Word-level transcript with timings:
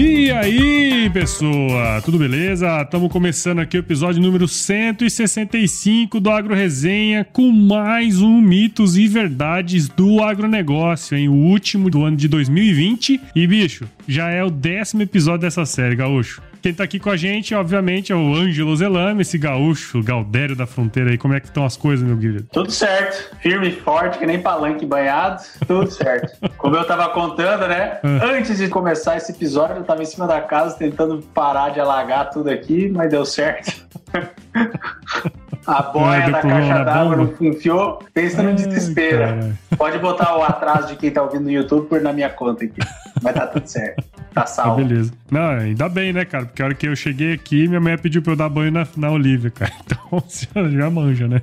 E 0.00 0.30
aí, 0.30 1.10
pessoa, 1.12 2.00
tudo 2.04 2.18
beleza? 2.18 2.82
Estamos 2.82 3.10
começando 3.10 3.58
aqui 3.58 3.76
o 3.76 3.80
episódio 3.80 4.22
número 4.22 4.46
165 4.46 6.20
do 6.20 6.30
Agro 6.30 6.54
Resenha 6.54 7.24
com 7.24 7.50
mais 7.50 8.22
um 8.22 8.40
mitos 8.40 8.96
e 8.96 9.08
verdades 9.08 9.88
do 9.88 10.22
agronegócio, 10.22 11.18
hein? 11.18 11.28
O 11.28 11.34
último 11.34 11.90
do 11.90 12.04
ano 12.04 12.16
de 12.16 12.28
2020. 12.28 13.20
E, 13.34 13.44
bicho, 13.48 13.86
já 14.06 14.30
é 14.30 14.44
o 14.44 14.50
décimo 14.50 15.02
episódio 15.02 15.40
dessa 15.40 15.66
série, 15.66 15.96
Gaúcho. 15.96 16.40
Quem 16.60 16.74
tá 16.74 16.84
aqui 16.84 16.98
com 16.98 17.10
a 17.10 17.16
gente, 17.16 17.54
obviamente, 17.54 18.12
é 18.12 18.16
o 18.16 18.34
Ângelo 18.34 18.76
Zelame, 18.76 19.22
esse 19.22 19.38
gaúcho, 19.38 20.02
Galdério 20.02 20.56
da 20.56 20.66
fronteira 20.66 21.10
aí. 21.10 21.18
Como 21.18 21.34
é 21.34 21.40
que 21.40 21.46
estão 21.46 21.64
as 21.64 21.76
coisas, 21.76 22.06
meu 22.06 22.18
querido? 22.18 22.48
Tudo 22.52 22.70
certo. 22.70 23.36
Firme 23.40 23.68
e 23.68 23.72
forte, 23.72 24.18
que 24.18 24.26
nem 24.26 24.40
palanque 24.40 24.84
banhado. 24.84 25.42
Tudo 25.66 25.90
certo. 25.90 26.36
Como 26.56 26.76
eu 26.76 26.84
tava 26.84 27.08
contando, 27.10 27.68
né? 27.68 27.98
Ah. 28.02 28.26
Antes 28.32 28.58
de 28.58 28.68
começar 28.68 29.16
esse 29.16 29.32
episódio, 29.32 29.76
eu 29.76 29.84
tava 29.84 30.02
em 30.02 30.06
cima 30.06 30.26
da 30.26 30.40
casa 30.40 30.76
tentando 30.76 31.22
parar 31.34 31.70
de 31.70 31.80
alagar 31.80 32.30
tudo 32.30 32.50
aqui, 32.50 32.88
mas 32.88 33.10
deu 33.10 33.24
certo. 33.24 33.86
A 35.66 35.82
boia 35.82 36.22
deu 36.22 36.32
da 36.32 36.40
caixa 36.42 36.84
d'água 36.84 37.16
não 37.16 37.34
enfiou. 37.40 38.02
Pensa 38.14 38.42
no 38.42 38.54
desespero. 38.54 39.18
caralho. 39.18 39.58
Pode 39.76 39.98
botar 39.98 40.36
o 40.36 40.42
atraso 40.42 40.88
de 40.88 40.96
quem 40.96 41.10
tá 41.10 41.22
ouvindo 41.22 41.42
no 41.44 41.50
YouTube 41.50 41.86
por 41.88 42.00
na 42.00 42.12
minha 42.12 42.30
conta 42.30 42.64
aqui. 42.64 42.80
Mas 43.22 43.34
tá 43.34 43.46
tudo 43.46 43.66
certo. 43.66 44.02
Tá 44.32 44.42
Tá 44.42 44.46
salvo. 44.46 44.76
beleza. 44.84 45.12
Não, 45.30 45.40
ainda 45.50 45.88
bem, 45.88 46.12
né, 46.12 46.24
cara? 46.24 46.46
Porque 46.46 46.62
a 46.62 46.66
hora 46.66 46.74
que 46.74 46.86
eu 46.86 46.94
cheguei 46.94 47.32
aqui, 47.32 47.66
minha 47.66 47.80
mãe 47.80 47.98
pediu 47.98 48.22
pra 48.22 48.32
eu 48.32 48.36
dar 48.36 48.48
banho 48.48 48.70
na, 48.70 48.86
na 48.96 49.10
Olivia, 49.10 49.50
cara. 49.50 49.72
Então, 50.08 50.22
você 50.26 50.46
já 50.70 50.88
manja, 50.88 51.26
né? 51.28 51.42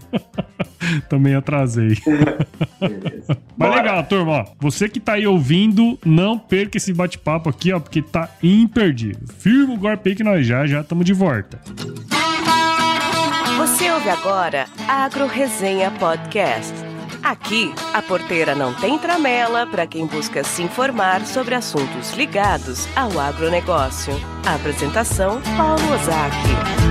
Também 1.09 1.35
atrasei. 1.35 1.95
Beleza. 2.79 3.37
Mas 3.57 3.69
Bora. 3.69 3.75
legal, 3.81 4.03
turma, 4.05 4.31
ó. 4.31 4.45
Você 4.59 4.87
que 4.89 4.99
tá 4.99 5.13
aí 5.13 5.27
ouvindo, 5.27 5.99
não 6.05 6.37
perca 6.39 6.77
esse 6.77 6.93
bate-papo 6.93 7.49
aqui, 7.49 7.71
ó, 7.73 7.79
porque 7.79 8.01
tá 8.01 8.29
imperdível. 8.41 9.21
Firma 9.37 9.73
o 9.73 9.77
golpe 9.77 10.09
aí 10.09 10.15
que 10.15 10.23
nós 10.23 10.45
já 10.47 10.65
já 10.65 10.81
estamos 10.81 11.05
de 11.05 11.13
volta. 11.13 11.59
Você 13.65 13.89
ouve 13.89 14.11
agora 14.11 14.67
Agro 14.87 15.25
Resenha 15.25 15.89
Podcast. 15.89 16.71
Aqui, 17.23 17.73
a 17.95 17.99
porteira 17.99 18.53
não 18.53 18.75
tem 18.75 18.99
tramela 18.99 19.65
para 19.65 19.87
quem 19.87 20.05
busca 20.05 20.43
se 20.43 20.61
informar 20.61 21.25
sobre 21.25 21.55
assuntos 21.55 22.11
ligados 22.11 22.87
ao 22.95 23.19
agronegócio. 23.19 24.13
Apresentação: 24.45 25.41
Paulo 25.57 25.95
Ozaki. 25.95 26.84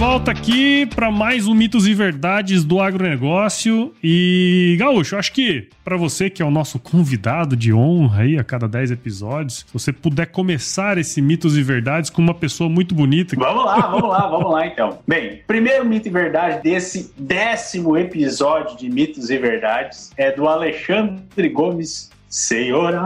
Volta 0.00 0.30
aqui 0.30 0.86
para 0.86 1.10
mais 1.10 1.46
um 1.46 1.52
Mitos 1.52 1.86
e 1.86 1.92
Verdades 1.92 2.64
do 2.64 2.80
Agronegócio. 2.80 3.92
E, 4.02 4.74
Gaúcho, 4.80 5.14
acho 5.14 5.30
que 5.30 5.68
para 5.84 5.94
você 5.94 6.30
que 6.30 6.40
é 6.40 6.44
o 6.44 6.50
nosso 6.50 6.78
convidado 6.78 7.54
de 7.54 7.70
honra 7.70 8.22
aí 8.22 8.38
a 8.38 8.42
cada 8.42 8.66
10 8.66 8.92
episódios, 8.92 9.58
se 9.58 9.66
você 9.70 9.92
puder 9.92 10.24
começar 10.28 10.96
esse 10.96 11.20
Mitos 11.20 11.54
e 11.54 11.62
Verdades 11.62 12.08
com 12.08 12.22
uma 12.22 12.32
pessoa 12.32 12.70
muito 12.70 12.94
bonita. 12.94 13.36
Vamos 13.36 13.62
lá, 13.62 13.88
vamos 13.88 14.08
lá, 14.08 14.26
vamos 14.26 14.50
lá 14.50 14.66
então. 14.66 15.00
Bem, 15.06 15.42
primeiro 15.46 15.84
mito 15.84 16.08
e 16.08 16.10
verdade 16.10 16.62
desse 16.62 17.12
décimo 17.18 17.94
episódio 17.94 18.78
de 18.78 18.88
Mitos 18.88 19.28
e 19.28 19.36
Verdades 19.36 20.12
é 20.16 20.32
do 20.32 20.48
Alexandre 20.48 21.50
Gomes 21.50 22.10
Senhora. 22.26 23.02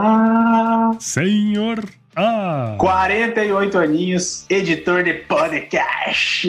Senhor. 1.01 1.83
Ah! 2.15 2.75
48 2.77 3.77
aninhos, 3.77 4.45
editor 4.49 5.03
de 5.03 5.13
podcast. 5.15 6.47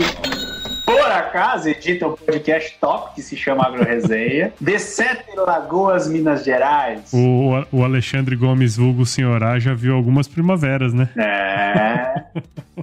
Por 0.84 1.10
acaso, 1.10 1.68
edita 1.68 2.06
um 2.06 2.12
podcast 2.14 2.76
top 2.80 3.16
que 3.16 3.22
se 3.22 3.36
chama 3.36 3.66
AgroResenha, 3.66 4.52
de 4.60 4.78
Sete 4.78 5.34
Lagoas, 5.36 6.08
Minas 6.08 6.44
Gerais. 6.44 7.10
O, 7.12 7.64
o 7.72 7.82
Alexandre 7.84 8.36
Gomes 8.36 8.76
Vulgo 8.76 9.04
Senhorá 9.04 9.58
já 9.58 9.74
viu 9.74 9.94
algumas 9.96 10.28
primaveras, 10.28 10.94
né? 10.94 11.08
É. 11.16 12.22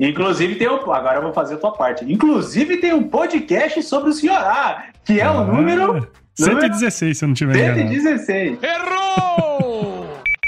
Inclusive 0.01 0.55
tem 0.55 0.67
um. 0.69 0.91
Agora 0.91 1.19
eu 1.19 1.21
vou 1.23 1.33
fazer 1.33 1.53
a 1.53 1.57
tua 1.57 1.71
parte. 1.71 2.03
Inclusive 2.11 2.77
tem 2.77 2.93
um 2.93 3.03
podcast 3.03 3.81
sobre 3.83 4.09
o 4.09 4.13
Senhorá, 4.13 4.87
que 5.05 5.21
é 5.21 5.29
o 5.29 5.37
Ah, 5.39 5.43
número. 5.45 6.05
116, 6.35 7.17
se 7.17 7.23
eu 7.23 7.27
não 7.27 7.35
tiver 7.35 7.55
enganado. 7.55 7.79
116. 7.93 8.57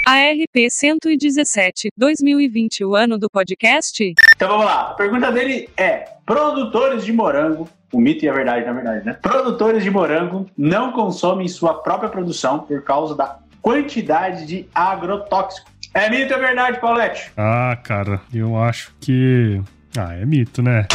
ARP 0.05 0.69
117, 0.69 1.89
2020, 1.97 2.85
o 2.85 2.93
ano 2.93 3.17
do 3.17 3.27
podcast? 3.27 4.13
Então 4.35 4.49
vamos 4.49 4.65
lá. 4.65 4.91
A 4.91 4.93
pergunta 4.93 5.31
dele 5.31 5.67
é: 5.75 6.07
produtores 6.23 7.03
de 7.03 7.11
morango. 7.11 7.67
O 7.91 7.99
mito 7.99 8.23
e 8.23 8.29
a 8.29 8.33
verdade, 8.33 8.65
na 8.65 8.73
verdade, 8.73 9.05
né? 9.05 9.17
Produtores 9.19 9.83
de 9.83 9.89
morango 9.89 10.47
não 10.55 10.91
consomem 10.91 11.47
sua 11.47 11.73
própria 11.73 12.09
produção 12.09 12.59
por 12.59 12.83
causa 12.83 13.15
da 13.15 13.39
quantidade 13.61 14.45
de 14.45 14.69
agrotóxico. 14.75 15.71
É 15.91 16.07
mito 16.07 16.33
ou 16.33 16.39
é 16.39 16.45
verdade, 16.45 16.79
Paulette? 16.79 17.31
Ah, 17.35 17.75
cara, 17.81 18.21
eu 18.31 18.61
acho 18.61 18.93
que. 18.99 19.59
Ah, 19.97 20.13
é 20.13 20.23
mito, 20.23 20.61
né? 20.61 20.85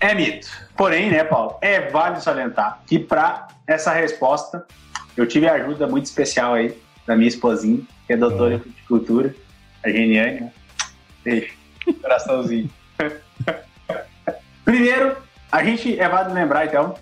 É 0.00 0.12
mito. 0.12 0.48
Porém, 0.76 1.08
né, 1.10 1.24
Paulo, 1.24 1.56
é 1.62 1.88
válido 1.88 2.20
salientar 2.20 2.80
que 2.86 2.98
para 2.98 3.48
essa 3.66 3.92
resposta 3.92 4.66
eu 5.16 5.26
tive 5.26 5.48
a 5.48 5.54
ajuda 5.54 5.86
muito 5.86 6.04
especial 6.04 6.54
aí 6.54 6.76
da 7.08 7.16
minha 7.16 7.28
esposinha, 7.28 7.80
que 8.06 8.12
é 8.12 8.16
doutora 8.18 8.56
em 8.56 8.58
fruticultura, 8.60 9.34
a 9.82 9.88
Geniane. 9.88 10.40
né? 10.42 10.52
Beijo. 11.24 11.54
Coraçãozinho. 12.02 12.70
Primeiro, 14.62 15.16
a 15.50 15.64
gente 15.64 15.98
é 15.98 16.06
válido 16.06 16.34
lembrar, 16.34 16.66
então, 16.66 16.94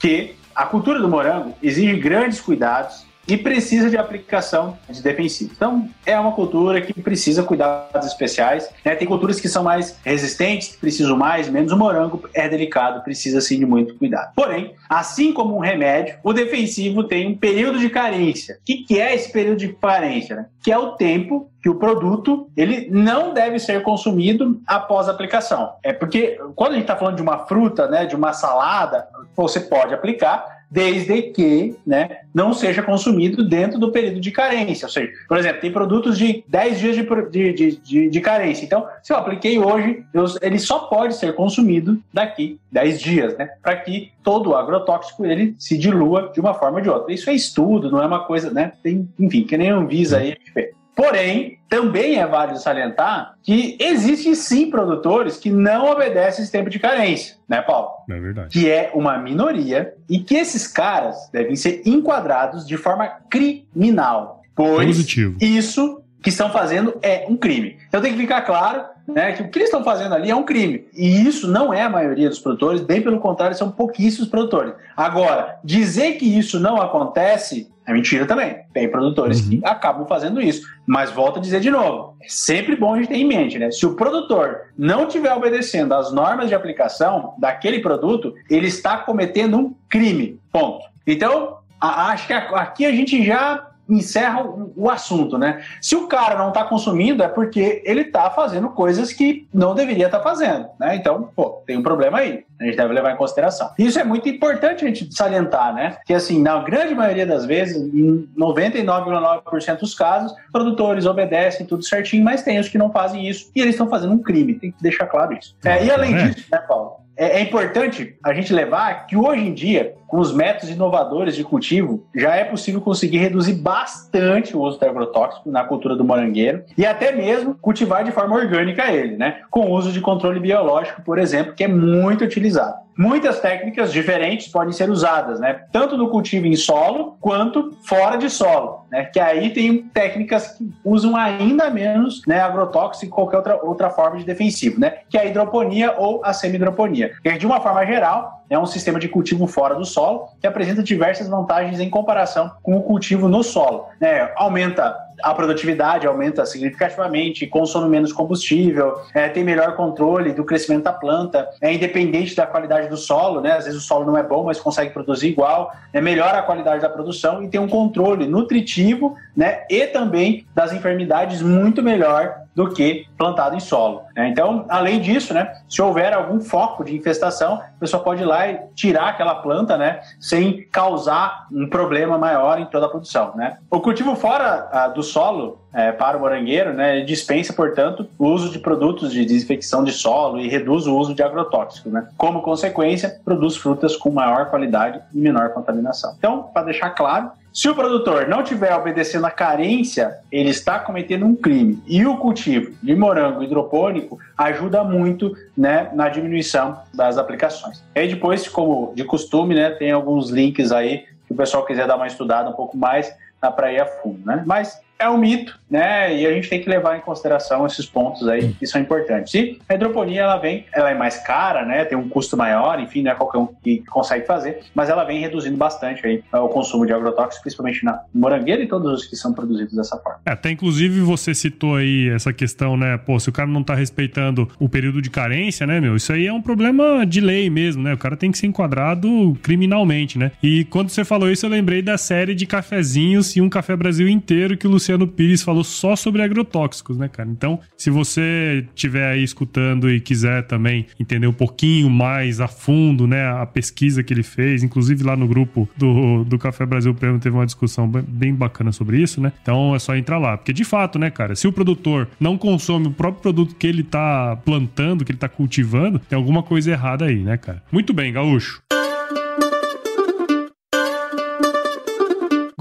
que 0.00 0.34
a 0.52 0.66
cultura 0.66 0.98
do 0.98 1.08
morango 1.08 1.56
exige 1.62 1.94
grandes 1.96 2.40
cuidados 2.40 3.06
e 3.26 3.36
precisa 3.36 3.88
de 3.88 3.96
aplicação 3.96 4.76
de 4.88 5.02
defensivo. 5.02 5.52
Então, 5.54 5.88
é 6.04 6.18
uma 6.18 6.32
cultura 6.32 6.80
que 6.80 6.92
precisa 7.00 7.42
cuidados 7.42 8.06
especiais. 8.06 8.68
né? 8.84 8.94
Tem 8.94 9.06
culturas 9.06 9.40
que 9.40 9.48
são 9.48 9.62
mais 9.62 9.98
resistentes, 10.04 10.76
precisam 10.76 11.16
mais, 11.16 11.48
menos. 11.48 11.72
O 11.72 11.76
morango 11.76 12.28
é 12.34 12.48
delicado, 12.48 13.02
precisa 13.02 13.40
sim 13.40 13.58
de 13.58 13.66
muito 13.66 13.94
cuidado. 13.96 14.32
Porém, 14.34 14.74
assim 14.88 15.32
como 15.32 15.56
um 15.56 15.60
remédio, 15.60 16.16
o 16.22 16.32
defensivo 16.32 17.04
tem 17.04 17.28
um 17.28 17.36
período 17.36 17.78
de 17.78 17.88
carência. 17.88 18.56
O 18.56 18.64
que, 18.64 18.78
que 18.84 19.00
é 19.00 19.14
esse 19.14 19.30
período 19.30 19.58
de 19.58 19.68
carência? 19.68 20.36
Né? 20.36 20.46
Que 20.62 20.72
é 20.72 20.78
o 20.78 20.92
tempo 20.92 21.50
que 21.62 21.68
o 21.68 21.76
produto 21.76 22.50
ele 22.56 22.88
não 22.90 23.32
deve 23.32 23.58
ser 23.60 23.82
consumido 23.82 24.60
após 24.66 25.08
a 25.08 25.12
aplicação. 25.12 25.74
É 25.82 25.92
porque 25.92 26.38
quando 26.56 26.72
a 26.72 26.74
gente 26.74 26.82
está 26.82 26.96
falando 26.96 27.16
de 27.16 27.22
uma 27.22 27.46
fruta, 27.46 27.86
né, 27.86 28.04
de 28.04 28.16
uma 28.16 28.32
salada, 28.32 29.06
você 29.36 29.60
pode 29.60 29.94
aplicar 29.94 30.51
desde 30.72 31.20
que 31.20 31.76
né, 31.86 32.20
não 32.34 32.54
seja 32.54 32.82
consumido 32.82 33.46
dentro 33.46 33.78
do 33.78 33.92
período 33.92 34.18
de 34.20 34.30
carência. 34.30 34.86
Ou 34.86 34.90
seja, 34.90 35.12
por 35.28 35.36
exemplo, 35.36 35.60
tem 35.60 35.70
produtos 35.70 36.16
de 36.16 36.42
10 36.48 36.78
dias 36.80 36.96
de, 36.96 37.52
de, 37.52 37.76
de, 37.76 38.08
de- 38.08 38.20
carência. 38.22 38.64
Então, 38.64 38.86
se 39.02 39.12
eu 39.12 39.18
apliquei 39.18 39.58
hoje, 39.58 40.02
eu- 40.14 40.24
ele 40.40 40.58
só 40.58 40.78
pode 40.78 41.14
ser 41.16 41.34
consumido 41.34 42.00
daqui 42.10 42.58
10 42.70 42.98
dias, 43.02 43.36
né? 43.36 43.50
Para 43.62 43.76
que 43.76 44.12
todo 44.24 44.50
o 44.50 44.56
agrotóxico 44.56 45.26
ele 45.26 45.54
se 45.58 45.76
dilua 45.76 46.30
de 46.32 46.40
uma 46.40 46.54
forma 46.54 46.78
ou 46.78 46.82
de 46.82 46.88
outra. 46.88 47.12
Isso 47.12 47.28
é 47.28 47.34
estudo, 47.34 47.90
não 47.90 48.02
é 48.02 48.06
uma 48.06 48.24
coisa, 48.24 48.50
né? 48.50 48.72
Tem, 48.82 49.06
enfim, 49.20 49.44
que 49.44 49.58
nem 49.58 49.70
a 49.70 49.76
Anvisa 49.76 50.16
aí. 50.18 50.28
a 50.32 50.34
gente 50.36 50.52
vê. 50.54 50.72
Porém, 50.94 51.58
também 51.68 52.18
é 52.18 52.26
válido 52.26 52.58
salientar 52.60 53.34
que 53.42 53.76
existem 53.80 54.34
sim 54.34 54.70
produtores 54.70 55.36
que 55.38 55.50
não 55.50 55.90
obedecem 55.90 56.42
esse 56.42 56.52
tempo 56.52 56.68
de 56.68 56.78
carência, 56.78 57.36
né, 57.48 57.62
Paulo? 57.62 57.88
É 58.10 58.20
verdade. 58.20 58.48
que 58.50 58.70
é 58.70 58.90
uma 58.94 59.16
minoria 59.16 59.94
e 60.08 60.18
que 60.18 60.34
esses 60.34 60.66
caras 60.66 61.16
devem 61.32 61.56
ser 61.56 61.82
enquadrados 61.86 62.66
de 62.66 62.76
forma 62.76 63.08
criminal, 63.30 64.42
pois 64.54 64.86
Positivo. 64.86 65.38
isso 65.40 66.02
que 66.22 66.28
estão 66.28 66.50
fazendo 66.50 66.98
é 67.02 67.24
um 67.28 67.36
crime. 67.36 67.78
Então 67.88 68.00
tem 68.00 68.12
que 68.12 68.18
ficar 68.18 68.42
claro 68.42 68.84
né, 69.06 69.32
que 69.32 69.42
o 69.42 69.50
que 69.50 69.58
eles 69.58 69.68
estão 69.68 69.82
fazendo 69.84 70.14
ali 70.14 70.30
é 70.30 70.34
um 70.36 70.44
crime. 70.44 70.86
E 70.94 71.26
isso 71.26 71.48
não 71.48 71.72
é 71.72 71.82
a 71.82 71.90
maioria 71.90 72.28
dos 72.28 72.38
produtores, 72.38 72.80
bem 72.80 73.00
pelo 73.02 73.18
contrário, 73.20 73.56
são 73.56 73.70
pouquíssimos 73.70 74.28
produtores. 74.28 74.74
Agora, 74.96 75.58
dizer 75.64 76.12
que 76.12 76.38
isso 76.38 76.58
não 76.60 76.76
acontece 76.80 77.70
é 77.84 77.92
mentira 77.92 78.24
também. 78.26 78.58
Tem 78.72 78.88
produtores 78.88 79.40
Uhum. 79.42 79.50
que 79.50 79.60
acabam 79.64 80.06
fazendo 80.06 80.40
isso. 80.40 80.62
Mas 80.86 81.10
volto 81.10 81.38
a 81.38 81.42
dizer 81.42 81.58
de 81.58 81.68
novo: 81.70 82.16
é 82.22 82.26
sempre 82.28 82.76
bom 82.76 82.94
a 82.94 82.96
gente 82.98 83.08
ter 83.08 83.16
em 83.16 83.26
mente, 83.26 83.58
né? 83.58 83.72
Se 83.72 83.84
o 83.84 83.96
produtor 83.96 84.66
não 84.78 85.06
estiver 85.08 85.32
obedecendo 85.34 85.92
às 85.92 86.12
normas 86.12 86.48
de 86.48 86.54
aplicação 86.54 87.34
daquele 87.38 87.80
produto, 87.80 88.34
ele 88.48 88.68
está 88.68 88.98
cometendo 88.98 89.58
um 89.58 89.74
crime. 89.90 90.38
Ponto. 90.52 90.84
Então, 91.04 91.58
a- 91.80 92.12
acho 92.12 92.28
que 92.28 92.32
a- 92.32 92.50
aqui 92.50 92.86
a 92.86 92.92
gente 92.92 93.24
já 93.24 93.66
encerra 93.88 94.42
o, 94.42 94.72
o, 94.76 94.90
assunto, 94.90 95.36
né? 95.36 95.62
Se 95.80 95.96
o 95.96 96.06
cara 96.06 96.36
não 96.36 96.48
está 96.48 96.64
consumindo, 96.64 97.22
é 97.22 97.28
porque 97.28 97.82
ele 97.84 98.02
está 98.02 98.30
fazendo 98.30 98.68
coisas 98.70 99.12
que 99.12 99.46
não 99.52 99.74
deveria 99.74 100.06
estar 100.06 100.18
tá 100.18 100.24
fazendo, 100.24 100.68
né? 100.78 100.96
Então, 100.96 101.30
pô, 101.34 101.62
tem 101.66 101.76
um 101.76 101.82
problema 101.82 102.18
aí. 102.18 102.44
A 102.60 102.64
gente 102.64 102.76
deve 102.76 102.94
levar 102.94 103.12
em 103.12 103.16
consideração. 103.16 103.70
Isso 103.76 103.98
é 103.98 104.04
muito 104.04 104.28
importante 104.28 104.84
a 104.84 104.88
gente 104.88 105.12
salientar, 105.12 105.74
né? 105.74 105.96
Que 106.06 106.14
assim, 106.14 106.40
na 106.40 106.62
grande 106.62 106.94
maioria 106.94 107.26
das 107.26 107.44
vezes, 107.44 107.76
em 107.76 108.28
99,9% 108.38 109.80
dos 109.80 109.94
casos, 109.94 110.32
produtores 110.52 111.04
obedecem 111.04 111.66
tudo 111.66 111.82
certinho, 111.82 112.24
mas 112.24 112.42
tem 112.42 112.60
os 112.60 112.68
que 112.68 112.78
não 112.78 112.92
fazem 112.92 113.28
isso 113.28 113.50
e 113.54 113.60
eles 113.60 113.74
estão 113.74 113.88
fazendo 113.88 114.12
um 114.12 114.18
crime. 114.18 114.54
Tem 114.54 114.70
que 114.70 114.82
deixar 114.82 115.06
claro 115.06 115.32
isso. 115.34 115.56
É, 115.64 115.84
e 115.84 115.90
além 115.90 116.14
é. 116.14 116.28
disso, 116.28 116.46
né, 116.50 116.58
Paulo? 116.58 117.02
É, 117.16 117.38
é, 117.38 117.40
importante 117.40 118.16
a 118.24 118.32
gente 118.32 118.52
levar 118.52 119.06
que 119.06 119.16
hoje 119.16 119.46
em 119.46 119.52
dia, 119.52 119.94
com 120.12 120.20
os 120.20 120.30
métodos 120.30 120.68
inovadores 120.68 121.34
de 121.34 121.42
cultivo, 121.42 122.04
já 122.14 122.36
é 122.36 122.44
possível 122.44 122.82
conseguir 122.82 123.16
reduzir 123.16 123.54
bastante 123.54 124.54
o 124.54 124.60
uso 124.60 124.78
do 124.78 124.84
agrotóxico 124.84 125.50
na 125.50 125.64
cultura 125.64 125.96
do 125.96 126.04
morangueiro 126.04 126.64
e 126.76 126.84
até 126.84 127.12
mesmo 127.12 127.54
cultivar 127.54 128.04
de 128.04 128.12
forma 128.12 128.36
orgânica 128.36 128.92
ele, 128.92 129.16
né? 129.16 129.38
Com 129.50 129.60
o 129.60 129.70
uso 129.70 129.90
de 129.90 130.02
controle 130.02 130.38
biológico, 130.38 131.00
por 131.00 131.18
exemplo, 131.18 131.54
que 131.54 131.64
é 131.64 131.68
muito 131.68 132.24
utilizado. 132.24 132.74
Muitas 132.94 133.40
técnicas 133.40 133.90
diferentes 133.90 134.48
podem 134.48 134.70
ser 134.70 134.90
usadas, 134.90 135.40
né? 135.40 135.62
Tanto 135.72 135.96
no 135.96 136.10
cultivo 136.10 136.46
em 136.46 136.56
solo 136.56 137.16
quanto 137.18 137.74
fora 137.88 138.16
de 138.16 138.28
solo, 138.28 138.84
né? 138.90 139.06
Que 139.06 139.18
aí 139.18 139.48
tem 139.48 139.78
técnicas 139.94 140.48
que 140.48 140.70
usam 140.84 141.16
ainda 141.16 141.70
menos, 141.70 142.20
né, 142.26 142.38
agrotóxico 142.40 143.06
e 143.06 143.08
qualquer 143.08 143.38
outra, 143.38 143.64
outra 143.64 143.88
forma 143.88 144.18
de 144.18 144.26
defensivo, 144.26 144.78
né? 144.78 144.98
Que 145.08 145.16
é 145.16 145.22
a 145.22 145.24
hidroponia 145.24 145.94
ou 145.96 146.20
a 146.22 146.34
semi-hidroponia. 146.34 147.12
De 147.38 147.46
uma 147.46 147.60
forma 147.60 147.86
geral, 147.86 148.41
é 148.52 148.58
um 148.58 148.66
sistema 148.66 148.98
de 148.98 149.08
cultivo 149.08 149.46
fora 149.46 149.74
do 149.74 149.84
solo 149.84 150.28
que 150.40 150.46
apresenta 150.46 150.82
diversas 150.82 151.28
vantagens 151.28 151.80
em 151.80 151.88
comparação 151.88 152.50
com 152.62 152.76
o 152.76 152.82
cultivo 152.82 153.28
no 153.28 153.42
solo. 153.42 153.86
Né? 154.00 154.30
Aumenta 154.36 154.96
a 155.22 155.34
produtividade 155.34 156.06
aumenta 156.06 156.44
significativamente, 156.44 157.46
consome 157.46 157.88
menos 157.88 158.12
combustível, 158.12 159.00
é, 159.14 159.28
tem 159.28 159.44
melhor 159.44 159.76
controle 159.76 160.32
do 160.32 160.44
crescimento 160.44 160.84
da 160.84 160.92
planta, 160.92 161.48
é 161.60 161.72
independente 161.72 162.34
da 162.34 162.46
qualidade 162.46 162.88
do 162.88 162.96
solo, 162.96 163.40
né? 163.40 163.52
Às 163.52 163.64
vezes 163.64 163.80
o 163.80 163.82
solo 163.82 164.04
não 164.04 164.16
é 164.16 164.22
bom, 164.22 164.44
mas 164.44 164.60
consegue 164.60 164.90
produzir 164.90 165.28
igual, 165.28 165.72
é, 165.92 166.00
melhora 166.00 166.38
a 166.38 166.42
qualidade 166.42 166.82
da 166.82 166.88
produção 166.88 167.42
e 167.42 167.48
tem 167.48 167.60
um 167.60 167.68
controle 167.68 168.26
nutritivo, 168.26 169.16
né? 169.36 169.64
E 169.70 169.86
também 169.86 170.46
das 170.54 170.72
enfermidades 170.72 171.40
muito 171.42 171.82
melhor 171.82 172.42
do 172.54 172.70
que 172.70 173.06
plantado 173.16 173.56
em 173.56 173.60
solo. 173.60 174.02
Né? 174.14 174.28
Então, 174.28 174.66
além 174.68 175.00
disso, 175.00 175.32
né, 175.32 175.52
se 175.68 175.80
houver 175.80 176.12
algum 176.12 176.40
foco 176.40 176.84
de 176.84 176.94
infestação, 176.94 177.54
a 177.54 177.80
pessoa 177.80 178.02
pode 178.02 178.22
ir 178.22 178.26
lá 178.26 178.46
e 178.46 178.60
tirar 178.74 179.08
aquela 179.08 179.36
planta, 179.36 179.78
né, 179.78 180.00
sem 180.20 180.66
causar 180.70 181.46
um 181.50 181.68
problema 181.68 182.18
maior 182.18 182.58
em 182.58 182.66
toda 182.66 182.86
a 182.86 182.88
produção. 182.88 183.32
Né? 183.34 183.56
O 183.70 183.80
cultivo 183.80 184.14
fora 184.14 184.68
ah, 184.70 184.88
do 184.88 185.02
solo 185.12 185.58
é, 185.72 185.92
para 185.92 186.16
o 186.16 186.20
morangueiro, 186.20 186.72
né, 186.72 187.00
dispensa, 187.00 187.52
portanto, 187.52 188.06
o 188.18 188.26
uso 188.28 188.50
de 188.50 188.58
produtos 188.58 189.12
de 189.12 189.24
desinfecção 189.24 189.84
de 189.84 189.92
solo 189.92 190.40
e 190.40 190.48
reduz 190.48 190.86
o 190.86 190.96
uso 190.96 191.14
de 191.14 191.22
agrotóxicos. 191.22 191.92
Né? 191.92 192.06
Como 192.16 192.42
consequência, 192.42 193.20
produz 193.24 193.56
frutas 193.56 193.96
com 193.96 194.10
maior 194.10 194.50
qualidade 194.50 195.00
e 195.14 195.18
menor 195.18 195.50
contaminação. 195.50 196.14
Então, 196.18 196.42
para 196.52 196.64
deixar 196.64 196.90
claro, 196.90 197.30
se 197.52 197.68
o 197.68 197.74
produtor 197.74 198.26
não 198.28 198.42
tiver 198.42 198.74
obedecendo 198.74 199.26
a 199.26 199.30
carência, 199.30 200.18
ele 200.30 200.48
está 200.48 200.78
cometendo 200.78 201.26
um 201.26 201.34
crime. 201.34 201.82
E 201.86 202.06
o 202.06 202.16
cultivo 202.16 202.72
de 202.82 202.94
morango 202.94 203.42
hidropônico 203.42 204.18
ajuda 204.38 204.82
muito 204.82 205.36
né, 205.56 205.90
na 205.92 206.08
diminuição 206.08 206.78
das 206.94 207.18
aplicações. 207.18 207.84
E 207.94 208.08
depois, 208.08 208.48
como 208.48 208.92
de 208.94 209.04
costume, 209.04 209.54
né, 209.54 209.70
tem 209.70 209.92
alguns 209.92 210.30
links 210.30 210.72
aí 210.72 211.04
que 211.26 211.32
o 211.32 211.36
pessoal 211.36 211.64
quiser 211.66 211.86
dar 211.86 211.96
uma 211.96 212.06
estudada 212.06 212.48
um 212.48 212.54
pouco 212.54 212.76
mais, 212.76 213.14
para 213.50 213.72
ir 213.72 213.80
a 213.80 213.86
fundo. 213.86 214.20
Né? 214.24 214.42
Mas 214.46 214.80
é 215.02 215.10
um 215.10 215.18
mito, 215.18 215.58
né? 215.70 216.14
E 216.16 216.26
a 216.26 216.32
gente 216.32 216.48
tem 216.48 216.60
que 216.60 216.68
levar 216.68 216.96
em 216.96 217.00
consideração 217.00 217.66
esses 217.66 217.86
pontos 217.86 218.28
aí 218.28 218.52
que 218.54 218.66
são 218.66 218.80
importantes. 218.80 219.34
E 219.34 219.58
a 219.68 219.74
hidroponia, 219.74 220.22
ela 220.22 220.36
vem, 220.36 220.66
ela 220.72 220.90
é 220.90 220.94
mais 220.94 221.18
cara, 221.18 221.64
né? 221.64 221.84
Tem 221.84 221.96
um 221.96 222.08
custo 222.08 222.36
maior, 222.36 222.78
enfim, 222.80 223.02
não 223.02 223.12
é 223.12 223.14
qualquer 223.14 223.38
um 223.38 223.48
que 223.62 223.82
consegue 223.90 224.26
fazer, 224.26 224.60
mas 224.74 224.88
ela 224.88 225.04
vem 225.04 225.20
reduzindo 225.20 225.56
bastante 225.56 226.06
aí 226.06 226.22
o 226.32 226.48
consumo 226.48 226.86
de 226.86 226.92
agrotóxicos, 226.92 227.40
principalmente 227.40 227.84
na 227.84 228.00
morangueira 228.14 228.62
e 228.62 228.68
todos 228.68 228.92
os 228.92 229.06
que 229.06 229.16
são 229.16 229.32
produzidos 229.32 229.74
dessa 229.74 229.96
forma. 229.98 230.20
É, 230.26 230.32
até 230.32 230.50
inclusive 230.50 231.00
você 231.00 231.34
citou 231.34 231.76
aí 231.76 232.08
essa 232.08 232.32
questão, 232.32 232.76
né? 232.76 232.98
Pô, 232.98 233.18
se 233.18 233.28
o 233.28 233.32
cara 233.32 233.48
não 233.48 233.62
tá 233.62 233.74
respeitando 233.74 234.48
o 234.58 234.68
período 234.68 235.02
de 235.02 235.10
carência, 235.10 235.66
né, 235.66 235.80
meu? 235.80 235.96
Isso 235.96 236.12
aí 236.12 236.26
é 236.26 236.32
um 236.32 236.42
problema 236.42 237.04
de 237.04 237.20
lei 237.20 237.50
mesmo, 237.50 237.82
né? 237.82 237.94
O 237.94 237.98
cara 237.98 238.16
tem 238.16 238.30
que 238.30 238.38
ser 238.38 238.46
enquadrado 238.46 239.36
criminalmente, 239.42 240.18
né? 240.18 240.32
E 240.42 240.64
quando 240.64 240.90
você 240.90 241.04
falou 241.04 241.30
isso, 241.30 241.46
eu 241.46 241.50
lembrei 241.50 241.82
da 241.82 241.98
série 241.98 242.34
de 242.34 242.46
cafezinhos 242.46 243.36
e 243.36 243.40
um 243.40 243.48
Café 243.48 243.76
Brasil 243.76 244.08
inteiro 244.08 244.56
que 244.56 244.66
o 244.66 244.70
Luciano 244.70 244.91
Luciano 244.92 245.06
Pires 245.06 245.42
falou 245.42 245.64
só 245.64 245.96
sobre 245.96 246.22
agrotóxicos, 246.22 246.98
né, 246.98 247.08
cara? 247.08 247.28
Então, 247.28 247.58
se 247.76 247.90
você 247.90 248.66
estiver 248.74 249.12
aí 249.12 249.22
escutando 249.22 249.90
e 249.90 250.00
quiser 250.00 250.46
também 250.46 250.86
entender 251.00 251.26
um 251.26 251.32
pouquinho 251.32 251.88
mais 251.88 252.40
a 252.40 252.48
fundo, 252.48 253.06
né, 253.06 253.26
a 253.28 253.46
pesquisa 253.46 254.02
que 254.02 254.12
ele 254.12 254.22
fez, 254.22 254.62
inclusive 254.62 255.02
lá 255.02 255.16
no 255.16 255.26
grupo 255.26 255.68
do, 255.76 256.24
do 256.24 256.38
Café 256.38 256.66
Brasil 256.66 256.94
Prêmio 256.94 257.18
teve 257.20 257.34
uma 257.34 257.46
discussão 257.46 257.88
bem 257.88 258.34
bacana 258.34 258.72
sobre 258.72 259.00
isso, 259.00 259.20
né? 259.20 259.32
Então 259.42 259.74
é 259.74 259.78
só 259.78 259.96
entrar 259.96 260.18
lá. 260.18 260.36
Porque 260.36 260.52
de 260.52 260.64
fato, 260.64 260.98
né, 260.98 261.10
cara, 261.10 261.34
se 261.34 261.46
o 261.48 261.52
produtor 261.52 262.08
não 262.20 262.36
consome 262.36 262.88
o 262.88 262.92
próprio 262.92 263.22
produto 263.22 263.54
que 263.56 263.66
ele 263.66 263.82
tá 263.82 264.36
plantando, 264.44 265.04
que 265.04 265.12
ele 265.12 265.18
tá 265.18 265.28
cultivando, 265.28 265.98
tem 265.98 266.16
alguma 266.16 266.42
coisa 266.42 266.70
errada 266.70 267.06
aí, 267.06 267.22
né, 267.22 267.36
cara? 267.36 267.62
Muito 267.72 267.92
bem, 267.92 268.12
Gaúcho. 268.12 268.62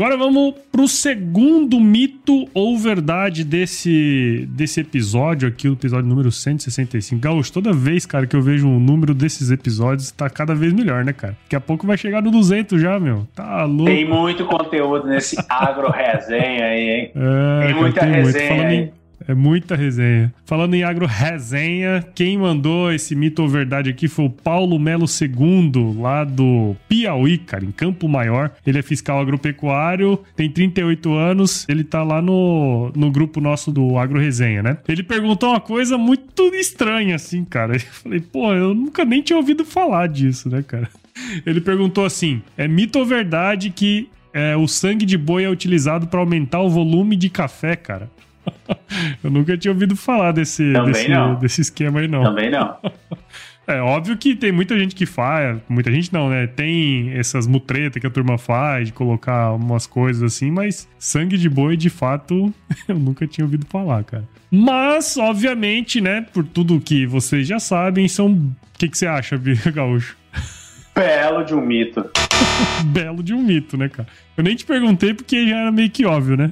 Agora 0.02 0.18
vamos 0.18 0.56
pro 0.72 0.88
segundo 0.88 1.80
mito 1.80 2.50
ou 2.56 2.76
verdade 2.76 3.44
desse, 3.44 4.48
desse 4.50 4.80
episódio 4.80 5.48
aqui, 5.48 5.70
o 5.70 5.74
episódio 5.74 6.10
número 6.10 6.32
165. 6.32 7.22
Gaúcho, 7.22 7.54
toda 7.54 7.72
vez, 7.72 8.04
cara, 8.04 8.26
que 8.26 8.36
eu 8.36 8.42
vejo 8.42 8.68
um 8.68 8.80
número 8.80 9.14
desses 9.14 9.52
episódios, 9.52 10.10
tá 10.10 10.28
cada 10.28 10.56
vez 10.56 10.74
melhor, 10.74 11.06
né, 11.06 11.14
cara? 11.14 11.38
Daqui 11.44 11.56
a 11.56 11.62
pouco 11.62 11.86
vai 11.86 12.00
chegar 12.00 12.20
no 12.20 12.32
200 12.32 12.82
já, 12.82 13.00
meu. 13.00 13.28
Tá 13.36 13.64
louco. 13.64 13.86
Tem 13.86 14.04
muito 14.04 14.44
conteúdo 14.46 15.06
nesse 15.06 15.38
agro 15.48 15.92
resenha 15.92 16.66
aí, 16.66 16.90
hein? 16.90 17.12
É, 17.14 17.68
tem 17.68 17.76
muita 17.76 18.00
tem 18.00 18.12
resenha 18.12 18.54
muito. 18.56 18.66
aí. 18.66 19.01
É 19.32 19.34
muita 19.34 19.78
resenha. 19.78 20.34
Falando 20.46 20.74
em 20.74 20.84
agro 20.84 21.06
resenha, 21.06 22.06
quem 22.14 22.38
mandou 22.38 22.92
esse 22.92 23.16
mito 23.16 23.42
ou 23.42 23.48
verdade 23.48 23.90
aqui 23.90 24.10
foi 24.10 24.26
o 24.26 24.30
Paulo 24.30 24.78
Melo 24.78 25.06
II, 25.06 25.96
lá 25.98 26.26
do 26.26 26.76
Piauí, 26.90 27.38
cara, 27.38 27.64
em 27.64 27.72
Campo 27.72 28.10
Maior. 28.10 28.52
Ele 28.68 28.78
é 28.78 28.82
fiscal 28.82 29.22
agropecuário, 29.22 30.20
tem 30.36 30.50
38 30.50 31.14
anos, 31.14 31.66
ele 31.70 31.86
tá 31.86 32.04
lá 32.04 32.22
no, 32.22 32.92
no 32.94 33.10
grupo 33.10 33.40
nosso 33.40 33.72
do 33.72 33.98
Agro 33.98 34.20
Resenha, 34.20 34.62
né? 34.62 34.78
Ele 34.86 35.02
perguntou 35.02 35.52
uma 35.52 35.62
coisa 35.62 35.98
muito 35.98 36.54
estranha, 36.54 37.16
assim, 37.16 37.46
cara. 37.46 37.76
Eu 37.80 37.80
falei, 37.80 38.20
pô, 38.20 38.52
eu 38.54 38.74
nunca 38.74 39.06
nem 39.06 39.22
tinha 39.22 39.38
ouvido 39.38 39.64
falar 39.64 40.08
disso, 40.08 40.50
né, 40.50 40.62
cara? 40.62 40.90
Ele 41.46 41.62
perguntou 41.62 42.04
assim: 42.04 42.42
é 42.58 42.68
mito 42.68 43.00
ou 43.00 43.06
verdade 43.06 43.70
que 43.70 44.10
é, 44.34 44.56
o 44.56 44.68
sangue 44.68 45.06
de 45.06 45.18
boi 45.18 45.44
é 45.44 45.50
utilizado 45.50 46.08
para 46.08 46.20
aumentar 46.20 46.62
o 46.62 46.70
volume 46.70 47.16
de 47.16 47.30
café, 47.30 47.76
cara? 47.76 48.10
Eu 49.24 49.30
nunca 49.30 49.58
tinha 49.58 49.72
ouvido 49.72 49.96
falar 49.96 50.32
desse, 50.32 50.74
desse, 50.86 51.08
desse 51.40 51.62
esquema 51.62 52.00
aí, 52.00 52.08
não. 52.08 52.24
Também 52.24 52.50
não. 52.50 52.78
É 53.68 53.80
óbvio 53.80 54.18
que 54.18 54.36
tem 54.36 54.52
muita 54.52 54.78
gente 54.78 54.96
que 54.96 55.06
faz, 55.06 55.58
muita 55.70 55.92
gente 55.92 56.12
não, 56.12 56.30
né? 56.30 56.48
Tem 56.48 57.12
essas 57.12 57.46
mutretas 57.46 58.02
que 58.02 58.08
a 58.08 58.10
turma 58.10 58.38
faz 58.38 58.88
de 58.88 58.94
colocar 58.94 59.54
umas 59.54 59.86
coisas 59.86 60.24
assim, 60.24 60.50
mas 60.52 60.90
sangue 60.98 61.38
de 61.38 61.48
boi, 61.48 61.78
de 61.78 61.90
fato, 61.90 62.54
eu 62.88 63.00
nunca 63.00 63.26
tinha 63.28 63.46
ouvido 63.46 63.66
falar, 63.68 64.04
cara. 64.04 64.28
Mas, 64.50 65.16
obviamente, 65.16 66.02
né, 66.02 66.26
por 66.34 66.44
tudo 66.44 66.82
que 66.82 67.06
vocês 67.06 67.48
já 67.48 67.60
sabem, 67.60 68.08
são. 68.08 68.34
O 68.34 68.56
que, 68.78 68.90
que 68.90 68.98
você 68.98 69.06
acha, 69.06 69.40
Gaúcho? 69.72 70.18
Belo 70.94 71.46
de 71.46 71.54
um 71.54 71.62
mito. 71.62 72.04
Belo 72.88 73.24
de 73.24 73.34
um 73.34 73.42
mito, 73.42 73.78
né, 73.78 73.88
cara? 73.88 74.10
Eu 74.36 74.44
nem 74.44 74.56
te 74.56 74.66
perguntei 74.66 75.14
porque 75.14 75.48
já 75.48 75.60
era 75.60 75.72
meio 75.72 75.90
que 75.90 76.04
óbvio, 76.04 76.36
né? 76.36 76.52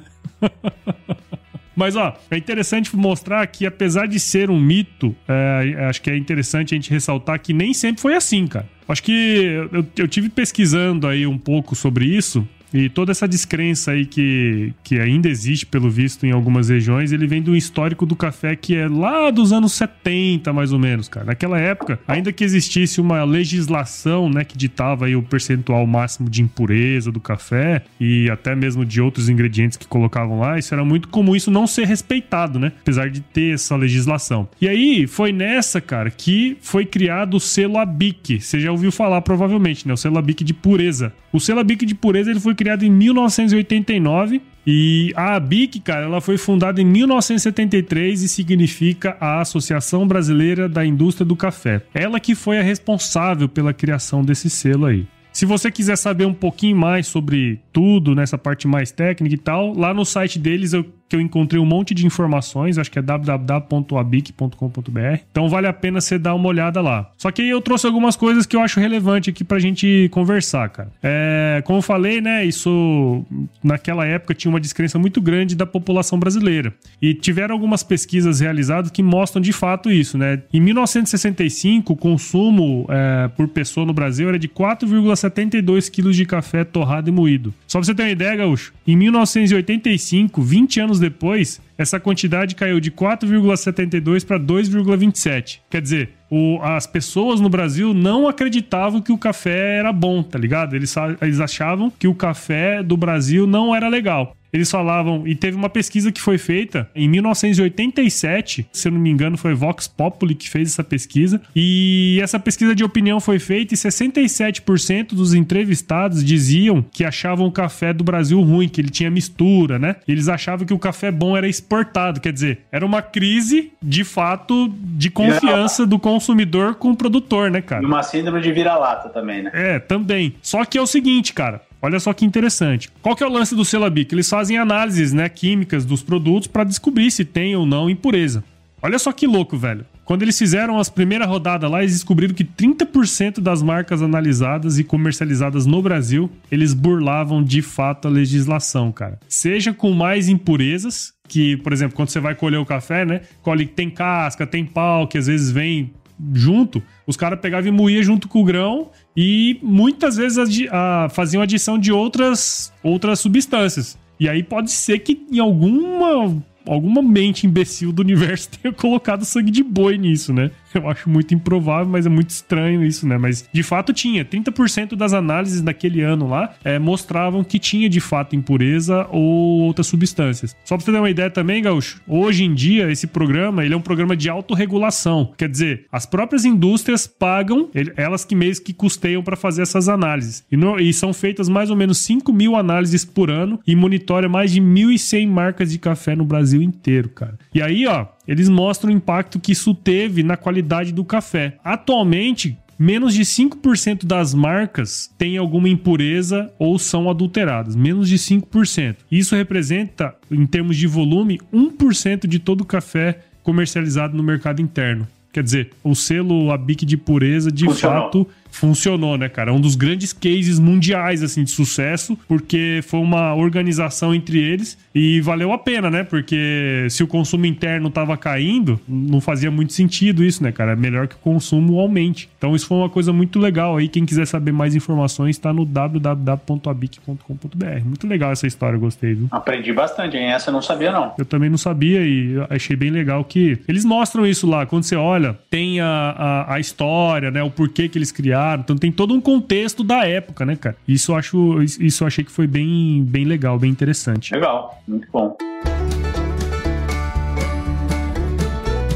Mas, 1.79 1.95
ó, 1.95 2.13
é 2.29 2.35
interessante 2.35 2.93
mostrar 2.93 3.47
que, 3.47 3.65
apesar 3.65 4.05
de 4.05 4.19
ser 4.19 4.49
um 4.49 4.59
mito, 4.59 5.15
é, 5.25 5.85
acho 5.89 6.01
que 6.01 6.09
é 6.09 6.17
interessante 6.17 6.73
a 6.73 6.75
gente 6.75 6.89
ressaltar 6.89 7.39
que 7.39 7.53
nem 7.53 7.73
sempre 7.73 8.01
foi 8.01 8.15
assim, 8.15 8.45
cara. 8.47 8.67
Acho 8.85 9.01
que 9.01 9.67
eu, 9.71 9.87
eu 9.97 10.05
tive 10.05 10.27
pesquisando 10.27 11.07
aí 11.07 11.25
um 11.25 11.37
pouco 11.37 11.77
sobre 11.77 12.03
isso 12.03 12.45
e 12.73 12.89
toda 12.89 13.11
essa 13.11 13.27
descrença 13.27 13.91
aí 13.91 14.05
que, 14.05 14.73
que 14.83 14.99
ainda 14.99 15.27
existe, 15.27 15.65
pelo 15.65 15.89
visto, 15.89 16.25
em 16.25 16.31
algumas 16.31 16.69
regiões, 16.69 17.11
ele 17.11 17.27
vem 17.27 17.41
do 17.41 17.55
histórico 17.55 18.05
do 18.05 18.15
café 18.15 18.55
que 18.55 18.75
é 18.75 18.87
lá 18.87 19.31
dos 19.31 19.51
anos 19.51 19.73
70, 19.73 20.51
mais 20.53 20.71
ou 20.71 20.79
menos, 20.79 21.07
cara. 21.07 21.25
Naquela 21.25 21.59
época, 21.59 21.99
ainda 22.07 22.31
que 22.31 22.43
existisse 22.43 23.01
uma 23.01 23.23
legislação, 23.23 24.29
né, 24.29 24.43
que 24.43 24.57
ditava 24.57 25.05
aí 25.05 25.15
o 25.15 25.23
percentual 25.23 25.85
máximo 25.87 26.29
de 26.29 26.41
impureza 26.41 27.11
do 27.11 27.19
café 27.19 27.83
e 27.99 28.29
até 28.29 28.55
mesmo 28.55 28.85
de 28.85 29.01
outros 29.01 29.29
ingredientes 29.29 29.77
que 29.77 29.87
colocavam 29.87 30.39
lá, 30.39 30.57
isso 30.57 30.73
era 30.73 30.83
muito 30.83 31.07
comum 31.07 31.35
isso 31.35 31.51
não 31.51 31.65
ser 31.67 31.85
respeitado, 31.85 32.59
né? 32.59 32.71
Apesar 32.81 33.09
de 33.09 33.21
ter 33.21 33.53
essa 33.53 33.75
legislação. 33.75 34.47
E 34.59 34.67
aí, 34.67 35.07
foi 35.07 35.31
nessa, 35.31 35.79
cara, 35.81 36.09
que 36.09 36.57
foi 36.61 36.85
criado 36.85 37.35
o 37.35 37.39
selo 37.39 37.77
ABIC. 37.77 38.41
Você 38.41 38.59
já 38.59 38.71
ouviu 38.71 38.91
falar, 38.91 39.21
provavelmente, 39.21 39.87
né? 39.87 39.93
O 39.93 39.97
selo 39.97 40.17
ABIC 40.17 40.43
de 40.43 40.53
pureza. 40.53 41.13
O 41.31 41.39
selo 41.39 41.59
ABIC 41.59 41.85
de 41.85 41.95
pureza, 41.95 42.31
ele 42.31 42.39
foi 42.39 42.55
criado 42.59 42.83
em 42.83 42.91
1989 42.91 44.41
E 44.67 45.13
a 45.15 45.35
ABIC, 45.35 45.79
cara, 45.79 46.05
ela 46.05 46.19
foi 46.19 46.37
fundada 46.37 46.81
em 46.81 46.85
1973 46.85 48.21
e 48.21 48.27
significa 48.27 49.15
a 49.17 49.39
Associação 49.39 50.05
Brasileira 50.05 50.67
da 50.67 50.85
Indústria 50.85 51.25
do 51.25 51.37
Café. 51.37 51.81
Ela 51.93 52.19
que 52.19 52.35
foi 52.35 52.59
a 52.59 52.61
responsável 52.61 53.47
pela 53.47 53.73
criação 53.73 54.25
desse 54.25 54.49
selo 54.49 54.87
aí. 54.87 55.07
Se 55.31 55.45
você 55.45 55.71
quiser 55.71 55.95
saber 55.95 56.25
um 56.25 56.33
pouquinho 56.33 56.75
mais 56.75 57.07
sobre 57.07 57.61
tudo, 57.71 58.13
nessa 58.13 58.37
parte 58.37 58.67
mais 58.67 58.91
técnica 58.91 59.35
e 59.35 59.37
tal, 59.37 59.73
lá 59.73 59.93
no 59.93 60.03
site 60.03 60.37
deles 60.37 60.73
eu 60.73 60.85
que 61.09 61.15
eu 61.15 61.21
encontrei 61.21 61.59
um 61.59 61.65
monte 61.65 61.95
de 61.95 62.05
informações, 62.05 62.77
acho 62.77 62.91
que 62.91 62.99
é 62.99 63.01
www.abic.com.br. 63.01 65.19
Então 65.31 65.49
vale 65.49 65.67
a 65.67 65.73
pena 65.73 65.99
você 65.99 66.19
dar 66.19 66.35
uma 66.35 66.47
olhada 66.47 66.79
lá. 66.79 67.09
Só 67.17 67.31
que 67.31 67.41
aí 67.41 67.49
eu 67.49 67.59
trouxe 67.59 67.87
algumas 67.87 68.15
coisas 68.15 68.45
que 68.45 68.55
eu 68.55 68.61
acho 68.61 68.79
relevante 68.79 69.31
aqui 69.31 69.43
pra 69.43 69.57
gente 69.57 70.07
conversar, 70.11 70.69
cara. 70.69 70.91
É, 71.01 71.63
como 71.65 71.79
eu 71.79 71.83
falei, 71.83 72.21
né, 72.21 72.45
isso 72.45 73.25
naquela 73.63 74.05
época 74.05 74.35
tinha 74.35 74.51
uma 74.51 74.59
descrença 74.59 74.99
muito 74.99 75.19
grande 75.19 75.55
da 75.55 75.65
população 75.65 76.19
brasileira. 76.19 76.71
E 77.01 77.13
tiveram 77.13 77.55
algumas 77.55 77.81
pesquisas 77.81 78.39
realizadas 78.39 78.91
que 78.91 79.01
mostram 79.01 79.41
de 79.41 79.51
fato 79.51 79.91
isso, 79.91 80.17
né? 80.17 80.43
Em 80.53 80.59
1965, 80.59 81.93
o 81.93 81.95
consumo 81.95 82.85
é, 82.89 83.27
por 83.29 83.47
pessoa 83.47 83.85
no 83.85 83.93
Brasil 83.93 84.29
era 84.29 84.37
de 84.37 84.47
4,72 84.47 85.89
quilos 85.89 86.15
de 86.15 86.25
café 86.25 86.63
torrado 86.63 87.09
e 87.09 87.11
moído. 87.11 87.53
Só 87.67 87.79
pra 87.79 87.85
você 87.85 87.95
ter 87.95 88.03
uma 88.03 88.11
ideia, 88.11 88.35
Gaúcho, 88.35 88.73
em 88.85 88.95
1985, 88.95 90.41
20 90.41 90.79
anos 90.79 90.98
depois, 90.99 91.59
essa 91.79 91.97
quantidade 91.97 92.55
caiu 92.55 92.77
de 92.81 92.91
4,72 92.91 94.25
para 94.25 94.37
2,27. 94.37 95.61
Quer 95.69 95.81
dizer, 95.81 96.09
o, 96.29 96.59
as 96.61 96.85
pessoas 96.85 97.39
no 97.39 97.47
Brasil 97.47 97.93
não 97.93 98.27
acreditavam 98.27 99.01
que 99.01 99.13
o 99.13 99.17
café 99.17 99.77
era 99.77 99.93
bom, 99.93 100.21
tá 100.21 100.37
ligado? 100.37 100.75
Eles, 100.75 100.93
eles 101.21 101.39
achavam 101.39 101.89
que 101.89 102.07
o 102.07 102.13
café 102.13 102.83
do 102.83 102.97
Brasil 102.97 103.47
não 103.47 103.73
era 103.73 103.87
legal. 103.87 104.35
Eles 104.51 104.69
falavam, 104.69 105.27
e 105.27 105.35
teve 105.35 105.55
uma 105.55 105.69
pesquisa 105.69 106.11
que 106.11 106.19
foi 106.19 106.37
feita 106.37 106.89
em 106.95 107.07
1987, 107.07 108.67
se 108.71 108.87
eu 108.87 108.91
não 108.91 108.99
me 108.99 109.09
engano, 109.09 109.37
foi 109.37 109.53
Vox 109.53 109.87
Populi 109.87 110.33
que 110.33 110.49
fez 110.49 110.69
essa 110.69 110.83
pesquisa. 110.83 111.39
E 111.55 112.19
essa 112.21 112.39
pesquisa 112.39 112.73
de 112.73 112.83
opinião 112.83 113.19
foi 113.19 113.37
feita 113.37 113.73
e 113.73 113.77
67% 113.77 115.09
dos 115.09 115.33
entrevistados 115.33 116.23
diziam 116.23 116.83
que 116.91 117.05
achavam 117.05 117.45
o 117.45 117.51
café 117.51 117.93
do 117.93 118.03
Brasil 118.03 118.41
ruim, 118.41 118.67
que 118.67 118.81
ele 118.81 118.89
tinha 118.89 119.11
mistura, 119.11 119.77
né? 119.77 119.97
Eles 120.07 120.27
achavam 120.27 120.65
que 120.65 120.73
o 120.73 120.79
café 120.79 121.11
bom 121.11 121.37
era 121.37 121.47
exportado, 121.69 122.19
quer 122.19 122.33
dizer, 122.33 122.61
era 122.71 122.83
uma 122.83 123.01
crise 123.01 123.71
de 123.81 124.03
fato 124.03 124.73
de 124.73 125.11
confiança 125.11 125.85
do 125.85 125.99
consumidor 125.99 126.75
com 126.75 126.89
o 126.89 126.95
produtor, 126.95 127.51
né, 127.51 127.61
cara? 127.61 127.83
E 127.83 127.85
uma 127.85 128.01
síndrome 128.01 128.41
de 128.41 128.51
vira-lata 128.51 129.09
também, 129.09 129.43
né? 129.43 129.51
É, 129.53 129.79
também. 129.79 130.35
Só 130.41 130.65
que 130.65 130.77
é 130.77 130.81
o 130.81 130.87
seguinte, 130.87 131.33
cara, 131.33 131.61
Olha 131.81 131.97
só 131.97 132.11
que 132.11 132.25
interessante. 132.25 132.89
Qual 133.01 133.15
que 133.15 133.23
é 133.23 133.25
o 133.25 133.31
lance 133.31 133.55
do 133.55 133.63
Selabic? 133.63 134.13
Eles 134.13 134.29
fazem 134.29 134.57
análises 134.57 135.13
né, 135.13 135.29
químicas 135.29 135.85
dos 135.85 136.03
produtos 136.03 136.45
para 136.45 136.65
descobrir 136.65 137.09
se 137.09 137.23
tem 137.23 137.55
ou 137.55 137.65
não 137.65 137.89
impureza. 137.89 138.43
Olha 138.81 138.99
só 138.99 139.13
que 139.13 139.25
louco, 139.25 139.57
velho. 139.57 139.85
Quando 140.09 140.23
eles 140.23 140.39
fizeram 140.39 140.79
as 140.79 140.89
primeiras 140.89 141.27
rodadas 141.27 141.69
lá, 141.69 141.81
eles 141.83 141.93
descobriram 141.93 142.33
que 142.33 142.43
30% 142.43 143.39
das 143.39 143.61
marcas 143.61 144.01
analisadas 144.01 144.79
e 144.79 144.83
comercializadas 144.83 145.67
no 145.67 145.83
Brasil, 145.83 146.31
eles 146.51 146.73
burlavam 146.73 147.43
de 147.43 147.61
fato 147.61 148.07
a 148.07 148.11
legislação, 148.11 148.91
cara. 148.91 149.19
Seja 149.27 149.71
com 149.71 149.91
mais 149.91 150.27
impurezas, 150.27 151.13
que, 151.27 151.57
por 151.57 151.71
exemplo, 151.71 151.95
quando 151.95 152.09
você 152.09 152.19
vai 152.19 152.33
colher 152.33 152.57
o 152.57 152.65
café, 152.65 153.05
né? 153.05 153.21
Colhe 153.43 153.67
tem 153.67 153.87
casca, 153.87 154.47
tem 154.47 154.65
pau, 154.65 155.07
que 155.07 155.15
às 155.15 155.27
vezes 155.27 155.51
vem 155.51 155.93
junto, 156.33 156.81
os 157.05 157.15
caras 157.15 157.39
pegavam 157.39 157.69
e 157.69 157.71
moía 157.71 158.01
junto 158.01 158.27
com 158.27 158.41
o 158.41 158.43
grão 158.43 158.89
e 159.15 159.59
muitas 159.61 160.17
vezes 160.17 160.39
adi 160.39 160.67
a, 160.71 161.07
faziam 161.11 161.43
adição 161.43 161.77
de 161.77 161.91
outras, 161.91 162.73
outras 162.81 163.19
substâncias. 163.19 163.95
E 164.19 164.27
aí 164.27 164.41
pode 164.41 164.71
ser 164.71 164.97
que 164.97 165.23
em 165.31 165.37
alguma 165.37 166.35
alguma 166.73 167.01
mente 167.01 167.47
imbecil 167.47 167.91
do 167.91 168.01
universo 168.01 168.49
tenha 168.61 168.73
colocado 168.73 169.25
sangue 169.25 169.51
de 169.51 169.63
boi 169.63 169.97
nisso, 169.97 170.33
né? 170.33 170.51
Eu 170.73 170.87
acho 170.87 171.09
muito 171.09 171.33
improvável, 171.33 171.91
mas 171.91 172.05
é 172.05 172.09
muito 172.09 172.29
estranho 172.29 172.85
isso, 172.85 173.07
né? 173.07 173.17
Mas 173.17 173.47
de 173.51 173.63
fato 173.63 173.91
tinha. 173.91 174.23
30% 174.23 174.95
das 174.95 175.13
análises 175.13 175.61
daquele 175.61 176.01
ano 176.01 176.27
lá 176.27 176.53
é, 176.63 176.77
mostravam 176.77 177.43
que 177.43 177.57
tinha 177.57 177.89
de 177.89 177.99
fato 177.99 178.35
impureza 178.35 179.07
ou 179.09 179.61
outras 179.61 179.87
substâncias. 179.87 180.55
Só 180.63 180.75
pra 180.75 180.85
você 180.85 180.91
ter 180.91 180.97
uma 180.97 181.09
ideia 181.09 181.29
também, 181.29 181.63
Gaúcho, 181.63 182.01
hoje 182.07 182.43
em 182.43 182.53
dia 182.53 182.91
esse 182.91 183.07
programa 183.07 183.65
ele 183.65 183.73
é 183.73 183.77
um 183.77 183.81
programa 183.81 184.15
de 184.15 184.29
autorregulação. 184.29 185.31
Quer 185.37 185.49
dizer, 185.49 185.85
as 185.91 186.05
próprias 186.05 186.45
indústrias 186.45 187.07
pagam, 187.07 187.69
elas 187.95 188.23
que 188.23 188.35
mesmo 188.35 188.65
que 188.65 188.73
custeiam 188.73 189.23
para 189.23 189.35
fazer 189.35 189.61
essas 189.61 189.89
análises. 189.89 190.43
E, 190.51 190.57
no, 190.57 190.79
e, 190.79 190.93
são 190.93 191.13
feitas 191.13 191.49
mais 191.49 191.69
ou 191.69 191.75
menos 191.75 191.99
5 191.99 192.31
mil 192.31 192.55
análises 192.55 193.03
por 193.03 193.31
ano 193.31 193.59
e 193.65 193.75
monitora 193.75 194.29
mais 194.29 194.51
de 194.51 194.61
1.100 194.61 195.27
marcas 195.27 195.71
de 195.71 195.79
café 195.79 196.15
no 196.15 196.25
Brasil 196.25 196.58
inteiro, 196.61 197.09
cara. 197.09 197.37
E 197.53 197.61
aí, 197.61 197.85
ó, 197.85 198.07
eles 198.27 198.49
mostram 198.49 198.91
o 198.91 198.95
impacto 198.95 199.39
que 199.39 199.51
isso 199.51 199.73
teve 199.73 200.23
na 200.23 200.37
qualidade 200.37 200.91
do 200.91 201.03
café. 201.03 201.57
Atualmente, 201.63 202.57
menos 202.77 203.13
de 203.13 203.23
5% 203.23 204.05
das 204.05 204.33
marcas 204.33 205.09
têm 205.17 205.37
alguma 205.37 205.67
impureza 205.67 206.51
ou 206.57 206.79
são 206.79 207.09
adulteradas. 207.09 207.75
Menos 207.75 208.07
de 208.07 208.17
5%. 208.17 208.97
Isso 209.11 209.35
representa, 209.35 210.15
em 210.31 210.45
termos 210.45 210.77
de 210.77 210.87
volume, 210.87 211.39
1% 211.53 212.27
de 212.27 212.39
todo 212.39 212.61
o 212.61 212.65
café 212.65 213.19
comercializado 213.43 214.15
no 214.15 214.23
mercado 214.23 214.61
interno. 214.61 215.07
Quer 215.31 215.43
dizer, 215.43 215.69
o 215.83 215.93
selo 215.93 216.51
ABIC 216.51 216.85
de 216.85 216.97
pureza, 216.97 217.51
de 217.51 217.65
Funcionou. 217.65 218.03
fato, 218.03 218.27
funcionou, 218.51 219.17
né, 219.17 219.29
cara? 219.29 219.53
Um 219.53 219.61
dos 219.61 219.75
grandes 219.75 220.11
cases 220.11 220.59
mundiais, 220.59 221.23
assim, 221.23 221.43
de 221.43 221.51
sucesso, 221.51 222.17
porque 222.27 222.81
foi 222.83 222.99
uma 222.99 223.33
organização 223.33 224.13
entre 224.13 224.39
eles 224.39 224.77
e 224.93 225.21
valeu 225.21 225.53
a 225.53 225.57
pena, 225.57 225.89
né? 225.89 226.03
Porque 226.03 226.87
se 226.89 227.01
o 227.03 227.07
consumo 227.07 227.45
interno 227.45 227.89
tava 227.89 228.17
caindo, 228.17 228.79
não 228.87 229.21
fazia 229.21 229.49
muito 229.49 229.73
sentido 229.73 230.23
isso, 230.23 230.43
né, 230.43 230.51
cara? 230.51 230.73
É 230.73 230.75
melhor 230.75 231.07
que 231.07 231.15
o 231.15 231.19
consumo 231.19 231.79
aumente. 231.79 232.29
Então 232.37 232.55
isso 232.55 232.67
foi 232.67 232.77
uma 232.77 232.89
coisa 232.89 233.13
muito 233.13 233.39
legal 233.39 233.77
aí. 233.77 233.87
Quem 233.87 234.05
quiser 234.05 234.25
saber 234.25 234.51
mais 234.51 234.75
informações, 234.75 235.37
está 235.37 235.53
no 235.53 235.65
www.abic.com.br. 235.65 237.85
Muito 237.85 238.07
legal 238.07 238.31
essa 238.31 238.47
história, 238.47 238.77
gostei, 238.77 239.13
viu? 239.13 239.27
Aprendi 239.31 239.71
bastante, 239.71 240.17
hein? 240.17 240.31
Essa 240.31 240.49
eu 240.49 240.53
não 240.53 240.61
sabia, 240.61 240.91
não. 240.91 241.13
Eu 241.17 241.25
também 241.25 241.49
não 241.49 241.57
sabia 241.57 242.01
e 242.01 242.35
achei 242.49 242.75
bem 242.75 242.89
legal 242.89 243.23
que 243.23 243.57
eles 243.67 243.85
mostram 243.85 244.25
isso 244.25 244.47
lá. 244.47 244.65
Quando 244.65 244.83
você 244.83 244.95
olha, 244.95 245.37
tem 245.49 245.79
a, 245.79 245.87
a, 245.87 246.55
a 246.55 246.59
história, 246.59 247.31
né? 247.31 247.41
O 247.41 247.49
porquê 247.49 247.87
que 247.87 247.97
eles 247.97 248.11
criaram 248.11 248.38
então 248.59 248.75
tem 248.75 248.91
todo 248.91 249.13
um 249.13 249.21
contexto 249.21 249.83
da 249.83 250.05
época, 250.05 250.45
né, 250.45 250.55
cara? 250.55 250.75
Isso 250.87 251.11
eu 251.11 251.15
acho, 251.15 251.61
isso 251.63 252.03
eu 252.03 252.07
achei 252.07 252.23
que 252.23 252.31
foi 252.31 252.47
bem, 252.47 253.03
bem 253.03 253.25
legal, 253.25 253.57
bem 253.57 253.71
interessante. 253.71 254.33
Legal, 254.33 254.81
muito 254.87 255.07
bom. 255.11 255.35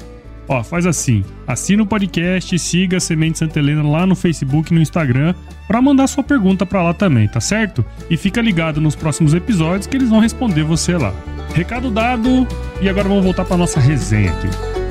Ó, 0.46 0.62
faz 0.62 0.84
assim, 0.84 1.24
assina 1.46 1.82
o 1.82 1.86
podcast, 1.86 2.58
siga 2.58 2.98
a 2.98 3.00
Semente 3.00 3.38
Santa 3.38 3.58
Helena 3.58 3.82
lá 3.82 4.06
no 4.06 4.14
Facebook 4.14 4.70
e 4.70 4.74
no 4.74 4.82
Instagram 4.82 5.34
para 5.66 5.80
mandar 5.80 6.06
sua 6.06 6.22
pergunta 6.22 6.66
para 6.66 6.82
lá 6.82 6.92
também, 6.92 7.26
tá 7.26 7.40
certo? 7.40 7.84
E 8.10 8.16
fica 8.16 8.42
ligado 8.42 8.80
nos 8.80 8.94
próximos 8.94 9.32
episódios 9.32 9.86
que 9.86 9.96
eles 9.96 10.10
vão 10.10 10.20
responder 10.20 10.62
você 10.62 10.96
lá. 10.96 11.14
Recado 11.54 11.90
dado, 11.90 12.46
e 12.80 12.88
agora 12.88 13.08
vamos 13.08 13.24
voltar 13.24 13.44
para 13.44 13.56
nossa 13.56 13.80
resenha 13.80 14.32
aqui. 14.32 14.83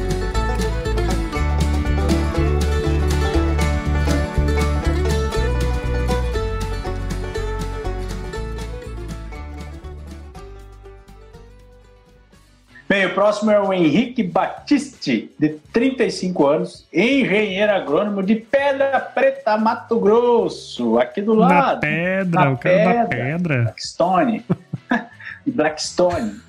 O 13.05 13.13
próximo 13.13 13.49
é 13.51 13.59
o 13.59 13.71
Henrique 13.73 14.21
Batiste, 14.23 15.31
de 15.39 15.49
35 15.71 16.45
anos, 16.47 16.85
engenheiro 16.93 17.71
agrônomo 17.71 18.21
de 18.21 18.35
Pedra 18.35 18.99
Preta, 18.99 19.57
Mato 19.57 19.99
Grosso, 19.99 20.99
aqui 20.99 21.21
do 21.21 21.33
Na 21.35 21.47
lado. 21.47 21.79
pedra, 21.81 22.45
Na 22.45 22.51
o 22.51 22.57
cara 22.57 22.77
da 22.77 23.05
pedra. 23.05 23.07
pedra. 23.07 23.61
Blackstone. 23.63 24.45
Blackstone. 25.47 26.41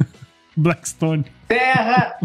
Blackstone. 0.56 1.24
Terra 1.48 2.18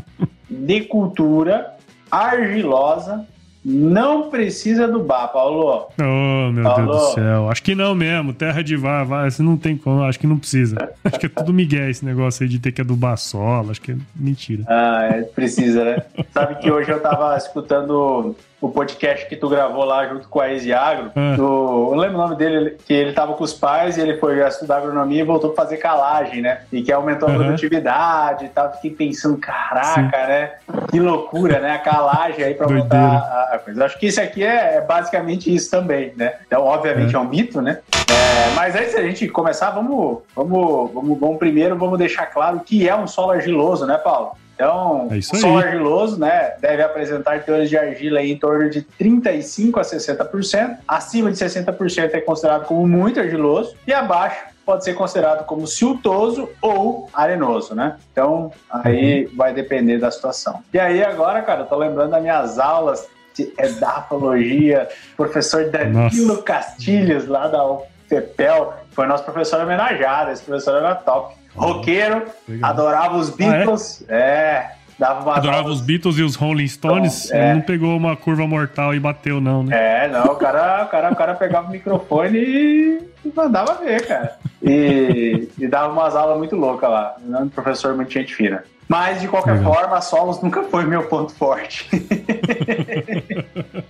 de 0.49 0.81
cultura 0.81 1.75
argilosa, 2.11 3.25
não 3.63 4.29
precisa 4.29 4.85
adubar, 4.85 5.31
Paulo. 5.31 5.87
Oh, 5.99 6.51
meu 6.51 6.67
Alô? 6.67 6.75
Deus 6.75 6.97
do 6.97 7.13
céu. 7.15 7.49
Acho 7.49 7.61
que 7.61 7.75
não 7.75 7.93
mesmo. 7.93 8.33
Terra 8.33 8.63
de 8.63 8.75
vá. 8.75 9.03
Você 9.29 9.43
não 9.43 9.57
tem 9.57 9.75
como. 9.75 10.03
Acho 10.03 10.19
que 10.19 10.27
não 10.27 10.37
precisa. 10.37 10.77
Acho 11.03 11.19
que 11.19 11.25
é 11.25 11.29
tudo 11.29 11.53
migué 11.53 11.89
esse 11.89 12.05
negócio 12.05 12.43
aí 12.43 12.49
de 12.49 12.59
ter 12.59 12.71
que 12.71 12.81
adubar 12.81 13.17
solo. 13.17 13.71
Acho 13.71 13.81
que 13.81 13.91
é 13.91 13.97
mentira. 14.15 14.63
Ah, 14.67 15.09
é, 15.11 15.21
precisa, 15.23 15.83
né? 15.83 16.03
Sabe 16.33 16.55
que 16.55 16.71
hoje 16.71 16.89
eu 16.89 17.01
tava 17.01 17.35
escutando 17.35 18.35
o 18.61 18.69
podcast 18.69 19.25
que 19.27 19.35
tu 19.35 19.47
gravou 19.47 19.85
lá 19.85 20.05
junto 20.07 20.27
com 20.27 20.41
a 20.41 20.51
Exiagro. 20.51 21.11
Ah. 21.15 21.35
do- 21.37 21.89
eu 21.93 21.95
lembro 21.95 22.17
o 22.17 22.21
nome 22.21 22.35
dele, 22.35 22.77
que 22.85 22.93
ele 22.93 23.13
tava 23.13 23.33
com 23.33 23.43
os 23.43 23.53
pais 23.53 23.97
e 23.97 24.01
ele 24.01 24.17
foi 24.17 24.45
estudar 24.45 24.77
agronomia 24.77 25.21
e 25.21 25.25
voltou 25.25 25.51
pra 25.51 25.63
fazer 25.63 25.77
calagem, 25.77 26.41
né? 26.41 26.61
E 26.71 26.81
que 26.81 26.91
aumentou 26.91 27.27
a 27.29 27.31
Aham. 27.31 27.43
produtividade 27.45 28.45
e 28.45 28.49
tal. 28.49 28.71
Fiquei 28.73 28.91
pensando, 28.91 29.37
caraca, 29.37 30.27
né? 30.27 30.51
Que 30.91 30.99
loucura, 30.99 31.59
né? 31.59 31.71
A 31.75 31.79
calagem 31.79 32.43
aí 32.43 32.53
pra 32.53 32.65
Doideira. 32.67 32.83
botar 32.85 33.47
a, 33.51 33.55
a 33.55 33.59
coisa. 33.59 33.85
Acho 33.85 33.97
que 33.97 34.07
isso 34.07 34.21
aqui 34.21 34.43
é, 34.43 34.75
é 34.75 34.81
basicamente 34.81 35.53
isso 35.53 35.71
também, 35.71 36.13
né? 36.17 36.33
Então, 36.45 36.63
obviamente, 36.65 37.15
é, 37.15 37.19
um 37.19 37.23
mito, 37.25 37.61
né? 37.61 37.79
É, 38.09 38.53
mas 38.55 38.75
antes 38.75 38.93
da 38.93 39.01
gente 39.01 39.27
começar, 39.29 39.69
vamos, 39.71 40.19
vamos, 40.35 40.91
vamos, 40.93 41.19
vamos 41.19 41.37
primeiro 41.37 41.77
vamos 41.77 41.97
deixar 41.97 42.25
claro 42.25 42.57
o 42.57 42.59
que 42.59 42.87
é 42.89 42.95
um 42.95 43.07
solo 43.07 43.31
argiloso, 43.31 43.85
né, 43.85 43.97
Paulo? 43.97 44.31
Então, 44.59 45.07
É 45.09 45.15
o 45.15 45.21
solo 45.23 45.57
argiloso, 45.57 46.19
né, 46.19 46.55
deve 46.59 46.83
apresentar 46.83 47.41
teores 47.43 47.69
de 47.69 47.77
argila 47.77 48.21
em 48.21 48.37
torno 48.37 48.69
de 48.69 48.81
35 48.81 49.79
a 49.79 49.83
60%. 49.83 50.79
Acima 50.85 51.31
de 51.31 51.37
60% 51.37 52.13
é 52.13 52.19
considerado 52.19 52.65
como 52.65 52.85
muito 52.85 53.21
argiloso 53.21 53.73
e 53.87 53.93
abaixo 53.93 54.49
pode 54.65 54.83
ser 54.83 54.95
considerado 54.95 55.45
como 55.45 55.65
siltoso 55.65 56.49
ou 56.61 57.09
arenoso, 57.13 57.73
né? 57.73 57.95
Então, 58.11 58.51
aí 58.69 59.25
Uhum. 59.27 59.35
vai 59.37 59.53
depender 59.53 59.97
da 59.97 60.11
situação. 60.11 60.59
E 60.73 60.77
aí 60.79 61.01
agora, 61.01 61.41
cara, 61.41 61.61
eu 61.61 61.65
tô 61.65 61.77
lembrando 61.77 62.11
das 62.11 62.21
minhas 62.21 62.59
aulas 62.59 63.07
de 63.33 63.51
edafologia, 63.57 64.89
professor 65.15 65.69
Danilo 65.69 66.43
Castilhos 66.43 67.27
lá 67.27 67.47
da 67.47 67.63
UFPEL, 68.11 68.73
foi 68.91 69.07
nosso 69.07 69.23
professor 69.23 69.61
homenageado, 69.61 70.31
esse 70.31 70.43
professor 70.43 70.75
era 70.77 70.95
top. 70.95 71.35
Roqueiro, 71.55 72.25
Legal. 72.47 72.69
adorava 72.69 73.17
os 73.17 73.29
Beatles, 73.29 74.03
é? 74.07 74.71
dava 74.99 75.21
uma 75.21 75.37
Adorava 75.37 75.69
os 75.69 75.81
Beatles 75.81 76.17
e 76.17 76.23
os 76.23 76.35
Rolling 76.35 76.67
Stones. 76.67 77.25
Então, 77.25 77.37
é. 77.39 77.45
Ele 77.45 77.53
não 77.55 77.61
pegou 77.61 77.97
uma 77.97 78.15
curva 78.15 78.45
mortal 78.45 78.93
e 78.93 78.99
bateu, 78.99 79.39
não, 79.39 79.63
né? 79.63 80.05
É, 80.05 80.07
não, 80.09 80.25
o 80.25 80.35
cara, 80.35 80.83
o 80.83 80.87
cara, 80.89 81.11
o 81.11 81.15
cara 81.15 81.33
pegava 81.33 81.67
o 81.67 81.71
microfone 81.71 82.37
e 82.37 83.08
mandava 83.35 83.75
ver, 83.75 84.05
cara. 84.05 84.37
E, 84.61 85.47
e 85.57 85.67
dava 85.67 85.91
umas 85.91 86.15
aulas 86.15 86.37
muito 86.37 86.55
loucas 86.55 86.89
lá. 86.89 87.15
Um 87.25 87.49
professor 87.49 87.95
muito 87.95 88.11
gente 88.11 88.35
fina. 88.35 88.63
Mas, 88.87 89.21
de 89.21 89.27
qualquer 89.27 89.53
Legal. 89.57 89.71
forma, 89.71 90.01
solos 90.01 90.41
nunca 90.41 90.63
foi 90.63 90.83
meu 90.83 91.03
ponto 91.03 91.31
forte. 91.33 91.87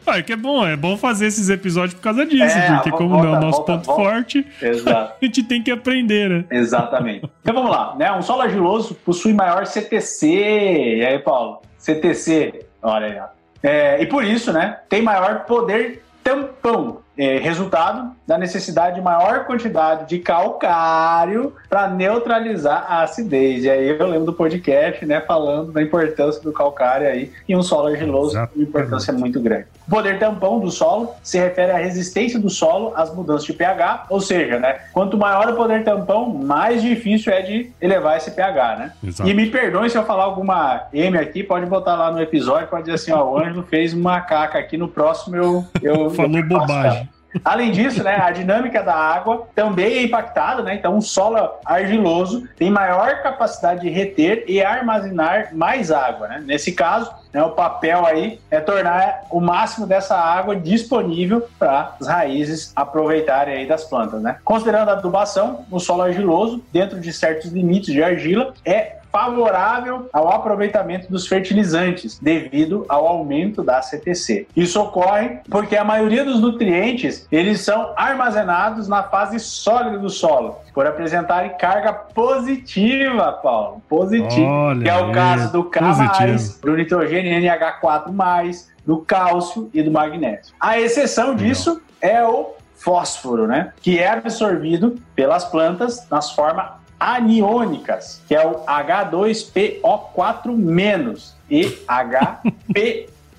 Ah, 0.05 0.17
é 0.17 0.23
que 0.23 0.33
é 0.33 0.35
bom, 0.35 0.65
é 0.65 0.75
bom 0.75 0.97
fazer 0.97 1.27
esses 1.27 1.49
episódios 1.49 1.93
por 1.93 2.01
causa 2.01 2.25
disso, 2.25 2.57
É, 2.57 2.71
porque 2.73 2.89
como 2.91 3.09
volta, 3.09 3.27
não 3.27 3.35
é 3.35 3.37
o 3.37 3.41
nosso 3.41 3.57
volta, 3.57 3.73
ponto 3.73 3.85
volta. 3.85 4.03
forte, 4.03 4.47
Exato. 4.59 5.13
a 5.21 5.25
gente 5.25 5.43
tem 5.43 5.61
que 5.61 5.69
aprender, 5.69 6.29
né? 6.29 6.45
Exatamente. 6.49 7.29
Então 7.41 7.53
vamos 7.53 7.69
lá, 7.69 7.95
né? 7.95 8.11
Um 8.11 8.21
solo 8.23 8.41
argiloso 8.41 8.95
possui 8.95 9.33
maior 9.33 9.67
CTC. 9.67 10.27
E 10.27 11.05
aí, 11.05 11.19
Paulo? 11.19 11.61
CTC. 11.77 12.65
Olha 12.81 13.05
aí, 13.05 13.19
ó. 13.19 13.25
É, 13.61 14.01
e 14.01 14.07
por 14.07 14.23
isso, 14.23 14.51
né, 14.51 14.79
tem 14.89 15.01
maior 15.01 15.45
poder 15.45 16.03
tampão. 16.29 16.99
É, 17.17 17.37
resultado 17.37 18.15
da 18.25 18.37
necessidade 18.37 18.95
de 18.95 19.01
maior 19.01 19.43
quantidade 19.43 20.07
de 20.07 20.19
calcário 20.19 21.53
para 21.69 21.89
neutralizar 21.89 22.85
a 22.87 23.03
acidez. 23.03 23.65
E 23.65 23.69
aí 23.69 23.89
eu 23.89 24.07
lembro 24.07 24.27
do 24.27 24.31
podcast, 24.31 25.05
né, 25.05 25.19
falando 25.19 25.73
da 25.73 25.81
importância 25.81 26.41
do 26.41 26.53
calcário 26.53 27.05
aí 27.05 27.29
em 27.47 27.57
um 27.57 27.61
solo 27.61 27.87
argiloso, 27.87 28.37
uma 28.37 28.49
importância 28.55 29.11
muito 29.11 29.41
grande. 29.41 29.67
O 29.89 29.95
poder 29.95 30.19
tampão 30.19 30.59
do 30.59 30.69
solo 30.69 31.15
se 31.23 31.39
refere 31.39 31.71
à 31.71 31.77
resistência 31.77 32.39
do 32.39 32.47
solo 32.47 32.93
às 32.95 33.11
mudanças 33.11 33.43
de 33.43 33.53
pH, 33.53 34.05
ou 34.07 34.21
seja, 34.21 34.59
né, 34.59 34.81
quanto 34.93 35.17
maior 35.17 35.49
o 35.49 35.55
poder 35.55 35.83
tampão, 35.83 36.29
mais 36.29 36.83
difícil 36.83 37.33
é 37.33 37.41
de 37.41 37.71
elevar 37.81 38.15
esse 38.15 38.29
pH, 38.29 38.75
né? 38.75 38.93
Exato. 39.03 39.27
E 39.27 39.33
me 39.33 39.49
perdoe 39.49 39.89
se 39.89 39.97
eu 39.97 40.03
falar 40.03 40.25
alguma 40.25 40.83
M 40.93 41.17
aqui, 41.17 41.43
pode 41.43 41.65
botar 41.65 41.95
lá 41.95 42.11
no 42.11 42.21
episódio, 42.21 42.67
pode 42.67 42.83
dizer 42.83 42.95
assim, 42.95 43.11
ó, 43.11 43.31
o 43.31 43.39
Ângelo 43.39 43.63
fez 43.63 43.91
uma 43.91 44.21
caca 44.21 44.59
aqui, 44.59 44.77
no 44.77 44.87
próximo 44.87 45.35
eu... 45.35 45.65
eu 45.81 46.11
Falou 46.11 46.37
eu 46.37 46.47
bobagem. 46.47 47.09
Além 47.43 47.71
disso, 47.71 48.03
né, 48.03 48.15
a 48.15 48.31
dinâmica 48.31 48.81
da 48.81 48.95
água 48.95 49.47
também 49.55 49.97
é 49.97 50.03
impactada, 50.03 50.63
né? 50.63 50.75
Então, 50.75 50.95
um 50.95 51.01
solo 51.01 51.37
argiloso 51.65 52.47
tem 52.57 52.69
maior 52.69 53.21
capacidade 53.21 53.81
de 53.81 53.89
reter 53.89 54.45
e 54.47 54.63
armazenar 54.63 55.49
mais 55.53 55.91
água, 55.91 56.27
né? 56.27 56.43
Nesse 56.45 56.71
caso, 56.71 57.11
né, 57.33 57.43
o 57.43 57.51
papel 57.51 58.05
aí 58.05 58.39
é 58.49 58.59
tornar 58.59 59.23
o 59.29 59.39
máximo 59.39 59.85
dessa 59.85 60.15
água 60.15 60.55
disponível 60.55 61.47
para 61.57 61.95
as 61.99 62.07
raízes 62.07 62.71
aproveitarem 62.75 63.55
aí 63.55 63.67
das 63.67 63.83
plantas, 63.83 64.21
né? 64.21 64.37
Considerando 64.43 64.89
a 64.89 64.93
adubação, 64.93 65.65
o 65.69 65.79
solo 65.79 66.03
argiloso, 66.03 66.63
dentro 66.71 66.99
de 66.99 67.13
certos 67.13 67.51
limites 67.51 67.93
de 67.93 68.03
argila, 68.03 68.53
é 68.65 68.98
favorável 69.11 70.09
ao 70.13 70.29
aproveitamento 70.31 71.09
dos 71.09 71.27
fertilizantes 71.27 72.19
devido 72.19 72.85
ao 72.87 73.07
aumento 73.07 73.63
da 73.63 73.81
CTC. 73.81 74.47
Isso 74.55 74.81
ocorre 74.81 75.39
porque 75.49 75.75
a 75.75 75.83
maioria 75.83 76.23
dos 76.23 76.39
nutrientes 76.39 77.27
eles 77.31 77.61
são 77.61 77.93
armazenados 77.95 78.87
na 78.87 79.03
fase 79.03 79.39
sólida 79.39 79.97
do 79.97 80.09
solo, 80.09 80.57
por 80.73 80.85
apresentarem 80.85 81.57
carga 81.57 81.93
positiva, 81.93 83.31
Paulo, 83.33 83.81
positiva, 83.89 84.49
Olha 84.49 84.83
que 84.83 84.89
é 84.89 84.95
o 84.95 85.11
caso 85.11 85.51
do 85.51 85.63
K+, 85.63 85.79
positivo. 85.79 86.61
do 86.61 86.75
nitrogênio 86.75 87.31
NH4+, 87.41 88.65
do 88.85 88.97
cálcio 88.97 89.69
e 89.73 89.83
do 89.83 89.91
magnésio. 89.91 90.53
A 90.59 90.79
exceção 90.79 91.35
disso 91.35 91.81
é 92.01 92.23
o 92.23 92.55
fósforo, 92.75 93.45
né? 93.45 93.73
Que 93.81 93.99
é 93.99 94.09
absorvido 94.09 94.97
pelas 95.13 95.43
plantas 95.45 96.07
nas 96.09 96.31
formas 96.31 96.78
aniônicas, 96.99 98.21
que 98.27 98.35
é 98.35 98.45
o 98.45 98.65
H2PO4- 98.65 101.31
e 101.49 101.79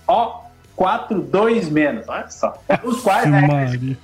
HPO42-. 0.06 2.04
Olha 2.08 2.30
só. 2.30 2.54
Os 2.82 3.02
quais, 3.02 3.30
né, 3.30 3.46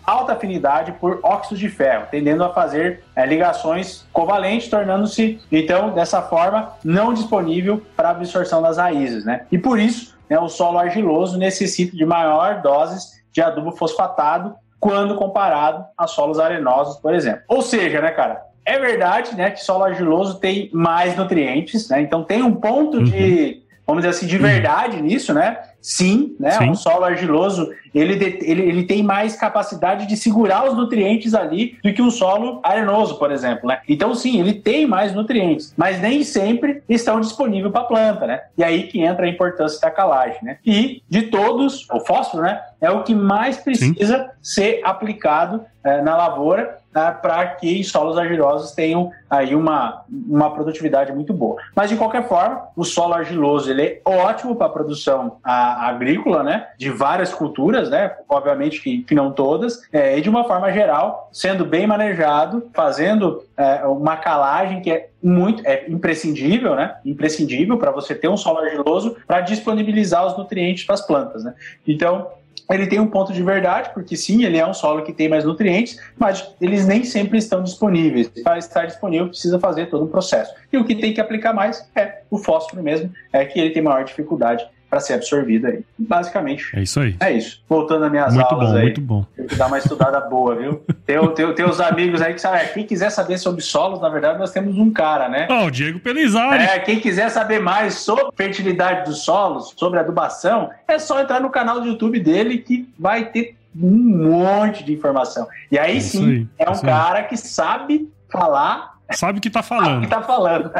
alta 0.05 0.35
afinidade 0.35 0.93
por 0.93 1.19
óxidos 1.23 1.59
de 1.59 1.69
ferro, 1.69 2.07
tendendo 2.11 2.45
a 2.45 2.53
fazer 2.53 3.03
é, 3.15 3.27
ligações 3.27 4.05
covalentes, 4.13 4.69
tornando-se, 4.69 5.41
então, 5.51 5.91
dessa 5.91 6.23
forma, 6.23 6.75
não 6.85 7.15
disponível 7.15 7.83
para 7.97 8.11
absorção 8.11 8.63
das 8.63 8.77
raízes. 8.77 9.25
Né? 9.25 9.47
E 9.51 9.59
por 9.59 9.81
isso, 9.81 10.17
né, 10.29 10.39
o 10.39 10.49
solo 10.49 10.79
argiloso 10.79 11.39
necessita 11.39 11.97
de 11.97 12.05
maior 12.05 12.61
doses 12.61 13.17
de 13.33 13.41
adubo 13.43 13.73
fosfatado 13.73 14.55
quando 14.79 15.17
comparado 15.17 15.85
a 15.97 16.07
solos 16.07 16.39
arenosos, 16.39 16.99
por 16.99 17.15
exemplo. 17.15 17.41
Ou 17.49 17.63
seja, 17.63 17.99
né, 18.01 18.11
cara, 18.11 18.43
é 18.67 18.79
verdade 18.79 19.35
né, 19.37 19.51
que 19.51 19.63
solo 19.63 19.85
argiloso 19.85 20.39
tem 20.39 20.69
mais 20.73 21.17
nutrientes, 21.17 21.89
né? 21.89 22.01
então 22.03 22.25
tem 22.25 22.43
um 22.43 22.55
ponto 22.55 23.03
de, 23.03 23.63
vamos 23.87 24.03
dizer 24.03 24.17
assim, 24.17 24.27
de 24.27 24.37
verdade 24.37 25.01
nisso, 25.01 25.33
né? 25.33 25.57
Sim, 25.81 26.35
né? 26.41 26.51
Sim. 26.51 26.71
Um 26.71 26.75
solo 26.75 27.05
argiloso, 27.05 27.71
ele, 27.95 28.17
de- 28.17 28.45
ele, 28.45 28.63
ele 28.63 28.83
tem 28.83 29.05
mais 29.05 29.37
capacidade 29.37 30.07
de 30.07 30.17
segurar 30.17 30.69
os 30.69 30.75
nutrientes 30.77 31.33
ali 31.33 31.79
do 31.81 31.93
que 31.95 32.03
um 32.03 32.11
solo 32.11 32.59
arenoso, 32.65 33.17
por 33.21 33.31
exemplo, 33.31 33.69
né? 33.69 33.79
Então, 33.89 34.13
sim, 34.13 34.41
ele 34.41 34.53
tem 34.55 34.85
mais 34.85 35.15
nutrientes, 35.15 35.73
mas 35.77 36.01
nem 36.01 36.25
sempre 36.25 36.83
estão 36.89 37.21
disponíveis 37.21 37.71
para 37.73 37.83
a 37.83 37.85
planta, 37.85 38.27
né? 38.27 38.41
E 38.59 38.65
aí 38.65 38.89
que 38.89 39.01
entra 39.01 39.27
a 39.27 39.29
importância 39.29 39.81
da 39.81 39.89
calagem, 39.89 40.39
né? 40.43 40.59
E 40.67 41.03
de 41.09 41.23
todos, 41.23 41.87
o 41.93 42.01
fósforo, 42.01 42.43
né? 42.43 42.61
É 42.81 42.91
o 42.91 43.05
que 43.05 43.15
mais 43.15 43.57
precisa 43.59 44.29
ser 44.43 44.81
aplicado 44.83 45.65
eh, 45.85 46.03
na 46.03 46.17
lavoura 46.17 46.79
para 47.23 47.47
que 47.47 47.83
solos 47.85 48.17
argilosos 48.17 48.73
tenham 48.73 49.11
aí 49.29 49.55
uma, 49.55 50.05
uma 50.11 50.53
produtividade 50.53 51.13
muito 51.13 51.33
boa. 51.33 51.61
Mas 51.75 51.91
de 51.91 51.97
qualquer 51.97 52.29
forma, 52.29 52.69
o 52.77 52.85
solo 52.85 53.15
argiloso 53.15 53.71
ele 53.71 53.83
é 53.83 54.01
ótimo 54.05 54.57
para 54.57 54.67
a 54.67 54.71
produção 54.71 55.39
agrícola, 55.43 56.43
né? 56.43 56.69
De 56.79 56.91
várias 56.91 57.35
culturas, 57.35 57.91
né? 57.91 58.15
Obviamente 58.29 58.81
que, 58.81 59.03
que 59.03 59.15
não 59.15 59.33
todas, 59.33 59.83
é, 59.93 60.19
e 60.19 60.21
de 60.21 60.31
uma 60.31 60.45
forma 60.45 60.73
geral, 60.73 61.29
sendo 61.33 61.65
bem 61.65 61.87
manejado, 61.87 62.71
fazendo 62.73 63.43
é, 63.57 63.85
uma 63.87 64.17
calagem 64.17 64.81
que 64.81 64.91
é 64.91 65.09
muito 65.23 65.67
é 65.67 65.85
imprescindível, 65.89 66.75
né? 66.77 66.97
Imprescindível 67.05 67.77
para 67.79 67.91
você 67.91 68.15
ter 68.15 68.29
um 68.29 68.37
solo 68.37 68.59
argiloso 68.59 69.17
para 69.27 69.41
disponibilizar 69.41 70.27
os 70.27 70.37
nutrientes 70.37 70.85
para 70.85 70.95
as 70.95 71.07
plantas, 71.07 71.45
né? 71.45 71.55
Então 71.87 72.29
ele 72.71 72.87
tem 72.87 72.99
um 72.99 73.07
ponto 73.07 73.33
de 73.33 73.43
verdade, 73.43 73.91
porque 73.95 74.17
sim, 74.17 74.45
ele 74.45 74.59
é 74.59 74.67
um 74.67 74.75
solo 74.75 75.03
que 75.03 75.13
tem 75.13 75.29
mais 75.29 75.45
nutrientes, 75.45 76.01
mas 76.19 76.55
eles 76.61 76.87
nem 76.87 77.05
sempre 77.05 77.39
estão 77.39 77.63
disponíveis. 77.63 78.29
Para 78.43 78.59
estar 78.59 78.87
disponível, 78.87 79.29
precisa 79.29 79.59
fazer 79.59 79.87
todo 79.87 80.05
um 80.05 80.09
processo. 80.09 80.53
E 80.73 80.77
o 80.77 80.85
que 80.85 80.95
tem 80.95 81.15
que 81.15 81.21
aplicar 81.21 81.53
mais 81.53 81.89
é 81.95 82.23
o 82.31 82.39
fósforo 82.39 82.83
mesmo, 82.83 83.13
é 83.33 83.45
que 83.45 83.59
ele 83.61 83.71
tem 83.71 83.83
maior 83.83 84.05
dificuldade 84.05 84.67
para 84.97 85.01
ser 85.01 85.13
absorvido 85.13 85.67
aí. 85.67 85.85
Basicamente. 85.99 86.71
É 86.75 86.81
isso 86.83 86.99
aí. 87.01 87.17
É 87.21 87.31
isso. 87.33 87.63
Voltando 87.69 88.05
às 88.07 88.11
minhas 88.11 88.33
muito 88.35 88.47
aulas 88.55 88.71
bom, 88.71 88.77
aí. 88.77 88.83
Muito 88.85 89.01
bom, 89.03 89.27
Tem 89.37 89.47
que 89.47 89.55
dar 89.55 89.67
uma 89.67 89.77
estudada 89.79 90.21
boa, 90.21 90.55
viu? 90.57 90.83
Tem, 91.05 91.35
tem, 91.35 91.55
tem 91.55 91.65
os 91.69 91.81
amigos 91.81 92.23
aí 92.23 92.33
que 92.33 92.41
sabem. 92.41 92.63
é, 92.63 92.65
Quem 92.69 92.87
quiser 92.87 93.11
saber 93.11 93.37
sobre 93.37 93.61
solos, 93.61 94.01
na 94.01 94.09
verdade, 94.09 94.39
nós 94.39 94.51
temos 94.53 94.79
um 94.79 94.91
cara, 94.91 95.29
né? 95.29 95.47
Ó, 95.51 95.67
o 95.67 95.71
Diego 95.71 96.01
Pelizari. 96.01 96.63
É, 96.65 96.79
quem 96.79 96.99
quiser 96.99 97.29
saber 97.29 97.61
mais 97.61 97.95
sobre 97.97 98.25
fertilidade 98.35 99.05
dos 99.05 99.23
solos, 99.23 99.75
sobre 99.77 99.99
adubação, 100.01 100.71
é 100.89 100.99
só 100.99 101.21
entrar 101.21 101.41
no 101.41 101.51
canal 101.51 101.81
do 101.81 101.87
YouTube 101.89 102.19
dele 102.19 102.59
que 102.59 102.89
vai 102.99 103.27
ter 103.27 103.55
um 103.79 103.91
monte 103.91 104.83
de 104.83 104.95
informação. 104.95 105.47
E 105.71 105.79
aí 105.79 105.99
É 105.99 106.01
sim, 106.01 106.25
aí, 106.27 106.47
é 106.59 106.71
um 106.71 106.73
isso 106.73 106.87
aí. 106.87 106.91
cara 106.91 107.23
que 107.25 107.37
sabe 107.37 108.09
falar 108.31 108.96
Sabe 109.13 109.39
o 109.39 109.43
que 109.43 109.49
tá 109.51 109.61
o 109.61 109.63
que 109.63 109.69
falando. 109.69 110.07
tá 110.09 110.23
falando. 110.23 110.71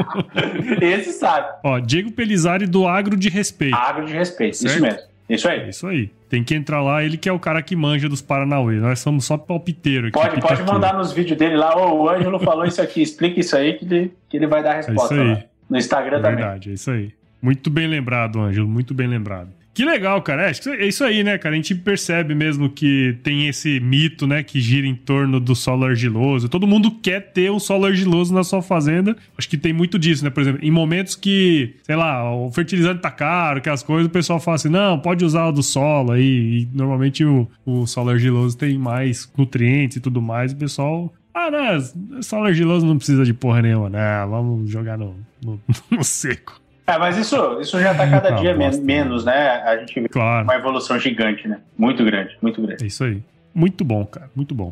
Esse 0.80 1.12
sabe. 1.12 1.48
Ó, 1.64 1.78
Diego 1.78 2.10
Pelizari 2.12 2.66
do 2.66 2.86
Agro 2.86 3.16
de 3.16 3.28
Respeito. 3.28 3.74
Agro 3.76 4.04
de 4.06 4.12
respeito. 4.12 4.56
Certo. 4.56 4.72
Isso 4.74 4.82
mesmo. 4.82 5.00
Isso 5.28 5.48
É 5.48 5.52
aí. 5.52 5.68
isso 5.70 5.86
aí. 5.86 6.10
Tem 6.28 6.44
que 6.44 6.54
entrar 6.54 6.80
lá, 6.82 7.02
ele 7.02 7.16
que 7.16 7.28
é 7.28 7.32
o 7.32 7.38
cara 7.38 7.60
que 7.62 7.74
manja 7.74 8.08
dos 8.08 8.20
Paranauê. 8.22 8.76
Nós 8.76 9.00
somos 9.00 9.24
só 9.24 9.36
palpiteiro 9.36 10.08
aqui. 10.08 10.12
Pode, 10.12 10.28
pode 10.28 10.40
pitaqueiro. 10.42 10.72
mandar 10.72 10.94
nos 10.94 11.12
vídeos 11.12 11.36
dele 11.38 11.56
lá, 11.56 11.76
ô, 11.76 12.02
o 12.04 12.08
Ângelo 12.08 12.38
falou 12.38 12.64
isso 12.64 12.80
aqui, 12.80 13.02
explica 13.02 13.40
isso 13.40 13.56
aí 13.56 13.74
que 13.74 13.84
ele, 13.84 14.12
que 14.28 14.36
ele 14.36 14.46
vai 14.46 14.62
dar 14.62 14.72
a 14.72 14.74
resposta 14.76 15.14
É 15.14 15.16
isso 15.18 15.22
aí. 15.26 15.34
lá. 15.34 15.42
No 15.68 15.78
Instagram 15.78 16.18
É 16.18 16.20
também. 16.20 16.36
verdade, 16.36 16.70
é 16.70 16.72
isso 16.74 16.90
aí. 16.90 17.12
Muito 17.42 17.70
bem 17.70 17.86
lembrado, 17.88 18.40
Ângelo, 18.40 18.68
muito 18.68 18.94
bem 18.94 19.06
lembrado. 19.08 19.48
Que 19.76 19.84
legal, 19.84 20.22
cara. 20.22 20.48
É, 20.48 20.54
que 20.54 20.70
é 20.70 20.86
isso 20.86 21.04
aí, 21.04 21.22
né, 21.22 21.36
cara? 21.36 21.54
A 21.54 21.56
gente 21.56 21.74
percebe 21.74 22.34
mesmo 22.34 22.70
que 22.70 23.14
tem 23.22 23.46
esse 23.46 23.78
mito, 23.78 24.26
né, 24.26 24.42
que 24.42 24.58
gira 24.58 24.86
em 24.86 24.94
torno 24.94 25.38
do 25.38 25.54
solo 25.54 25.84
argiloso. 25.84 26.48
Todo 26.48 26.66
mundo 26.66 26.90
quer 26.90 27.20
ter 27.20 27.52
um 27.52 27.58
solo 27.58 27.84
argiloso 27.84 28.32
na 28.32 28.42
sua 28.42 28.62
fazenda. 28.62 29.14
Acho 29.36 29.46
que 29.46 29.58
tem 29.58 29.74
muito 29.74 29.98
disso, 29.98 30.24
né? 30.24 30.30
Por 30.30 30.40
exemplo, 30.40 30.64
em 30.64 30.70
momentos 30.70 31.14
que, 31.14 31.74
sei 31.82 31.94
lá, 31.94 32.34
o 32.34 32.50
fertilizante 32.50 33.02
tá 33.02 33.10
caro, 33.10 33.58
aquelas 33.58 33.82
coisas, 33.82 34.06
o 34.06 34.10
pessoal 34.10 34.40
fala 34.40 34.54
assim: 34.54 34.70
não, 34.70 34.98
pode 34.98 35.22
usar 35.26 35.44
o 35.48 35.52
do 35.52 35.62
solo 35.62 36.12
aí. 36.12 36.62
E 36.62 36.68
normalmente 36.72 37.22
o, 37.22 37.46
o 37.66 37.86
solo 37.86 38.08
argiloso 38.08 38.56
tem 38.56 38.78
mais 38.78 39.30
nutrientes 39.36 39.98
e 39.98 40.00
tudo 40.00 40.22
mais. 40.22 40.52
O 40.52 40.56
pessoal 40.56 41.12
ah, 41.34 41.50
né? 41.50 41.78
Solo 42.22 42.46
argiloso 42.46 42.86
não 42.86 42.96
precisa 42.96 43.26
de 43.26 43.34
porra 43.34 43.60
nenhuma, 43.60 43.90
né? 43.90 44.24
Vamos 44.26 44.70
jogar 44.70 44.96
no, 44.96 45.14
no, 45.44 45.60
no 45.92 46.02
seco. 46.02 46.62
É, 46.86 46.98
mas 46.98 47.16
isso, 47.18 47.60
isso 47.60 47.80
já 47.80 47.92
tá 47.94 48.08
cada 48.08 48.28
Ah, 48.28 48.32
dia 48.38 48.54
men- 48.54 48.80
menos, 48.80 49.24
né? 49.24 49.48
A 49.64 49.76
gente 49.78 49.98
vê 50.00 50.08
Claro. 50.08 50.44
uma 50.44 50.54
evolução 50.54 50.98
gigante, 50.98 51.48
né? 51.48 51.58
Muito 51.76 52.04
grande, 52.04 52.36
muito 52.40 52.62
grande. 52.62 52.84
É 52.84 52.86
isso 52.86 53.02
aí. 53.02 53.20
Muito 53.54 53.84
bom, 53.84 54.04
cara. 54.06 54.30
Muito 54.36 54.54
bom. 54.54 54.70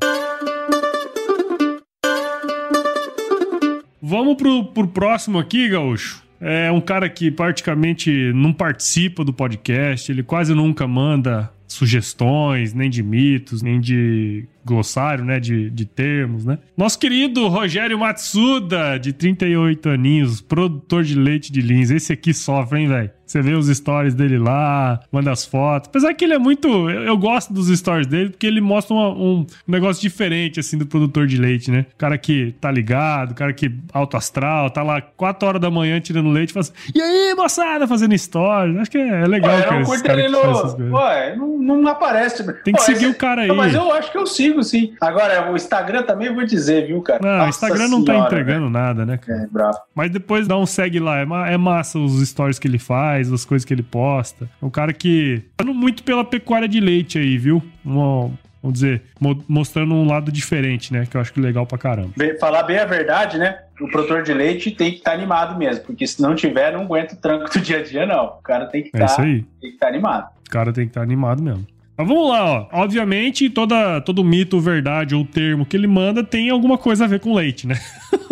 Vamos 4.00 4.36
pro, 4.36 4.64
pro 4.66 4.86
próximo 4.86 5.38
aqui, 5.38 5.68
Gaúcho. 5.68 6.22
É 6.40 6.70
um 6.70 6.80
cara 6.80 7.08
que 7.08 7.30
praticamente 7.30 8.32
não 8.34 8.52
participa 8.52 9.24
do 9.24 9.32
podcast, 9.32 10.12
ele 10.12 10.22
quase 10.22 10.54
nunca 10.54 10.86
manda 10.86 11.50
sugestões, 11.66 12.74
nem 12.74 12.90
de 12.90 13.02
mitos, 13.02 13.62
nem 13.62 13.80
de 13.80 14.44
glossário, 14.64 15.24
né, 15.24 15.38
de, 15.38 15.70
de 15.70 15.84
termos, 15.84 16.44
né? 16.44 16.58
Nosso 16.76 16.98
querido 16.98 17.46
Rogério 17.48 17.98
Matsuda, 17.98 18.98
de 18.98 19.12
38 19.12 19.88
aninhos, 19.90 20.40
produtor 20.40 21.02
de 21.04 21.14
leite 21.14 21.52
de 21.52 21.60
Lins. 21.60 21.90
Esse 21.90 22.12
aqui 22.12 22.32
sofre, 22.32 22.80
hein, 22.80 22.88
velho? 22.88 23.10
Você 23.26 23.40
vê 23.40 23.54
os 23.54 23.68
stories 23.68 24.14
dele 24.14 24.38
lá, 24.38 25.00
manda 25.10 25.32
as 25.32 25.46
fotos. 25.46 25.88
Apesar 25.88 26.12
que 26.12 26.24
ele 26.24 26.34
é 26.34 26.38
muito... 26.38 26.68
Eu, 26.90 27.04
eu 27.04 27.16
gosto 27.16 27.54
dos 27.54 27.68
stories 27.68 28.06
dele 28.06 28.28
porque 28.30 28.46
ele 28.46 28.60
mostra 28.60 28.94
uma- 28.94 29.08
um 29.08 29.46
negócio 29.66 30.00
diferente, 30.02 30.60
assim, 30.60 30.76
do 30.76 30.86
produtor 30.86 31.26
de 31.26 31.38
leite, 31.38 31.70
né? 31.70 31.86
O 31.94 31.96
cara 31.96 32.18
que 32.18 32.54
tá 32.60 32.70
ligado, 32.70 33.30
o 33.32 33.34
cara 33.34 33.52
que 33.54 33.72
alto 33.94 34.16
astral, 34.16 34.68
tá 34.70 34.82
lá 34.82 35.00
4 35.00 35.48
horas 35.48 35.60
da 35.60 35.70
manhã 35.70 35.98
tirando 36.00 36.28
leite, 36.28 36.52
faz 36.52 36.70
e 36.94 37.00
aí, 37.00 37.34
moçada, 37.34 37.88
fazendo 37.88 38.16
stories. 38.16 38.76
Acho 38.76 38.90
que 38.90 38.98
é, 38.98 39.22
é 39.22 39.26
legal, 39.26 39.50
Pô, 39.84 39.94
eu 39.94 40.02
cara, 40.02 40.28
não 40.28 40.50
essas 40.52 40.78
no. 40.78 40.94
Ué, 40.94 41.34
não, 41.34 41.58
não 41.58 41.88
aparece. 41.88 42.44
Tem 42.62 42.74
que 42.74 42.80
Pô, 42.80 42.84
seguir 42.84 43.06
esse- 43.06 43.14
o 43.14 43.14
cara 43.14 43.42
aí. 43.42 43.48
Mas 43.48 43.74
eu 43.74 43.90
acho 43.90 44.12
que 44.12 44.18
eu 44.18 44.26
sigo, 44.26 44.53
sim. 44.62 44.94
Agora, 45.00 45.50
o 45.50 45.56
Instagram 45.56 46.02
também 46.02 46.32
vou 46.32 46.44
dizer, 46.44 46.86
viu, 46.86 47.00
cara? 47.02 47.20
Não, 47.22 47.46
o 47.46 47.48
Instagram 47.48 47.88
não 47.88 48.04
tá 48.04 48.16
entregando 48.18 48.70
nada, 48.70 49.04
né, 49.06 49.16
cara? 49.18 49.42
É, 49.42 49.46
bravo. 49.46 49.78
Mas 49.94 50.10
depois 50.10 50.46
dá 50.46 50.56
um 50.58 50.66
segue 50.66 50.98
lá. 51.00 51.18
É, 51.20 51.26
é 51.54 51.56
massa 51.56 51.98
os 51.98 52.26
stories 52.28 52.58
que 52.58 52.68
ele 52.68 52.78
faz, 52.78 53.32
as 53.32 53.44
coisas 53.44 53.64
que 53.64 53.72
ele 53.74 53.82
posta. 53.82 54.48
É 54.62 54.64
um 54.64 54.70
cara 54.70 54.92
que. 54.92 55.42
tá 55.56 55.64
muito 55.64 56.02
pela 56.02 56.24
pecuária 56.24 56.68
de 56.68 56.80
leite 56.80 57.18
aí, 57.18 57.36
viu? 57.38 57.62
Vamos 57.84 58.32
dizer, 58.80 59.02
mo- 59.20 59.44
mostrando 59.46 59.94
um 59.94 60.06
lado 60.06 60.32
diferente, 60.32 60.90
né? 60.92 61.06
Que 61.10 61.16
eu 61.16 61.20
acho 61.20 61.32
que 61.32 61.38
é 61.38 61.42
legal 61.42 61.66
pra 61.66 61.76
caramba. 61.76 62.12
Falar 62.40 62.62
bem 62.62 62.78
a 62.78 62.86
verdade, 62.86 63.36
né? 63.36 63.58
O 63.80 63.88
produtor 63.88 64.22
de 64.22 64.32
leite 64.32 64.70
tem 64.70 64.92
que 64.92 64.98
estar 64.98 65.12
animado 65.12 65.58
mesmo, 65.58 65.84
porque 65.84 66.06
se 66.06 66.22
não 66.22 66.34
tiver, 66.34 66.72
não 66.72 66.82
aguenta 66.82 67.14
o 67.14 67.16
tranco 67.18 67.50
do 67.52 67.60
dia 67.60 67.78
a 67.78 67.82
dia, 67.82 68.06
não. 68.06 68.24
O 68.26 68.42
cara 68.42 68.66
tem 68.66 68.82
que 68.84 68.90
É 68.94 69.04
estar 69.04 69.16
tem 69.20 69.44
que 69.60 69.66
estar 69.68 69.88
animado. 69.88 70.28
O 70.46 70.50
cara 70.50 70.72
tem 70.72 70.84
que 70.84 70.90
estar 70.90 71.02
animado 71.02 71.42
mesmo. 71.42 71.66
Mas 71.96 72.08
vamos 72.08 72.28
lá, 72.28 72.44
ó. 72.44 72.68
Obviamente, 72.72 73.48
toda, 73.48 74.00
todo 74.00 74.24
mito, 74.24 74.58
verdade 74.60 75.14
ou 75.14 75.24
termo 75.24 75.64
que 75.64 75.76
ele 75.76 75.86
manda 75.86 76.24
tem 76.24 76.50
alguma 76.50 76.76
coisa 76.76 77.04
a 77.04 77.08
ver 77.08 77.20
com 77.20 77.34
leite, 77.34 77.66
né? 77.66 77.78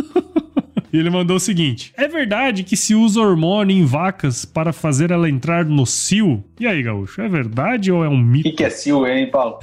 E 0.92 0.98
ele 0.98 1.08
mandou 1.08 1.36
o 1.36 1.40
seguinte: 1.40 1.90
É 1.96 2.06
verdade 2.06 2.62
que 2.62 2.76
se 2.76 2.94
usa 2.94 3.18
hormônio 3.18 3.74
em 3.74 3.82
vacas 3.82 4.44
para 4.44 4.74
fazer 4.74 5.10
ela 5.10 5.26
entrar 5.26 5.64
no 5.64 5.86
cio? 5.86 6.44
E 6.60 6.66
aí, 6.66 6.82
gaúcho, 6.82 7.22
é 7.22 7.28
verdade 7.30 7.90
ou 7.90 8.04
é 8.04 8.08
um 8.10 8.12
O 8.12 8.18
mito? 8.18 8.50
que, 8.50 8.56
que 8.56 8.64
é 8.64 8.68
sil, 8.68 9.06
hein, 9.06 9.30
Paulo? 9.30 9.58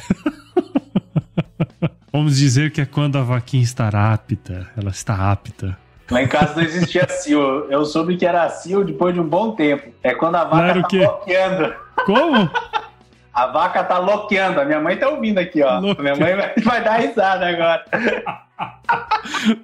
Vamos 2.12 2.36
dizer 2.38 2.72
que 2.72 2.82
é 2.82 2.86
quando 2.86 3.18
a 3.20 3.22
vaquinha 3.22 3.62
está 3.62 3.90
apta. 3.90 4.68
Ela 4.76 4.90
está 4.90 5.32
apta. 5.32 5.78
Lá 6.10 6.24
em 6.24 6.28
casa 6.28 6.56
não 6.56 6.64
existia 6.64 7.06
sil. 7.08 7.40
Eu 7.70 7.86
soube 7.86 8.18
que 8.18 8.26
era 8.26 8.50
sil 8.50 8.82
depois 8.84 9.14
de 9.14 9.20
um 9.20 9.28
bom 9.28 9.52
tempo. 9.52 9.90
É 10.02 10.16
quando 10.16 10.34
a 10.36 10.46
vaca 10.46 10.80
o 10.80 10.82
tá 10.82 10.88
quê? 10.88 11.00
loqueando. 11.02 11.76
Como? 12.08 12.50
A 13.34 13.48
vaca 13.48 13.84
tá 13.84 13.98
loqueando. 13.98 14.60
A 14.60 14.66
minha 14.66 14.80
mãe 14.82 14.98
tá 14.98 15.08
ouvindo 15.10 15.38
aqui, 15.40 15.62
ó. 15.64 15.80
Minha 15.82 16.16
mãe 16.16 16.36
vai, 16.36 16.54
vai 16.64 16.84
dar 16.84 16.98
risada 17.00 17.48
agora. 17.48 17.86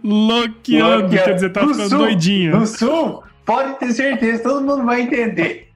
Loqueando, 0.04 1.04
Loqueando. 1.04 1.10
quer 1.10 1.34
dizer, 1.34 1.50
tá 1.52 1.62
No 1.64 1.70
ficando 1.70 1.90
sul, 1.90 1.98
doidinha. 2.00 2.52
No 2.52 2.66
sul, 2.68 3.24
pode 3.46 3.74
ter 3.80 3.92
certeza, 3.92 4.44
todo 4.44 4.62
mundo 4.62 4.86
vai 4.86 5.02
entender. 5.02 5.72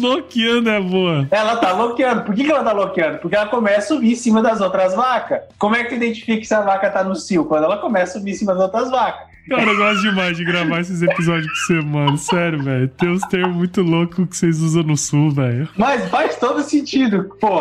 Loqueando 0.00 0.70
é 0.70 0.80
boa. 0.80 1.28
Ela 1.30 1.56
tá 1.56 1.72
loqueando. 1.72 2.22
Por 2.22 2.34
que, 2.34 2.44
que 2.44 2.50
ela 2.50 2.64
tá 2.64 2.72
loqueando? 2.72 3.18
Porque 3.18 3.36
ela 3.36 3.46
começa 3.46 3.78
a 3.78 3.82
subir 3.96 4.12
em 4.12 4.16
cima 4.16 4.42
das 4.42 4.60
outras 4.60 4.94
vacas. 4.94 5.40
Como 5.58 5.76
é 5.76 5.84
que 5.84 5.90
tu 5.90 5.94
identifica 5.96 6.44
se 6.44 6.54
a 6.54 6.60
vaca 6.60 6.90
tá 6.90 7.04
no 7.04 7.14
cio? 7.14 7.44
Quando 7.44 7.64
ela 7.64 7.76
começa 7.78 8.16
a 8.16 8.18
subir 8.20 8.32
em 8.32 8.34
cima 8.34 8.52
das 8.54 8.62
outras 8.64 8.90
vacas. 8.90 9.29
Cara, 9.48 9.62
eu 9.62 9.76
gosto 9.76 10.02
demais 10.02 10.36
de 10.36 10.44
gravar 10.44 10.80
esses 10.80 11.02
episódios 11.02 11.46
com 11.48 11.54
você, 11.56 11.80
mano. 11.80 12.16
Sério, 12.18 12.62
velho. 12.62 12.88
Tem 12.88 13.08
uns 13.10 13.22
termos 13.22 13.56
muito 13.56 13.82
loucos 13.82 14.28
que 14.28 14.36
vocês 14.36 14.60
usam 14.60 14.82
no 14.84 14.96
sul, 14.96 15.30
velho. 15.32 15.68
Mas 15.76 16.08
faz 16.08 16.36
todo 16.36 16.62
sentido, 16.62 17.36
pô. 17.40 17.60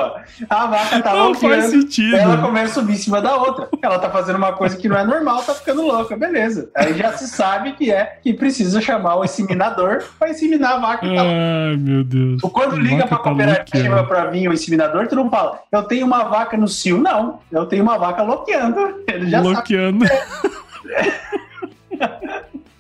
A 0.49 0.67
vaca 0.67 1.01
tá 1.01 1.13
Não 1.13 1.29
loqueando. 1.29 1.55
faz 1.55 1.71
sentido. 1.71 2.15
Ela 2.15 2.37
começa 2.37 2.71
a 2.71 2.73
subir 2.81 2.93
em 2.93 2.97
cima 2.97 3.21
da 3.21 3.35
outra. 3.35 3.69
Ela 3.81 3.97
tá 3.97 4.09
fazendo 4.09 4.35
uma 4.35 4.53
coisa 4.53 4.77
que 4.77 4.87
não 4.87 4.97
é 4.97 5.03
normal, 5.03 5.41
tá 5.41 5.53
ficando 5.53 5.81
louca, 5.81 6.15
beleza. 6.15 6.69
Aí 6.75 6.93
já 6.95 7.13
se 7.13 7.27
sabe 7.27 7.71
que 7.73 7.91
é 7.91 8.19
que 8.21 8.33
precisa 8.33 8.79
chamar 8.81 9.15
o 9.15 9.23
inseminador 9.25 10.03
pra 10.19 10.29
inseminar 10.29 10.73
a 10.73 10.77
vaca 10.79 11.07
tá 11.07 11.21
Ai, 11.23 11.77
meu 11.77 12.03
Deus. 12.03 12.41
Tu 12.41 12.49
quando 12.49 12.75
A 12.75 12.79
liga 12.79 13.07
pra 13.07 13.17
tá 13.17 13.23
cooperativa 13.23 13.83
loqueando. 14.01 14.07
pra 14.07 14.25
vir 14.25 14.47
o 14.47 14.53
inseminador, 14.53 15.07
tu 15.07 15.15
não 15.15 15.29
fala, 15.29 15.59
eu 15.71 15.83
tenho 15.83 16.05
uma 16.05 16.23
vaca 16.25 16.55
no 16.55 16.67
cio. 16.67 16.99
Não, 16.99 17.39
eu 17.51 17.65
tenho 17.65 17.81
uma 17.83 17.97
vaca 17.97 18.21
loqueando. 18.21 19.01
Ele 19.07 19.27
já 19.29 19.41
sabe. 19.41 19.55
Loqueando. 19.55 20.05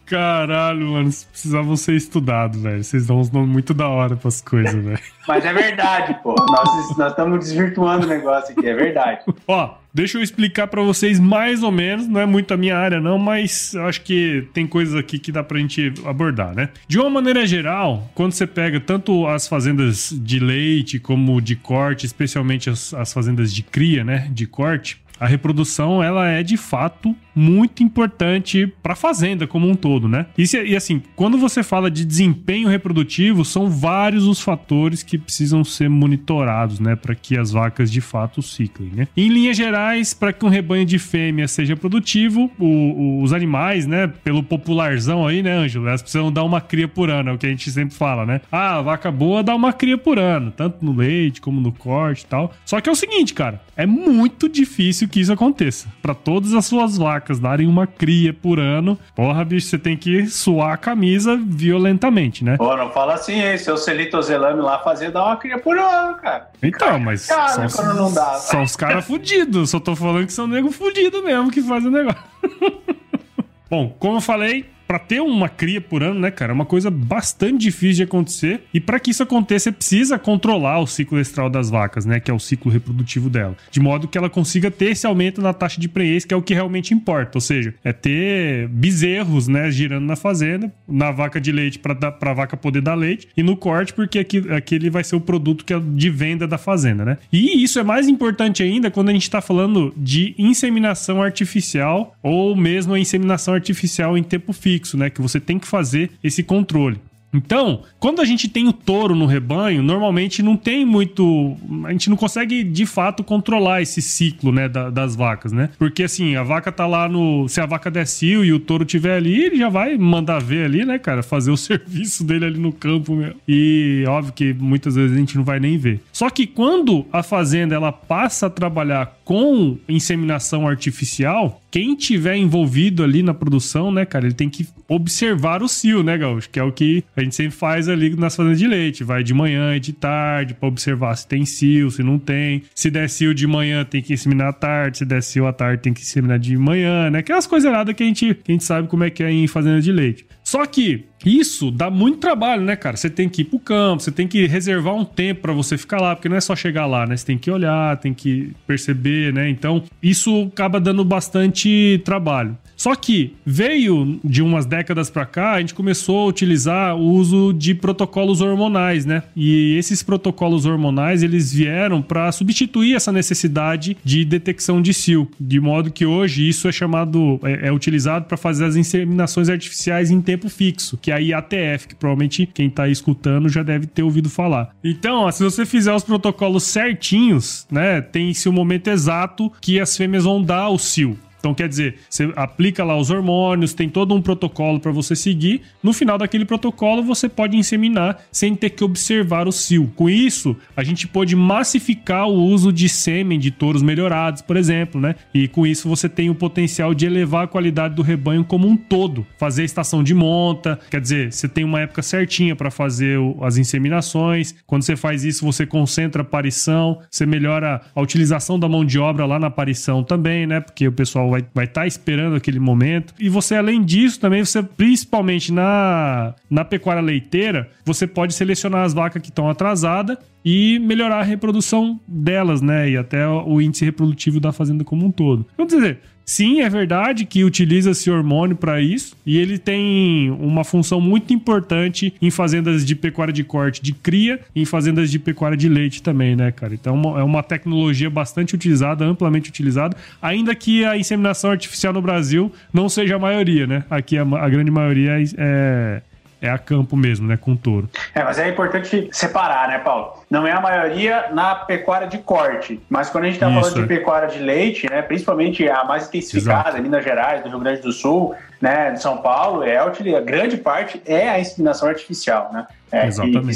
Caralho, 0.09 0.87
mano, 0.87 1.11
vocês 1.11 1.25
precisavam 1.25 1.75
ser 1.77 1.93
estudados, 1.93 2.59
velho. 2.59 2.83
Vocês 2.83 3.05
dão 3.05 3.19
uns 3.19 3.29
nomes 3.29 3.49
muito 3.51 3.75
da 3.75 3.87
hora 3.87 4.15
pras 4.15 4.41
coisas, 4.41 4.73
velho. 4.73 4.99
Mas 5.27 5.45
é 5.45 5.53
verdade, 5.53 6.17
pô. 6.23 6.33
Nós, 6.49 6.97
nós 6.97 7.11
estamos 7.11 7.39
desvirtuando 7.45 8.07
o 8.07 8.09
negócio 8.09 8.55
aqui, 8.57 8.67
é 8.67 8.73
verdade. 8.73 9.21
Ó, 9.47 9.75
deixa 9.93 10.17
eu 10.17 10.23
explicar 10.23 10.65
pra 10.65 10.81
vocês 10.81 11.19
mais 11.19 11.61
ou 11.61 11.71
menos, 11.71 12.07
não 12.07 12.19
é 12.19 12.25
muito 12.25 12.51
a 12.51 12.57
minha 12.57 12.75
área 12.75 12.99
não, 12.99 13.19
mas 13.19 13.75
eu 13.75 13.85
acho 13.85 14.01
que 14.01 14.47
tem 14.51 14.65
coisas 14.65 14.95
aqui 14.95 15.19
que 15.19 15.31
dá 15.31 15.43
pra 15.43 15.59
gente 15.59 15.93
abordar, 16.03 16.55
né? 16.55 16.69
De 16.87 16.97
uma 16.97 17.11
maneira 17.11 17.45
geral, 17.45 18.09
quando 18.15 18.31
você 18.31 18.47
pega 18.47 18.79
tanto 18.79 19.27
as 19.27 19.47
fazendas 19.47 20.09
de 20.11 20.39
leite 20.39 20.97
como 20.97 21.39
de 21.39 21.55
corte, 21.55 22.07
especialmente 22.07 22.67
as, 22.67 22.95
as 22.95 23.13
fazendas 23.13 23.53
de 23.53 23.61
cria, 23.61 24.03
né, 24.03 24.27
de 24.31 24.47
corte, 24.47 24.99
a 25.19 25.27
reprodução 25.27 26.01
ela 26.01 26.27
é 26.27 26.41
de 26.41 26.57
fato 26.57 27.15
muito 27.35 27.83
importante 27.83 28.67
para 28.83 28.93
a 28.93 28.95
fazenda 28.95 29.47
como 29.47 29.69
um 29.69 29.75
todo, 29.75 30.07
né? 30.09 30.25
E, 30.37 30.45
se, 30.45 30.61
e, 30.61 30.75
assim, 30.75 31.01
quando 31.15 31.37
você 31.37 31.63
fala 31.63 31.89
de 31.89 32.03
desempenho 32.03 32.67
reprodutivo, 32.67 33.45
são 33.45 33.69
vários 33.69 34.25
os 34.25 34.41
fatores 34.41 35.03
que 35.03 35.17
precisam 35.17 35.63
ser 35.63 35.89
monitorados, 35.89 36.79
né, 36.79 36.95
para 36.95 37.15
que 37.15 37.37
as 37.37 37.51
vacas 37.51 37.91
de 37.91 38.01
fato 38.01 38.41
ciclem, 38.41 38.91
né? 38.93 39.07
Em 39.15 39.29
linhas 39.29 39.55
gerais, 39.55 40.13
para 40.13 40.33
que 40.33 40.45
um 40.45 40.49
rebanho 40.49 40.85
de 40.85 40.99
fêmeas 40.99 41.51
seja 41.51 41.75
produtivo, 41.75 42.51
o, 42.59 42.65
o, 42.65 43.23
os 43.23 43.31
animais, 43.31 43.87
né, 43.87 44.07
pelo 44.07 44.43
popularzão 44.43 45.25
aí, 45.25 45.41
né, 45.41 45.53
Ângelo, 45.53 45.87
elas 45.87 46.01
precisam 46.01 46.31
dar 46.31 46.43
uma 46.43 46.59
cria 46.59 46.87
por 46.87 47.09
ano, 47.09 47.29
é 47.29 47.33
o 47.33 47.37
que 47.37 47.45
a 47.45 47.49
gente 47.49 47.71
sempre 47.71 47.95
fala, 47.95 48.25
né? 48.25 48.41
Ah, 48.51 48.81
vaca 48.81 49.11
boa 49.11 49.41
dá 49.43 49.55
uma 49.55 49.71
cria 49.71 49.97
por 49.97 50.19
ano, 50.19 50.51
tanto 50.51 50.83
no 50.83 50.93
leite 50.93 51.39
como 51.39 51.61
no 51.61 51.71
corte 51.71 52.23
e 52.23 52.27
tal. 52.27 52.53
Só 52.65 52.81
que 52.81 52.89
é 52.89 52.91
o 52.91 52.95
seguinte, 52.95 53.33
cara, 53.33 53.61
é 53.77 53.85
muito 53.85 54.49
difícil 54.49 55.07
que 55.09 55.19
isso 55.19 55.33
aconteça. 55.33 55.87
Para 56.01 56.13
todas 56.13 56.53
as 56.53 56.65
suas 56.65 56.97
vacas 56.97 57.39
darem 57.39 57.67
uma 57.67 57.85
cria 57.87 58.33
por 58.33 58.59
ano, 58.59 58.97
porra, 59.15 59.43
bicho, 59.43 59.67
você 59.67 59.77
tem 59.77 59.97
que 59.97 60.27
suar 60.27 60.73
a 60.73 60.77
camisa 60.77 61.37
violentamente, 61.37 62.43
né? 62.43 62.57
Pô, 62.57 62.75
não 62.77 62.91
fala 62.91 63.15
assim, 63.15 63.41
hein? 63.41 63.57
Seu 63.57 63.77
Celitozelame 63.77 64.61
lá 64.61 64.79
fazer 64.79 65.11
dar 65.11 65.25
uma 65.25 65.37
cria 65.37 65.57
por 65.57 65.77
ano, 65.77 66.15
cara. 66.17 66.49
Então, 66.61 66.99
mas 66.99 67.25
cara, 67.25 67.67
são, 67.67 67.93
não 67.95 68.13
dá. 68.13 68.33
são 68.35 68.63
os 68.63 68.75
caras 68.75 69.05
fudidos. 69.05 69.71
Só 69.71 69.79
tô 69.79 69.95
falando 69.95 70.25
que 70.25 70.33
são 70.33 70.47
nego 70.47 70.71
fudido 70.71 71.23
mesmo 71.23 71.51
que 71.51 71.61
fazem 71.61 71.89
o 71.89 71.91
negócio. 71.91 72.21
Bom, 73.69 73.95
como 73.99 74.17
eu 74.17 74.21
falei, 74.21 74.65
para 74.89 74.97
ter 74.97 75.21
uma 75.21 75.47
cria 75.47 75.79
por 75.79 76.01
ano, 76.01 76.19
né, 76.19 76.31
cara, 76.31 76.51
é 76.51 76.55
uma 76.55 76.65
coisa 76.65 76.89
bastante 76.89 77.59
difícil 77.59 77.97
de 77.97 78.03
acontecer. 78.03 78.61
E 78.73 78.79
para 78.79 78.99
que 78.99 79.11
isso 79.11 79.21
aconteça, 79.21 79.65
você 79.65 79.71
precisa 79.71 80.17
controlar 80.17 80.79
o 80.79 80.87
ciclo 80.87 81.19
estral 81.19 81.47
das 81.47 81.69
vacas, 81.69 82.07
né, 82.07 82.19
que 82.19 82.31
é 82.31 82.33
o 82.33 82.39
ciclo 82.39 82.71
reprodutivo 82.71 83.29
dela, 83.29 83.55
de 83.69 83.79
modo 83.79 84.07
que 84.07 84.17
ela 84.17 84.31
consiga 84.31 84.71
ter 84.71 84.85
esse 84.85 85.05
aumento 85.05 85.43
na 85.43 85.53
taxa 85.53 85.79
de 85.79 85.87
prenhez, 85.87 86.25
que 86.25 86.33
é 86.33 86.37
o 86.37 86.41
que 86.41 86.55
realmente 86.55 86.91
importa. 86.91 87.37
Ou 87.37 87.41
seja, 87.41 87.75
é 87.83 87.93
ter 87.93 88.67
bezerros, 88.69 89.47
né, 89.47 89.69
girando 89.69 90.07
na 90.07 90.15
fazenda, 90.15 90.73
na 90.87 91.11
vaca 91.11 91.39
de 91.39 91.51
leite 91.51 91.77
para 91.77 91.95
a 92.19 92.33
vaca 92.33 92.57
poder 92.57 92.81
dar 92.81 92.95
leite 92.95 93.27
e 93.37 93.43
no 93.43 93.55
corte 93.55 93.93
porque 93.93 94.17
aqui, 94.17 94.39
aquele 94.51 94.89
vai 94.89 95.03
ser 95.03 95.15
o 95.15 95.21
produto 95.21 95.63
que 95.65 95.71
é 95.71 95.79
de 95.79 96.09
venda 96.09 96.47
da 96.47 96.57
fazenda, 96.57 97.05
né? 97.05 97.19
E 97.31 97.63
isso 97.63 97.77
é 97.77 97.83
mais 97.83 98.07
importante 98.07 98.63
ainda 98.63 98.89
quando 98.89 99.09
a 99.09 99.13
gente 99.13 99.21
está 99.21 99.39
falando 99.39 99.93
de 99.95 100.33
inseminação 100.35 101.21
artificial 101.21 102.15
ou 102.23 102.55
mesmo 102.55 102.95
a 102.95 102.99
inseminação 102.99 103.53
artificial 103.53 104.17
em 104.17 104.23
tempo 104.23 104.51
fixo 104.51 104.78
fixo, 104.79 104.97
né? 104.97 105.09
Que 105.09 105.21
você 105.21 105.39
tem 105.39 105.59
que 105.59 105.67
fazer 105.67 106.11
esse 106.23 106.41
controle. 106.41 106.99
Então, 107.33 107.83
quando 107.99 108.21
a 108.21 108.25
gente 108.25 108.47
tem 108.47 108.67
o 108.67 108.73
touro 108.73 109.15
no 109.15 109.25
rebanho, 109.25 109.83
normalmente 109.83 110.41
não 110.41 110.57
tem 110.57 110.83
muito. 110.83 111.55
A 111.85 111.91
gente 111.91 112.09
não 112.09 112.17
consegue 112.17 112.63
de 112.63 112.85
fato 112.85 113.23
controlar 113.23 113.81
esse 113.81 114.01
ciclo, 114.01 114.51
né, 114.51 114.67
da, 114.67 114.89
das 114.89 115.15
vacas, 115.15 115.51
né? 115.51 115.69
Porque 115.77 116.03
assim, 116.03 116.35
a 116.35 116.43
vaca 116.43 116.71
tá 116.71 116.87
lá 116.87 117.07
no. 117.07 117.47
Se 117.47 117.61
a 117.61 117.65
vaca 117.65 117.91
der 117.91 118.07
cio 118.07 118.43
e 118.43 118.51
o 118.51 118.59
touro 118.59 118.83
tiver 118.83 119.15
ali, 119.15 119.43
ele 119.43 119.57
já 119.57 119.69
vai 119.69 119.97
mandar 119.97 120.39
ver 120.41 120.65
ali, 120.65 120.83
né, 120.83 120.97
cara? 120.97 121.21
Fazer 121.21 121.51
o 121.51 121.57
serviço 121.57 122.23
dele 122.23 122.45
ali 122.45 122.59
no 122.59 122.73
campo 122.73 123.15
mesmo. 123.15 123.35
E 123.47 124.03
óbvio 124.07 124.33
que 124.33 124.53
muitas 124.53 124.95
vezes 124.95 125.15
a 125.15 125.19
gente 125.19 125.37
não 125.37 125.43
vai 125.43 125.59
nem 125.59 125.77
ver. 125.77 126.01
Só 126.11 126.29
que 126.31 126.47
quando 126.47 127.05
a 127.13 127.21
fazenda 127.21 127.75
ela 127.75 127.91
passa 127.91 128.47
a 128.47 128.49
trabalhar 128.49 129.19
com 129.23 129.77
inseminação 129.87 130.67
artificial, 130.67 131.61
quem 131.71 131.95
tiver 131.95 132.35
envolvido 132.35 133.03
ali 133.03 133.21
na 133.21 133.33
produção, 133.33 133.91
né, 133.91 134.05
cara, 134.05 134.25
ele 134.25 134.33
tem 134.33 134.49
que 134.49 134.67
observar 134.87 135.61
o 135.61 135.67
cio, 135.67 136.03
né, 136.03 136.17
Gaúcho? 136.17 136.49
Que 136.49 136.59
é 136.59 136.63
o 136.63 136.71
que 136.71 137.03
a 137.15 137.21
gente 137.21 137.35
sempre 137.35 137.55
faz 137.55 137.87
ali 137.87 138.15
nas 138.15 138.35
fazendas 138.35 138.59
de 138.59 138.67
leite. 138.67 139.03
Vai 139.03 139.23
de 139.23 139.33
manhã 139.33 139.75
e 139.75 139.79
de 139.79 139.93
tarde 139.93 140.53
para 140.53 140.67
observar 140.67 141.15
se 141.15 141.27
tem 141.27 141.45
cio, 141.45 141.91
se 141.91 142.01
não 142.01 142.17
tem. 142.17 142.63
Se 142.73 142.89
der 142.89 143.09
cio 143.09 143.33
de 143.33 143.45
manhã, 143.45 143.85
tem 143.85 144.01
que 144.01 144.13
inseminar 144.13 144.49
à 144.49 144.53
tarde. 144.53 144.99
Se 144.99 145.05
der 145.05 145.21
cio 145.21 145.45
à 145.45 145.53
tarde, 145.53 145.83
tem 145.83 145.93
que 145.93 146.01
inseminar 146.01 146.39
de 146.39 146.57
manhã, 146.57 147.09
né? 147.09 147.19
Aquelas 147.19 147.45
coisas 147.45 147.69
erradas 147.69 147.95
que 147.95 148.03
a 148.03 148.05
gente, 148.05 148.33
que 148.33 148.51
a 148.51 148.53
gente 148.53 148.63
sabe 148.63 148.87
como 148.87 149.03
é 149.03 149.09
que 149.09 149.23
é 149.23 149.31
em 149.31 149.47
fazenda 149.47 149.81
de 149.81 149.91
leite. 149.91 150.25
Só 150.49 150.65
que 150.65 151.05
isso 151.23 151.69
dá 151.69 151.91
muito 151.91 152.17
trabalho, 152.17 152.63
né, 152.63 152.75
cara? 152.75 152.97
Você 152.97 153.07
tem 153.07 153.29
que 153.29 153.41
ir 153.41 153.45
pro 153.45 153.59
campo, 153.59 154.01
você 154.01 154.11
tem 154.11 154.27
que 154.27 154.47
reservar 154.47 154.95
um 154.95 155.05
tempo 155.05 155.41
para 155.41 155.53
você 155.53 155.77
ficar 155.77 156.01
lá, 156.01 156.15
porque 156.15 156.27
não 156.27 156.37
é 156.37 156.41
só 156.41 156.55
chegar 156.55 156.87
lá, 156.87 157.05
né? 157.05 157.15
Você 157.15 157.25
tem 157.25 157.37
que 157.37 157.51
olhar, 157.51 157.97
tem 157.97 158.15
que 158.15 158.51
perceber, 158.65 159.31
né? 159.31 159.47
Então, 159.49 159.83
isso 160.01 160.49
acaba 160.51 160.79
dando 160.79 161.05
bastante 161.05 162.01
trabalho. 162.03 162.57
Só 162.79 162.95
que 162.95 163.35
veio 163.45 164.21
de 164.23 164.41
umas 164.41 164.65
décadas 164.65 165.09
para 165.09 165.25
cá, 165.25 165.51
a 165.51 165.59
gente 165.59 165.73
começou 165.73 166.21
a 166.21 166.25
utilizar 166.27 166.95
o 166.95 167.01
uso 167.01 167.51
de 167.51 167.75
protocolos 167.75 168.39
hormonais, 168.39 169.05
né? 169.05 169.23
E 169.35 169.75
esses 169.75 170.01
protocolos 170.01 170.65
hormonais, 170.65 171.21
eles 171.21 171.51
vieram 171.51 172.01
para 172.01 172.31
substituir 172.31 172.95
essa 172.95 173.11
necessidade 173.11 173.97
de 174.01 174.23
detecção 174.23 174.81
de 174.81 174.93
cio, 174.93 175.29
de 175.37 175.59
modo 175.59 175.91
que 175.91 176.05
hoje 176.05 176.47
isso 176.47 176.69
é 176.69 176.71
chamado 176.71 177.37
é, 177.43 177.67
é 177.67 177.71
utilizado 177.73 178.25
para 178.25 178.37
fazer 178.37 178.63
as 178.63 178.77
inseminações 178.77 179.49
artificiais 179.49 180.09
em 180.09 180.21
tempo 180.21 180.38
fixo, 180.47 180.97
que 180.97 181.11
é 181.11 181.15
a 181.15 181.17
IATF, 181.17 181.87
que 181.87 181.95
provavelmente 181.95 182.45
quem 182.45 182.69
tá 182.69 182.87
escutando 182.87 183.49
já 183.49 183.63
deve 183.63 183.87
ter 183.87 184.03
ouvido 184.03 184.29
falar. 184.29 184.75
Então, 184.83 185.21
ó, 185.21 185.31
se 185.31 185.43
você 185.43 185.65
fizer 185.65 185.93
os 185.93 186.03
protocolos 186.03 186.63
certinhos, 186.63 187.65
né, 187.71 187.99
tem-se 187.99 188.47
o 188.47 188.53
momento 188.53 188.87
exato 188.89 189.51
que 189.59 189.79
as 189.79 189.97
fêmeas 189.97 190.23
vão 190.23 190.41
dar 190.41 190.69
o 190.69 190.77
cio. 190.77 191.17
Então, 191.39 191.53
quer 191.53 191.67
dizer, 191.67 191.95
você 192.09 192.31
aplica 192.35 192.83
lá 192.83 192.97
os 192.97 193.09
hormônios, 193.09 193.73
tem 193.73 193.89
todo 193.89 194.13
um 194.13 194.21
protocolo 194.21 194.79
para 194.79 194.91
você 194.91 195.15
seguir. 195.15 195.61
No 195.81 195.93
final 195.93 196.17
daquele 196.17 196.45
protocolo, 196.45 197.01
você 197.01 197.29
pode 197.29 197.57
inseminar 197.57 198.19
sem 198.31 198.55
ter 198.55 198.71
que 198.71 198.83
observar 198.83 199.47
o 199.47 199.51
cio. 199.51 199.91
Com 199.95 200.09
isso, 200.09 200.55
a 200.75 200.83
gente 200.83 201.07
pode 201.07 201.35
massificar 201.35 202.27
o 202.27 202.33
uso 202.33 202.71
de 202.71 202.89
sêmen 202.89 203.39
de 203.39 203.51
touros 203.51 203.81
melhorados, 203.81 204.41
por 204.41 204.57
exemplo, 204.57 204.99
né? 204.99 205.15
E 205.33 205.47
com 205.47 205.65
isso, 205.65 205.87
você 205.87 206.09
tem 206.09 206.29
o 206.29 206.35
potencial 206.35 206.93
de 206.93 207.05
elevar 207.05 207.45
a 207.45 207.47
qualidade 207.47 207.95
do 207.95 208.01
rebanho 208.01 208.43
como 208.43 208.67
um 208.67 208.75
todo. 208.75 209.25
Fazer 209.37 209.63
estação 209.63 210.03
de 210.03 210.13
monta, 210.13 210.77
quer 210.91 210.99
dizer, 210.99 211.31
você 211.31 211.47
tem 211.47 211.63
uma 211.63 211.79
época 211.79 212.01
certinha 212.01 212.55
para 212.55 212.69
fazer 212.69 213.17
as 213.41 213.57
inseminações. 213.57 214.53
Quando 214.67 214.83
você 214.83 214.95
faz 214.95 215.23
isso, 215.23 215.45
você 215.45 215.65
concentra 215.65 216.21
a 216.21 216.25
aparição, 216.25 216.99
você 217.09 217.25
melhora 217.25 217.81
a 217.95 218.01
utilização 218.01 218.59
da 218.59 218.67
mão 218.67 218.83
de 218.83 218.99
obra 218.99 219.25
lá 219.25 219.39
na 219.39 219.47
aparição 219.47 220.03
também, 220.03 220.45
né? 220.45 220.59
Porque 220.59 220.87
o 220.87 220.91
pessoal 220.91 221.28
vai 221.29 221.41
estar 221.41 221.51
vai 221.53 221.67
tá 221.67 221.87
esperando 221.87 222.35
aquele 222.35 222.59
momento. 222.59 223.13
E 223.19 223.29
você, 223.29 223.55
além 223.55 223.83
disso, 223.83 224.19
também, 224.19 224.43
você, 224.43 224.61
principalmente 224.63 225.51
na, 225.51 226.33
na 226.49 226.65
pecuária 226.65 227.01
leiteira, 227.01 227.69
você 227.85 228.07
pode 228.07 228.33
selecionar 228.33 228.83
as 228.83 228.93
vacas 228.93 229.21
que 229.21 229.29
estão 229.29 229.49
atrasadas 229.49 230.17
e 230.43 230.79
melhorar 230.79 231.19
a 231.19 231.23
reprodução 231.23 231.99
delas, 232.07 232.61
né? 232.61 232.89
E 232.89 232.97
até 232.97 233.27
o 233.27 233.61
índice 233.61 233.85
reprodutivo 233.85 234.39
da 234.39 234.51
fazenda 234.51 234.83
como 234.83 235.05
um 235.05 235.11
todo. 235.11 235.45
Vamos 235.57 235.73
dizer, 235.73 235.99
Sim, 236.29 236.61
é 236.61 236.69
verdade 236.69 237.25
que 237.25 237.43
utiliza-se 237.43 238.07
hormônio 238.11 238.55
para 238.55 238.79
isso 238.79 239.17
e 239.25 239.35
ele 239.35 239.57
tem 239.57 240.29
uma 240.39 240.63
função 240.63 241.01
muito 241.01 241.33
importante 241.33 242.13
em 242.21 242.29
fazendas 242.29 242.85
de 242.85 242.95
pecuária 242.95 243.33
de 243.33 243.43
corte 243.43 243.81
de 243.81 243.93
cria 243.93 244.39
e 244.53 244.61
em 244.61 244.65
fazendas 244.65 245.09
de 245.09 245.17
pecuária 245.17 245.57
de 245.57 245.67
leite 245.67 246.03
também, 246.03 246.35
né, 246.35 246.51
cara? 246.51 246.75
Então 246.75 247.17
é 247.17 247.23
uma 247.23 247.41
tecnologia 247.41 248.11
bastante 248.11 248.53
utilizada, 248.53 249.03
amplamente 249.03 249.49
utilizada, 249.49 249.97
ainda 250.21 250.53
que 250.53 250.85
a 250.85 250.95
inseminação 250.95 251.49
artificial 251.49 251.93
no 251.93 252.01
Brasil 252.01 252.51
não 252.71 252.87
seja 252.87 253.15
a 253.15 253.19
maioria, 253.19 253.65
né? 253.65 253.83
Aqui 253.89 254.15
a, 254.15 254.21
a 254.21 254.49
grande 254.49 254.69
maioria 254.69 255.19
é, 255.19 255.23
é 255.35 256.01
a 256.47 256.57
campo 256.57 256.95
mesmo, 256.95 257.27
né? 257.27 257.37
Com 257.37 257.55
touro. 257.55 257.89
É, 258.13 258.23
mas 258.23 258.39
é 258.39 258.47
importante 258.47 259.09
separar, 259.11 259.67
né, 259.67 259.79
Paulo? 259.79 260.23
Não 260.29 260.47
é 260.47 260.51
a 260.51 260.61
maioria 260.61 261.29
na 261.33 261.55
pecuária 261.55 262.07
de 262.07 262.19
corte, 262.19 262.79
mas 262.89 263.09
quando 263.09 263.25
a 263.25 263.27
gente 263.27 263.35
está 263.35 263.49
falando 263.49 263.73
de 263.73 263.81
é. 263.81 263.97
pecuária 263.97 264.27
de 264.27 264.39
leite, 264.39 264.89
né, 264.89 265.01
principalmente 265.01 265.67
a 265.67 265.83
mais 265.83 266.07
intensificada, 266.07 266.69
Exato. 266.69 266.83
Minas 266.83 267.03
Gerais, 267.03 267.43
do 267.43 267.49
Rio 267.49 267.59
Grande 267.59 267.81
do 267.81 267.91
Sul, 267.91 268.35
né, 268.61 268.91
de 268.91 269.01
São 269.01 269.17
Paulo, 269.17 269.63
é 269.63 269.77
a, 269.77 269.89
grande 270.21 270.57
parte 270.57 271.01
é 271.05 271.29
a 271.29 271.39
inseminação 271.39 271.89
artificial, 271.89 272.51
né? 272.53 272.67
É, 272.91 273.07
Exatamente. 273.07 273.41
Que, 273.41 273.47
que 273.47 273.53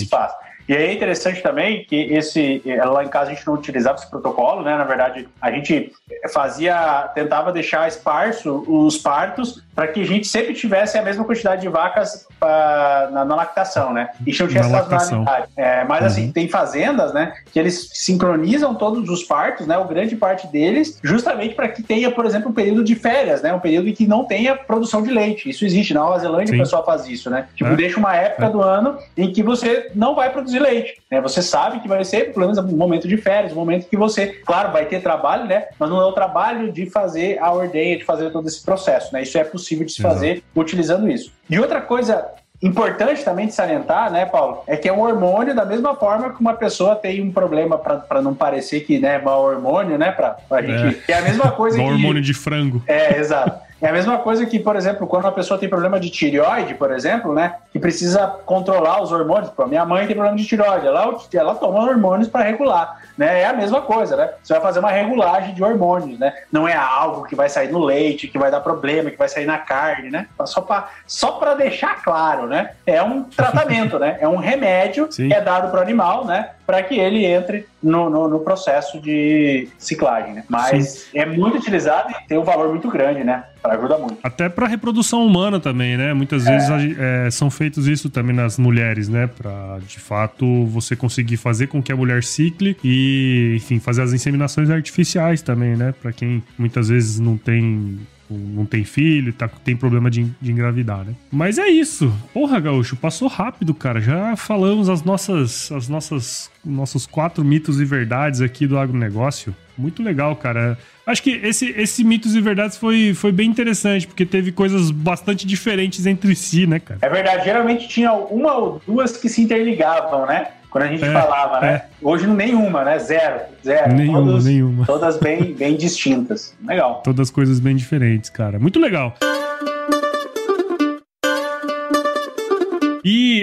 E 0.67 0.73
é 0.73 0.93
interessante 0.93 1.41
também 1.41 1.83
que 1.83 1.95
esse 1.95 2.61
lá 2.85 3.03
em 3.03 3.09
casa 3.09 3.31
a 3.31 3.33
gente 3.33 3.45
não 3.45 3.55
utilizava 3.55 3.97
esse 3.97 4.09
protocolo, 4.09 4.63
né? 4.63 4.77
Na 4.77 4.83
verdade, 4.83 5.27
a 5.41 5.51
gente 5.51 5.91
fazia, 6.31 7.09
tentava 7.13 7.51
deixar 7.51 7.87
esparso 7.87 8.63
os 8.67 8.97
partos 8.97 9.61
para 9.75 9.87
que 9.87 10.01
a 10.01 10.05
gente 10.05 10.27
sempre 10.27 10.53
tivesse 10.53 10.97
a 10.97 11.01
mesma 11.01 11.23
quantidade 11.25 11.61
de 11.61 11.69
vacas 11.69 12.27
pra, 12.39 13.09
na, 13.11 13.25
na, 13.25 13.35
lactação, 13.35 13.91
né? 13.91 14.09
E 14.25 14.37
não 14.37 14.47
tinha 14.47 14.63
sazonalidade. 14.63 15.49
É, 15.57 15.83
mas 15.83 16.05
assim, 16.05 16.21
uhum. 16.21 16.23
assim, 16.25 16.31
tem 16.31 16.47
fazendas, 16.47 17.13
né, 17.13 17.33
que 17.51 17.59
eles 17.59 17.89
sincronizam 17.93 18.75
todos 18.75 19.09
os 19.09 19.23
partos, 19.23 19.65
né? 19.65 19.77
O 19.77 19.85
grande 19.85 20.15
parte 20.15 20.47
deles, 20.47 20.99
justamente 21.03 21.55
para 21.55 21.67
que 21.67 21.81
tenha, 21.81 22.11
por 22.11 22.25
exemplo, 22.25 22.49
um 22.49 22.53
período 22.53 22.83
de 22.83 22.95
férias, 22.95 23.41
né? 23.41 23.53
Um 23.53 23.59
período 23.59 23.89
em 23.89 23.93
que 23.93 24.07
não 24.07 24.25
tenha 24.25 24.55
produção 24.55 25.01
de 25.01 25.11
leite. 25.11 25.49
Isso 25.49 25.65
existe. 25.65 25.93
Na 25.93 26.01
Nova 26.01 26.19
Zelândia 26.19 26.53
Sim. 26.53 26.55
o 26.55 26.59
pessoal 26.59 26.85
faz 26.85 27.07
isso, 27.07 27.29
né? 27.29 27.47
Tipo, 27.55 27.71
é. 27.71 27.75
deixa 27.75 27.99
uma 27.99 28.15
época 28.15 28.45
é. 28.45 28.49
do 28.49 28.61
ano 28.61 28.97
em 29.17 29.31
que 29.31 29.41
você 29.41 29.91
não 29.95 30.15
vai 30.15 30.29
produzir 30.31 30.52
leite. 30.59 31.01
Né? 31.11 31.21
Você 31.21 31.41
sabe 31.41 31.79
que 31.79 31.87
vai 31.87 32.03
ser, 32.03 32.33
pelo 32.33 32.47
menos, 32.47 32.57
um 32.57 32.77
momento 32.77 33.07
de 33.07 33.17
férias, 33.17 33.51
um 33.51 33.55
momento 33.55 33.87
que 33.87 33.97
você, 33.97 34.27
claro, 34.27 34.71
vai 34.71 34.85
ter 34.85 35.01
trabalho, 35.01 35.45
né? 35.45 35.65
Mas 35.77 35.89
não 35.89 36.01
é 36.01 36.05
o 36.05 36.13
trabalho 36.13 36.71
de 36.71 36.89
fazer 36.89 37.39
a 37.39 37.51
ordenha, 37.51 37.97
de 37.97 38.03
fazer 38.03 38.31
todo 38.31 38.47
esse 38.47 38.63
processo, 38.63 39.13
né? 39.13 39.23
Isso 39.23 39.37
é 39.37 39.43
possível 39.43 39.85
de 39.85 39.91
se 39.91 40.01
fazer 40.01 40.31
Exato. 40.31 40.45
utilizando 40.55 41.09
isso. 41.09 41.31
E 41.49 41.59
outra 41.59 41.81
coisa 41.81 42.25
importante 42.63 43.23
também 43.23 43.47
de 43.47 43.53
salientar, 43.53 44.09
né, 44.09 44.25
Paulo, 44.25 44.63
é 44.65 44.77
que 44.77 44.87
é 44.87 44.93
um 44.93 45.01
hormônio 45.01 45.53
da 45.53 45.65
mesma 45.65 45.95
forma 45.95 46.33
que 46.33 46.39
uma 46.39 46.53
pessoa 46.53 46.95
tem 46.95 47.21
um 47.21 47.31
problema 47.31 47.77
para 47.77 48.21
não 48.21 48.33
parecer 48.33 48.81
que 48.81 48.97
né, 48.99 49.15
é 49.15 49.21
mau 49.21 49.43
hormônio, 49.43 49.97
né, 49.97 50.11
pra, 50.11 50.29
pra 50.47 50.61
gente. 50.61 51.03
É, 51.07 51.11
é 51.11 51.17
a 51.17 51.21
mesma 51.21 51.51
coisa 51.51 51.77
que. 51.77 51.83
hormônio 51.83 52.21
de 52.21 52.33
frango. 52.33 52.81
É, 52.87 53.19
exato. 53.19 53.72
É 53.83 53.89
a 53.89 53.91
mesma 53.91 54.17
coisa 54.19 54.45
que, 54.45 54.57
por 54.57 54.77
exemplo, 54.77 55.05
quando 55.05 55.25
uma 55.25 55.31
pessoa 55.33 55.59
tem 55.59 55.67
problema 55.67 55.99
de 55.99 56.09
tireoide, 56.09 56.73
por 56.73 56.89
exemplo, 56.89 57.33
né, 57.33 57.55
que 57.69 57.77
precisa 57.77 58.25
controlar 58.45 59.03
os 59.03 59.11
hormônios. 59.11 59.49
Pô, 59.49 59.67
minha 59.67 59.83
mãe 59.83 60.07
tem 60.07 60.15
problema 60.15 60.37
de 60.37 60.45
tireoide, 60.45 60.87
ela, 60.87 61.17
ela 61.33 61.55
toma 61.55 61.81
hormônios 61.81 62.29
para 62.29 62.45
regular, 62.45 62.97
né? 63.17 63.41
É 63.41 63.45
a 63.45 63.51
mesma 63.51 63.81
coisa, 63.81 64.15
né? 64.15 64.29
Você 64.41 64.53
vai 64.53 64.61
fazer 64.61 64.79
uma 64.79 64.89
regulagem 64.89 65.53
de 65.53 65.61
hormônios, 65.61 66.17
né? 66.17 66.33
Não 66.49 66.65
é 66.65 66.73
algo 66.73 67.25
que 67.25 67.35
vai 67.35 67.49
sair 67.49 67.73
no 67.73 67.79
leite, 67.79 68.29
que 68.29 68.37
vai 68.37 68.49
dar 68.49 68.61
problema, 68.61 69.11
que 69.11 69.17
vai 69.17 69.27
sair 69.27 69.45
na 69.45 69.57
carne, 69.57 70.09
né? 70.09 70.27
Só 70.45 70.61
para 70.61 70.87
só 71.05 71.33
para 71.33 71.53
deixar 71.53 72.01
claro, 72.01 72.47
né? 72.47 72.69
É 72.87 73.03
um 73.03 73.23
tratamento, 73.23 73.99
né? 73.99 74.17
É 74.21 74.27
um 74.29 74.37
remédio 74.37 75.11
Sim. 75.11 75.27
que 75.27 75.33
é 75.33 75.41
dado 75.41 75.69
para 75.69 75.81
o 75.81 75.83
animal, 75.83 76.23
né? 76.23 76.51
Para 76.65 76.81
que 76.83 76.97
ele 76.97 77.25
entre 77.25 77.65
no, 77.81 78.09
no, 78.09 78.27
no, 78.27 78.39
processo 78.39 78.99
de 78.99 79.67
ciclagem, 79.77 80.33
né? 80.33 80.43
Mas 80.49 81.09
Sim. 81.11 81.19
é 81.19 81.25
muito 81.25 81.57
utilizado 81.57 82.09
e 82.11 82.27
tem 82.27 82.37
um 82.37 82.43
valor 82.43 82.69
muito 82.69 82.89
grande, 82.89 83.23
né? 83.23 83.43
Ajuda 83.63 83.97
muito. 83.97 84.17
Até 84.23 84.49
para 84.49 84.67
reprodução 84.67 85.25
humana 85.25 85.59
também, 85.59 85.97
né? 85.97 86.13
Muitas 86.13 86.45
vezes 86.45 86.69
é, 86.97 87.29
são 87.31 87.49
feitos 87.49 87.87
isso 87.87 88.09
também 88.09 88.35
nas 88.35 88.57
mulheres, 88.57 89.07
né? 89.07 89.27
Para 89.27 89.79
de 89.85 89.99
fato 89.99 90.65
você 90.65 90.95
conseguir 90.95 91.37
fazer 91.37 91.67
com 91.67 91.81
que 91.81 91.91
a 91.91 91.95
mulher 91.95 92.23
cicle 92.23 92.77
e, 92.83 93.53
enfim, 93.57 93.79
fazer 93.79 94.01
as 94.01 94.13
inseminações 94.13 94.69
artificiais 94.69 95.41
também, 95.41 95.75
né? 95.75 95.93
Para 96.01 96.11
quem 96.11 96.43
muitas 96.57 96.89
vezes 96.89 97.19
não 97.19 97.37
tem 97.37 97.99
não 98.37 98.65
tem 98.65 98.83
filho, 98.83 99.33
tá, 99.33 99.47
tem 99.47 99.75
problema 99.75 100.09
de, 100.09 100.25
de 100.41 100.51
engravidar, 100.51 101.03
né? 101.05 101.13
Mas 101.31 101.57
é 101.57 101.67
isso. 101.67 102.13
Porra, 102.33 102.59
Gaúcho, 102.59 102.95
passou 102.95 103.27
rápido, 103.27 103.73
cara. 103.73 104.01
Já 104.01 104.35
falamos 104.35 104.89
as 104.89 105.03
nossas, 105.03 105.71
as 105.71 105.87
nossas, 105.87 106.51
nossos 106.63 107.05
quatro 107.05 107.43
mitos 107.43 107.79
e 107.79 107.85
verdades 107.85 108.41
aqui 108.41 108.67
do 108.67 108.77
agronegócio. 108.77 109.55
Muito 109.77 110.03
legal, 110.03 110.35
cara. 110.35 110.77
Acho 111.05 111.23
que 111.23 111.31
esse, 111.31 111.69
esse 111.71 112.03
mitos 112.03 112.35
e 112.35 112.41
verdades 112.41 112.77
foi, 112.77 113.13
foi 113.13 113.31
bem 113.31 113.49
interessante, 113.49 114.07
porque 114.07 114.25
teve 114.25 114.51
coisas 114.51 114.91
bastante 114.91 115.45
diferentes 115.45 116.05
entre 116.05 116.35
si, 116.35 116.67
né, 116.67 116.79
cara? 116.79 116.99
É 117.01 117.09
verdade. 117.09 117.43
Geralmente 117.43 117.87
tinha 117.87 118.13
uma 118.13 118.53
ou 118.55 118.81
duas 118.85 119.17
que 119.17 119.27
se 119.27 119.41
interligavam, 119.41 120.25
né? 120.25 120.47
Quando 120.73 120.85
a 120.85 120.87
gente 120.87 121.05
é, 121.05 121.11
falava, 121.11 121.61
né? 121.61 121.73
É. 121.73 121.85
Hoje 122.01 122.25
nenhuma, 122.25 122.83
né? 122.83 122.97
Zero. 122.97 123.41
Zero. 123.63 123.93
Nenhuma, 123.93 124.23
Todos, 124.23 124.45
nenhuma. 124.45 124.85
Todas 124.87 125.17
bem, 125.17 125.53
bem 125.53 125.77
distintas. 125.77 126.55
Legal. 126.67 127.03
Todas 127.03 127.29
coisas 127.29 127.59
bem 127.59 127.75
diferentes, 127.75 128.31
cara. 128.31 128.57
Muito 128.57 128.79
legal. 128.79 129.13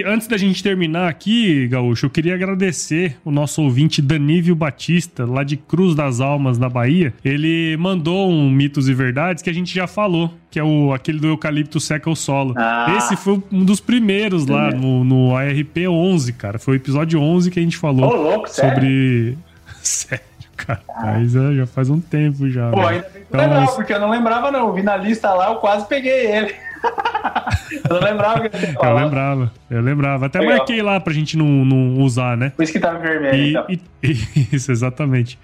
E 0.01 0.03
antes 0.03 0.25
da 0.25 0.35
gente 0.35 0.63
terminar 0.63 1.07
aqui, 1.07 1.67
Gaúcho, 1.67 2.07
eu 2.07 2.09
queria 2.09 2.33
agradecer 2.33 3.19
o 3.23 3.29
nosso 3.29 3.61
ouvinte 3.61 4.01
Danívio 4.01 4.55
Batista, 4.55 5.27
lá 5.27 5.43
de 5.43 5.55
Cruz 5.55 5.93
das 5.93 6.19
Almas, 6.19 6.57
na 6.57 6.67
Bahia. 6.67 7.13
Ele 7.23 7.77
mandou 7.77 8.27
um 8.27 8.49
Mitos 8.49 8.89
e 8.89 8.95
Verdades 8.95 9.43
que 9.43 9.49
a 9.51 9.53
gente 9.53 9.71
já 9.71 9.85
falou, 9.85 10.33
que 10.49 10.57
é 10.57 10.63
o, 10.63 10.91
aquele 10.91 11.19
do 11.19 11.27
Eucalipto 11.27 11.79
Seca 11.79 12.09
o 12.09 12.15
Solo. 12.15 12.55
Ah, 12.57 12.95
Esse 12.97 13.15
foi 13.15 13.43
um 13.51 13.63
dos 13.63 13.79
primeiros 13.79 14.47
lá 14.47 14.71
no, 14.71 15.03
no 15.03 15.35
ARP 15.35 15.77
11, 15.87 16.33
cara. 16.33 16.57
Foi 16.57 16.73
o 16.73 16.77
episódio 16.77 17.21
11 17.21 17.51
que 17.51 17.59
a 17.59 17.61
gente 17.63 17.77
falou 17.77 18.11
oh, 18.11 18.15
louco, 18.15 18.49
sobre... 18.49 19.37
sério? 19.83 20.25
cara. 20.57 20.81
Ah. 20.89 21.13
Mas 21.13 21.35
é, 21.35 21.53
já 21.57 21.67
faz 21.67 21.91
um 21.91 22.01
tempo 22.01 22.49
já. 22.49 22.71
Pô, 22.71 22.81
ainda 22.81 23.07
bem 23.13 23.21
que 23.21 23.27
então, 23.27 23.39
legal, 23.39 23.75
porque 23.75 23.93
eu 23.93 23.99
não 23.99 24.09
lembrava, 24.09 24.49
não. 24.49 24.73
Vi 24.73 24.81
na 24.81 24.97
lista 24.97 25.31
lá, 25.31 25.49
eu 25.49 25.57
quase 25.57 25.85
peguei 25.87 26.25
ele. 26.25 26.55
Eu 27.89 27.99
não 27.99 28.07
lembrava 28.07 28.49
que 28.49 28.55
ele 28.55 28.75
Eu 28.81 28.95
lembrava, 28.95 29.51
eu 29.69 29.81
lembrava. 29.81 30.25
Até 30.25 30.39
legal. 30.39 30.57
marquei 30.57 30.81
lá 30.81 30.99
pra 30.99 31.13
gente 31.13 31.37
não, 31.37 31.65
não 31.65 31.99
usar, 32.01 32.35
né? 32.37 32.51
Por 32.55 32.63
isso 32.63 32.73
que 32.73 32.79
tava 32.79 32.99
vermelho, 32.99 33.35
e, 33.35 33.49
então. 33.51 33.65
e, 33.69 33.81
Isso, 34.55 34.71
exatamente. 34.71 35.37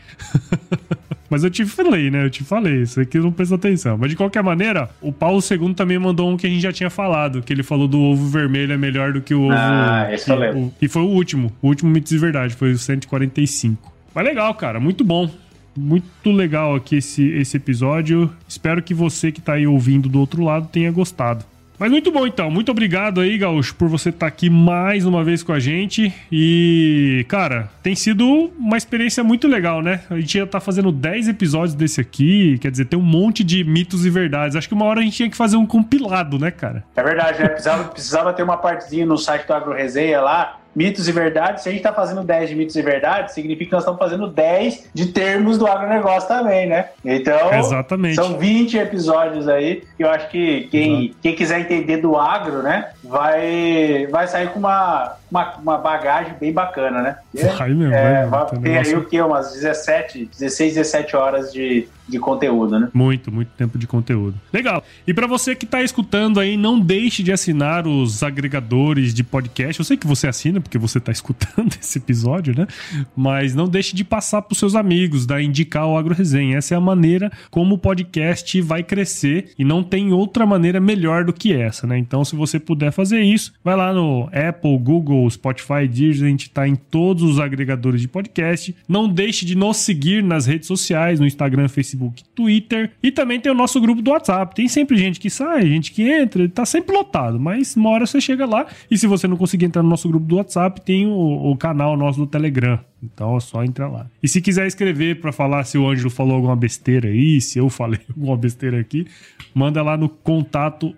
Mas 1.29 1.43
eu 1.43 1.49
te 1.49 1.65
falei, 1.65 2.09
né? 2.09 2.23
Eu 2.23 2.29
te 2.29 2.43
falei, 2.43 2.81
isso 2.81 3.01
aqui 3.01 3.19
não 3.19 3.31
prestou 3.31 3.57
atenção. 3.57 3.97
Mas 3.97 4.09
de 4.09 4.15
qualquer 4.15 4.41
maneira, 4.41 4.89
o 5.01 5.11
Paulo 5.11 5.41
II 5.41 5.73
também 5.73 5.99
mandou 5.99 6.29
um 6.29 6.37
que 6.37 6.47
a 6.47 6.49
gente 6.49 6.61
já 6.61 6.71
tinha 6.71 6.89
falado, 6.89 7.41
que 7.41 7.51
ele 7.51 7.63
falou 7.63 7.87
do 7.87 7.99
ovo 7.99 8.27
vermelho 8.27 8.71
é 8.73 8.77
melhor 8.77 9.11
do 9.11 9.21
que 9.21 9.33
o 9.33 9.43
ovo. 9.43 9.53
Ah, 9.53 10.07
esse 10.11 10.29
eu 10.29 10.37
lembro. 10.37 10.73
E 10.81 10.87
foi 10.87 11.01
o 11.01 11.07
último, 11.07 11.51
o 11.61 11.67
último 11.67 11.91
Mitos 11.91 12.11
de 12.11 12.17
Verdade, 12.17 12.55
foi 12.55 12.71
o 12.71 12.77
145. 12.77 13.93
Mas 14.13 14.25
legal, 14.25 14.53
cara, 14.55 14.79
muito 14.79 15.03
bom. 15.03 15.29
Muito 15.77 16.31
legal 16.31 16.75
aqui 16.75 16.97
esse, 16.97 17.23
esse 17.29 17.55
episódio. 17.57 18.33
Espero 18.47 18.81
que 18.81 18.93
você 18.93 19.31
que 19.31 19.39
tá 19.39 19.53
aí 19.53 19.67
ouvindo 19.67 20.09
do 20.09 20.19
outro 20.19 20.43
lado 20.43 20.67
tenha 20.71 20.91
gostado. 20.91 21.45
Mas 21.79 21.91
muito 21.91 22.11
bom 22.11 22.25
então, 22.25 22.49
muito 22.49 22.71
obrigado 22.71 23.21
aí, 23.21 23.37
Gaúcho, 23.37 23.75
por 23.75 23.87
você 23.87 24.09
estar 24.09 24.21
tá 24.21 24.25
aqui 24.25 24.49
mais 24.49 25.05
uma 25.05 25.23
vez 25.23 25.43
com 25.43 25.53
a 25.53 25.59
gente. 25.59 26.11
E, 26.31 27.23
cara, 27.27 27.69
tem 27.83 27.93
sido 27.93 28.51
uma 28.57 28.77
experiência 28.77 29.23
muito 29.23 29.47
legal, 29.47 29.83
né? 29.83 30.01
A 30.09 30.15
gente 30.15 30.39
já 30.39 30.47
tá 30.47 30.59
fazendo 30.59 30.91
10 30.91 31.27
episódios 31.27 31.75
desse 31.75 32.01
aqui, 32.01 32.57
quer 32.57 32.71
dizer, 32.71 32.85
tem 32.85 32.97
um 32.97 33.03
monte 33.03 33.43
de 33.43 33.63
mitos 33.63 34.07
e 34.07 34.09
verdades. 34.09 34.55
Acho 34.55 34.67
que 34.67 34.73
uma 34.73 34.85
hora 34.85 35.01
a 35.01 35.03
gente 35.03 35.17
tinha 35.17 35.29
que 35.29 35.37
fazer 35.37 35.57
um 35.57 35.67
compilado, 35.67 36.39
né, 36.39 36.49
cara? 36.49 36.83
É 36.95 37.03
verdade, 37.03 37.39
né? 37.43 37.49
Precisava, 37.49 37.83
precisava 37.83 38.33
ter 38.33 38.41
uma 38.41 38.57
partezinha 38.57 39.05
no 39.05 39.17
site 39.17 39.45
do 39.45 39.53
Agro 39.53 39.73
Resenha 39.73 40.19
lá, 40.19 40.59
mitos 40.75 41.07
e 41.07 41.11
verdades. 41.11 41.63
Se 41.63 41.69
a 41.69 41.71
gente 41.71 41.79
está 41.79 41.93
fazendo 41.93 42.23
10 42.23 42.49
de 42.49 42.55
mitos 42.55 42.75
e 42.75 42.81
verdades, 42.81 43.33
significa 43.33 43.65
que 43.65 43.71
nós 43.73 43.83
estamos 43.83 43.99
fazendo 43.99 44.27
10 44.27 44.89
de 44.93 45.07
termos 45.07 45.57
do 45.57 45.67
agronegócio 45.67 46.27
também, 46.27 46.67
né? 46.67 46.89
Então, 47.03 47.53
Exatamente. 47.53 48.15
são 48.15 48.37
20 48.37 48.77
episódios 48.77 49.47
aí. 49.47 49.83
Eu 49.97 50.09
acho 50.09 50.29
que 50.29 50.67
quem, 50.69 51.15
quem 51.21 51.35
quiser 51.35 51.59
entender 51.59 51.97
do 51.97 52.15
agro, 52.15 52.61
né, 52.61 52.89
vai, 53.03 54.07
vai 54.11 54.27
sair 54.27 54.49
com 54.49 54.59
uma, 54.59 55.15
uma, 55.29 55.55
uma 55.57 55.77
bagagem 55.77 56.35
bem 56.39 56.53
bacana, 56.53 57.01
né? 57.01 57.17
Vai 57.57 57.69
mesmo, 57.69 57.93
é, 57.93 58.25
vai, 58.25 58.45
vai 58.45 58.59
ter 58.59 58.77
aí 58.77 58.95
o 58.95 59.05
quê? 59.05 59.21
Umas 59.21 59.53
17, 59.53 60.29
16, 60.37 60.75
17 60.75 61.15
horas 61.15 61.51
de, 61.51 61.87
de 62.07 62.17
conteúdo, 62.17 62.79
né? 62.79 62.89
Muito, 62.93 63.31
muito 63.31 63.49
tempo 63.49 63.77
de 63.77 63.85
conteúdo. 63.85 64.39
Legal. 64.51 64.83
E 65.05 65.13
para 65.13 65.27
você 65.27 65.55
que 65.55 65.65
tá 65.65 65.81
escutando 65.83 66.39
aí, 66.39 66.55
não 66.55 66.79
deixe 66.79 67.21
de 67.21 67.31
assinar 67.31 67.85
os 67.85 68.23
agregadores 68.23 69.13
de 69.13 69.23
podcast. 69.23 69.79
Eu 69.79 69.85
sei 69.85 69.97
que 69.97 70.07
você 70.07 70.27
assina, 70.27 70.61
porque 70.61 70.77
você 70.77 70.99
tá 70.99 71.11
escutando 71.17 71.73
esse 71.79 71.97
episódio, 71.97 72.57
né? 72.57 72.67
Mas 73.15 73.53
não 73.53 73.67
deixe 73.67 73.95
de 73.95 74.03
passar 74.03 74.41
pros 74.41 74.59
seus 74.59 74.75
amigos, 74.75 75.25
da 75.25 75.41
indicar 75.41 75.85
o 75.85 75.97
Agro 75.97 76.13
Resenha. 76.13 76.57
Essa 76.57 76.73
é 76.73 76.77
a 76.77 76.81
maneira 76.81 77.31
como 77.51 77.75
o 77.75 77.77
podcast 77.77 78.59
vai 78.61 78.83
crescer 78.83 79.51
e 79.59 79.65
não 79.65 79.83
tem 79.83 80.13
outra 80.13 80.45
maneira 80.45 80.79
melhor 80.79 81.25
do 81.25 81.33
que 81.33 81.53
essa, 81.53 81.85
né? 81.85 81.97
Então, 81.97 82.23
se 82.23 82.35
você 82.35 82.59
puder 82.59 82.91
fazer 82.91 83.19
isso, 83.21 83.53
vai 83.63 83.75
lá 83.75 83.93
no 83.93 84.29
Apple, 84.31 84.77
Google, 84.77 85.16
Spotify, 85.29 85.87
Deezer, 85.87 86.27
a 86.27 86.29
gente 86.29 86.49
tá 86.49 86.67
em 86.67 86.75
todos 86.75 87.23
os 87.23 87.39
agregadores 87.39 88.01
de 88.01 88.07
podcast. 88.07 88.75
Não 88.87 89.07
deixe 89.07 89.45
de 89.45 89.55
nos 89.55 89.77
seguir 89.77 90.23
nas 90.23 90.45
redes 90.45 90.67
sociais, 90.67 91.19
no 91.19 91.25
Instagram, 91.25 91.67
Facebook, 91.67 92.23
Twitter 92.35 92.91
e 93.01 93.11
também 93.11 93.39
tem 93.39 93.51
o 93.51 93.55
nosso 93.55 93.79
grupo 93.79 94.01
do 94.01 94.11
WhatsApp. 94.11 94.53
Tem 94.53 94.67
sempre 94.67 94.97
gente 94.97 95.19
que 95.19 95.29
sai, 95.29 95.67
gente 95.67 95.91
que 95.91 96.09
entra, 96.09 96.47
tá 96.49 96.65
sempre 96.65 96.95
lotado, 96.95 97.39
mas 97.39 97.75
uma 97.75 97.89
hora 97.89 98.05
você 98.05 98.19
chega 98.19 98.45
lá 98.45 98.67
e 98.91 98.97
se 98.97 99.07
você 99.07 99.27
não 99.27 99.37
conseguir 99.37 99.65
entrar 99.65 99.81
no 99.81 99.89
nosso 99.89 100.07
grupo 100.09 100.25
do 100.25 100.35
WhatsApp, 100.35 100.57
WhatsApp, 100.57 100.81
tem 100.81 101.05
o, 101.05 101.51
o 101.51 101.55
canal 101.55 101.95
nosso 101.95 102.19
do 102.19 102.27
Telegram. 102.27 102.79
Então 103.01 103.37
é 103.37 103.39
só 103.39 103.63
entrar 103.63 103.87
lá. 103.87 104.07
E 104.21 104.27
se 104.27 104.41
quiser 104.41 104.65
escrever 104.65 105.21
para 105.21 105.31
falar 105.31 105.63
se 105.63 105.77
o 105.77 105.87
Ângelo 105.87 106.09
falou 106.09 106.35
alguma 106.35 106.55
besteira 106.55 107.09
aí, 107.09 107.39
se 107.39 107.59
eu 107.59 107.69
falei 107.69 107.99
alguma 108.09 108.35
besteira 108.35 108.79
aqui, 108.79 109.05
manda 109.53 109.83
lá 109.83 109.95
no 109.95 110.09
contato 110.09 110.95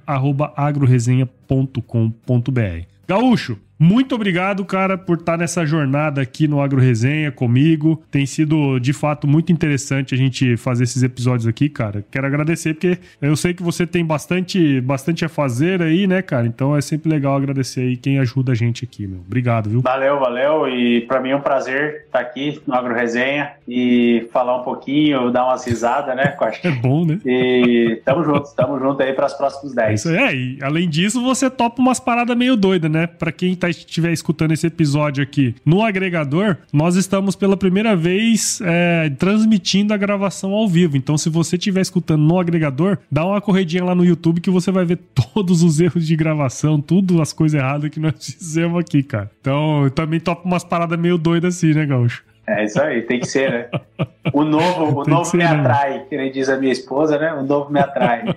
agroresenha.com.br. 0.55 2.86
Gaúcho, 3.08 3.60
muito 3.79 4.13
obrigado, 4.13 4.65
cara, 4.65 4.97
por 4.97 5.19
estar 5.19 5.37
nessa 5.37 5.65
jornada 5.65 6.21
aqui 6.21 6.49
no 6.49 6.59
Agro 6.59 6.81
Resenha 6.81 7.31
comigo. 7.31 8.03
Tem 8.11 8.25
sido, 8.25 8.77
de 8.77 8.91
fato, 8.91 9.25
muito 9.25 9.53
interessante 9.53 10.13
a 10.13 10.17
gente 10.17 10.57
fazer 10.57 10.83
esses 10.83 11.01
episódios 11.01 11.47
aqui, 11.47 11.69
cara. 11.69 12.03
Quero 12.11 12.27
agradecer, 12.27 12.73
porque 12.73 12.99
eu 13.21 13.37
sei 13.37 13.53
que 13.53 13.63
você 13.63 13.87
tem 13.87 14.03
bastante, 14.03 14.81
bastante 14.81 15.23
a 15.23 15.29
fazer 15.29 15.81
aí, 15.81 16.07
né, 16.07 16.21
cara? 16.21 16.45
Então 16.45 16.75
é 16.75 16.81
sempre 16.81 17.09
legal 17.09 17.37
agradecer 17.37 17.79
aí 17.79 17.95
quem 17.95 18.19
ajuda 18.19 18.51
a 18.51 18.55
gente 18.55 18.83
aqui, 18.83 19.07
meu. 19.07 19.21
Obrigado, 19.25 19.69
viu? 19.69 19.79
Valeu, 19.79 20.19
valeu. 20.19 20.67
E 20.67 20.99
para 21.07 21.21
mim 21.21 21.29
é 21.29 21.35
um 21.37 21.41
prazer 21.41 22.03
estar 22.05 22.19
aqui 22.19 22.61
no 22.67 22.73
Agro 22.73 22.93
Resenha 22.93 23.53
e 23.65 24.27
falar 24.33 24.59
um 24.59 24.63
pouquinho, 24.63 25.31
dar 25.31 25.45
umas 25.45 25.65
risadas, 25.65 26.13
né? 26.17 26.35
É 26.63 26.71
bom, 26.71 27.05
né? 27.05 27.19
E 27.25 28.01
tamo 28.03 28.23
junto, 28.23 28.53
tamo 28.55 28.77
junto 28.79 29.01
aí 29.01 29.13
para 29.13 29.27
os 29.27 29.33
próximos 29.33 29.73
10. 29.73 29.89
É 29.89 29.93
isso 29.93 30.09
aí. 30.09 30.17
É, 30.17 30.35
e 30.35 30.59
além 30.61 30.89
disso, 30.89 31.21
você 31.21 31.49
topa 31.49 31.81
umas 31.81 31.99
paradas 31.99 32.35
meio 32.35 32.57
doidas, 32.57 32.91
né? 32.91 33.07
Para 33.07 33.31
quem 33.31 33.55
tá 33.55 33.68
estiver 33.69 34.12
escutando 34.12 34.51
esse 34.51 34.67
episódio 34.67 35.23
aqui 35.23 35.55
no 35.65 35.84
agregador, 35.84 36.58
nós 36.71 36.95
estamos 36.95 37.36
pela 37.36 37.58
primeira 37.58 37.95
vez 37.95 38.60
é, 38.63 39.10
transmitindo 39.17 39.93
a 39.93 39.97
gravação 39.97 40.51
ao 40.51 40.67
vivo. 40.67 40.97
Então, 40.97 41.17
se 41.17 41.29
você 41.29 41.55
estiver 41.55 41.82
escutando 41.82 42.21
no 42.21 42.39
agregador, 42.39 42.97
dá 43.12 43.25
uma 43.25 43.41
corredinha 43.41 43.84
lá 43.84 43.95
no 43.95 44.05
YouTube 44.05 44.41
que 44.41 44.49
você 44.49 44.71
vai 44.71 44.86
ver 44.86 44.99
todos 45.34 45.63
os 45.63 45.79
erros 45.79 46.05
de 46.05 46.15
gravação, 46.15 46.82
tudo 46.82 47.21
as 47.21 47.34
coisas 47.34 47.60
erradas 47.60 47.89
que 47.89 47.99
nós 47.99 48.13
fizemos 48.19 48.79
aqui, 48.79 49.03
cara. 49.03 49.29
Então, 49.41 49.84
eu 49.84 49.91
também 49.91 50.19
topo 50.19 50.47
umas 50.47 50.63
paradas 50.63 50.99
meio 50.99 51.17
doidas 51.17 51.55
assim, 51.55 51.73
né, 51.73 51.86
Gaúcho? 51.86 52.23
É 52.47 52.63
isso 52.63 52.82
aí, 52.82 53.03
tem 53.03 53.19
que 53.19 53.27
ser, 53.27 53.51
né? 53.51 54.05
O 54.34 54.43
novo, 54.43 55.01
o 55.01 55.05
novo 55.08 55.38
me 55.38 55.43
né? 55.43 55.51
atrai, 55.51 56.05
que 56.10 56.17
nem 56.17 56.32
diz 56.32 56.49
a 56.49 56.58
minha 56.58 56.71
esposa, 56.71 57.19
né? 57.19 57.32
O 57.34 57.43
novo 57.43 57.71
me 57.71 57.79
atrai. 57.79 58.36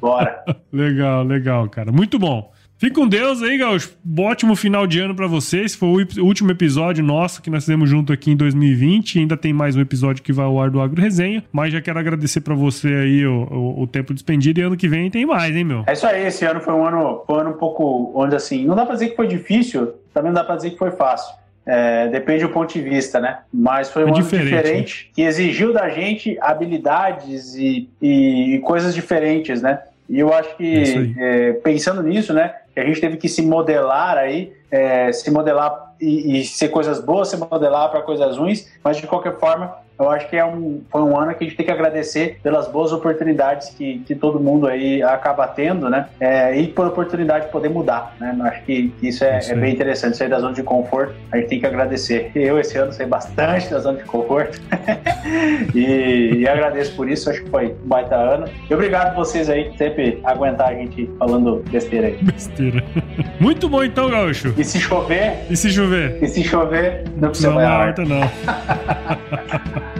Bora. 0.00 0.42
Legal, 0.72 1.22
legal, 1.22 1.68
cara. 1.68 1.92
Muito 1.92 2.18
bom. 2.18 2.50
Fique 2.82 2.96
com 2.96 3.06
Deus 3.06 3.40
aí, 3.44 3.56
Gaúcho. 3.58 3.92
Ótimo 4.18 4.56
final 4.56 4.88
de 4.88 4.98
ano 4.98 5.14
pra 5.14 5.28
vocês. 5.28 5.72
Foi 5.72 6.04
o 6.18 6.24
último 6.24 6.50
episódio 6.50 7.04
nosso 7.04 7.40
que 7.40 7.48
nós 7.48 7.62
fizemos 7.62 7.88
junto 7.88 8.12
aqui 8.12 8.32
em 8.32 8.36
2020. 8.36 9.20
Ainda 9.20 9.36
tem 9.36 9.52
mais 9.52 9.76
um 9.76 9.80
episódio 9.80 10.20
que 10.20 10.32
vai 10.32 10.46
ao 10.46 10.60
ar 10.60 10.68
do 10.68 10.80
Agro 10.80 11.00
Resenha. 11.00 11.44
Mas 11.52 11.72
já 11.72 11.80
quero 11.80 12.00
agradecer 12.00 12.40
pra 12.40 12.56
você 12.56 12.88
aí 12.88 13.24
o, 13.24 13.44
o- 13.44 13.82
o 13.82 13.86
tempo 13.86 14.12
despendido. 14.12 14.58
E 14.58 14.64
ano 14.64 14.76
que 14.76 14.88
vem 14.88 15.08
tem 15.12 15.24
mais, 15.24 15.54
hein, 15.54 15.62
meu? 15.62 15.84
É 15.86 15.92
isso 15.92 16.04
aí, 16.04 16.26
esse 16.26 16.44
ano 16.44 16.60
foi 16.60 16.74
um 16.74 16.84
ano, 16.84 17.22
foi 17.24 17.36
um 17.36 17.38
ano 17.42 17.50
um 17.50 17.56
pouco 17.56 18.10
onde 18.16 18.34
assim, 18.34 18.64
não 18.66 18.74
dá 18.74 18.84
pra 18.84 18.94
dizer 18.94 19.10
que 19.10 19.14
foi 19.16 19.28
difícil, 19.28 19.92
também 20.12 20.32
não 20.32 20.40
dá 20.40 20.44
pra 20.44 20.56
dizer 20.56 20.70
que 20.70 20.76
foi 20.78 20.90
fácil. 20.90 21.32
É, 21.64 22.08
depende 22.08 22.42
do 22.42 22.48
ponto 22.48 22.72
de 22.74 22.80
vista, 22.80 23.20
né? 23.20 23.38
Mas 23.54 23.90
foi 23.90 24.02
um 24.02 24.08
É 24.08 24.10
ano 24.10 24.20
diferente, 24.22 24.56
diferente, 24.56 25.10
que 25.14 25.22
exigiu 25.22 25.72
da 25.72 25.88
gente 25.88 26.36
habilidades 26.40 27.54
e, 27.54 27.88
e 28.02 28.58
coisas 28.64 28.92
diferentes, 28.92 29.62
né? 29.62 29.78
E 30.10 30.18
eu 30.18 30.34
acho 30.34 30.48
É 30.50 30.54
que, 30.56 31.14
é, 31.16 31.52
pensando 31.62 32.02
nisso, 32.02 32.34
né? 32.34 32.52
A 32.74 32.84
gente 32.84 33.00
teve 33.00 33.16
que 33.16 33.28
se 33.28 33.42
modelar 33.42 34.16
aí, 34.16 34.52
é, 34.70 35.12
se 35.12 35.30
modelar 35.30 35.94
e, 36.00 36.40
e 36.40 36.44
ser 36.44 36.68
coisas 36.68 37.00
boas, 37.00 37.28
se 37.28 37.36
modelar 37.36 37.90
para 37.90 38.02
coisas 38.02 38.36
ruins, 38.36 38.68
mas 38.82 38.96
de 38.96 39.06
qualquer 39.06 39.38
forma, 39.38 39.76
eu 39.98 40.10
acho 40.10 40.28
que 40.28 40.36
é 40.36 40.44
um, 40.44 40.82
foi 40.90 41.02
um 41.02 41.16
ano 41.16 41.34
que 41.34 41.44
a 41.44 41.46
gente 41.46 41.56
tem 41.56 41.66
que 41.66 41.72
agradecer 41.72 42.38
pelas 42.42 42.68
boas 42.68 42.92
oportunidades 42.92 43.70
que, 43.70 44.00
que 44.00 44.14
todo 44.14 44.40
mundo 44.40 44.66
aí 44.66 45.02
acaba 45.02 45.46
tendo, 45.46 45.88
né? 45.88 46.08
É, 46.18 46.56
e 46.56 46.66
por 46.68 46.86
oportunidade 46.86 47.46
de 47.46 47.52
poder 47.52 47.68
mudar, 47.68 48.14
né? 48.18 48.34
Eu 48.38 48.44
acho 48.44 48.62
que 48.62 48.92
isso 49.02 49.24
é, 49.24 49.40
é 49.48 49.54
bem 49.54 49.72
interessante, 49.72 50.16
sair 50.16 50.28
da 50.28 50.40
zona 50.40 50.54
de 50.54 50.62
conforto, 50.62 51.14
a 51.30 51.36
gente 51.36 51.48
tem 51.48 51.60
que 51.60 51.66
agradecer. 51.66 52.30
Eu, 52.34 52.58
esse 52.58 52.76
ano, 52.76 52.92
saí 52.92 53.06
bastante 53.06 53.70
da 53.70 53.78
zona 53.78 53.98
de 53.98 54.04
conforto 54.04 54.60
e, 55.74 56.36
e 56.38 56.48
agradeço 56.48 56.94
por 56.96 57.08
isso, 57.08 57.30
acho 57.30 57.42
que 57.44 57.50
foi 57.50 57.68
um 57.68 57.88
baita 57.88 58.16
ano. 58.16 58.46
E 58.68 58.74
obrigado 58.74 59.08
a 59.08 59.14
vocês 59.14 59.48
aí 59.48 59.70
que 59.70 59.78
sempre 59.78 60.20
aguentar 60.24 60.70
a 60.70 60.74
gente 60.74 61.08
falando 61.18 61.62
besteira 61.70 62.08
aí. 62.08 62.18
Besteira. 62.22 62.82
Muito 63.38 63.68
bom 63.68 63.84
então, 63.84 64.10
Gaúcho. 64.10 64.54
E 64.56 64.64
se 64.64 64.80
chover, 64.80 65.46
E 65.50 65.56
se 65.56 65.70
chover? 65.70 66.18
e 66.22 66.28
se 66.28 66.42
chover, 66.42 67.04
não 67.16 67.28
precisa 67.28 67.50
Não, 67.50 67.60
não. 68.06 68.22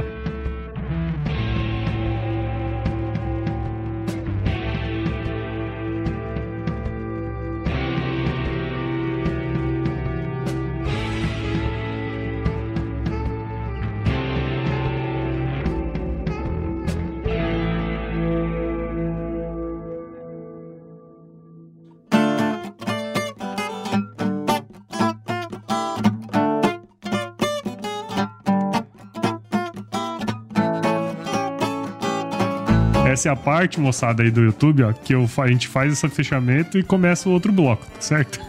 Essa 33.22 33.28
é 33.28 33.32
a 33.32 33.36
parte, 33.36 33.78
moçada, 33.78 34.24
aí 34.24 34.32
do 34.32 34.42
YouTube, 34.42 34.82
ó, 34.82 34.92
que 34.92 35.14
eu, 35.14 35.30
a 35.38 35.46
gente 35.46 35.68
faz 35.68 35.92
esse 35.92 36.08
fechamento 36.08 36.76
e 36.76 36.82
começa 36.82 37.28
o 37.28 37.32
outro 37.32 37.52
bloco, 37.52 37.86
tá 37.86 38.00
certo? 38.00 38.40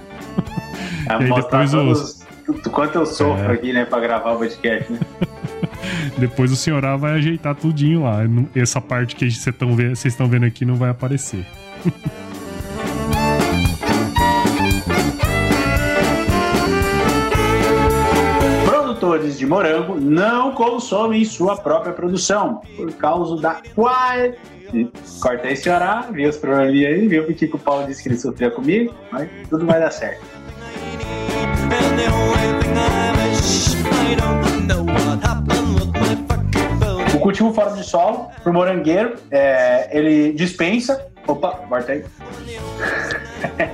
Vai 1.05 1.19
E 1.21 1.24
aí 1.26 1.34
depois 1.36 1.71
todos, 1.71 2.26
o 2.47 2.69
quanto 2.71 2.95
eu 2.95 3.05
sofro 3.05 3.51
É. 3.51 3.53
aqui, 3.53 3.71
né, 3.71 3.86
pra 3.86 3.99
gravar 3.99 4.32
o 4.32 4.39
podcast, 4.39 4.91
né? 4.91 4.99
Depois 6.17 6.51
o 6.51 6.55
senhorá 6.55 6.95
vai 6.97 7.13
ajeitar 7.13 7.53
tudinho 7.53 8.03
lá. 8.03 8.21
Essa 8.55 8.82
parte 8.82 9.15
que 9.15 9.30
vocês 9.30 10.05
estão 10.05 10.28
vendo 10.28 10.45
aqui 10.47 10.65
não 10.65 10.76
vai 10.76 10.89
aparecer. 10.89 11.45
Produtores 19.04 19.38
de 19.38 19.45
morango 19.45 19.99
não 19.99 20.54
consomem 20.54 21.26
sua 21.26 21.58
própria 21.58 21.91
produção 21.91 22.62
por 22.78 22.89
causa 22.93 23.36
da 23.41 23.62
qual. 23.76 23.93
Cortei 25.22 25.58
senhora, 25.58 26.08
viu 26.10 26.30
os 26.30 26.38
probleminha 26.38 26.88
aí, 26.88 27.06
viu 27.06 27.26
porque 27.26 27.49
que 27.49 27.56
o 27.58 27.60
Paulo 27.60 27.86
disse 27.86 28.01
que 28.01 28.08
ele 28.08 28.18
sofria 28.18 28.49
comigo, 28.49 28.95
mas 29.12 29.30
tudo 29.49 29.66
vai 29.66 29.82
dar 29.82 29.91
certo. 29.91 30.24
O 37.14 37.20
cultivo 37.20 37.54
fora 37.54 37.72
de 37.72 37.84
solo, 37.84 38.30
pro 38.41 38.54
morangueiro, 38.54 39.16
é, 39.30 39.89
ele 39.91 40.32
dispensa. 40.32 41.12
Opa, 41.28 41.51
corta 41.68 41.91
aí. 41.91 42.06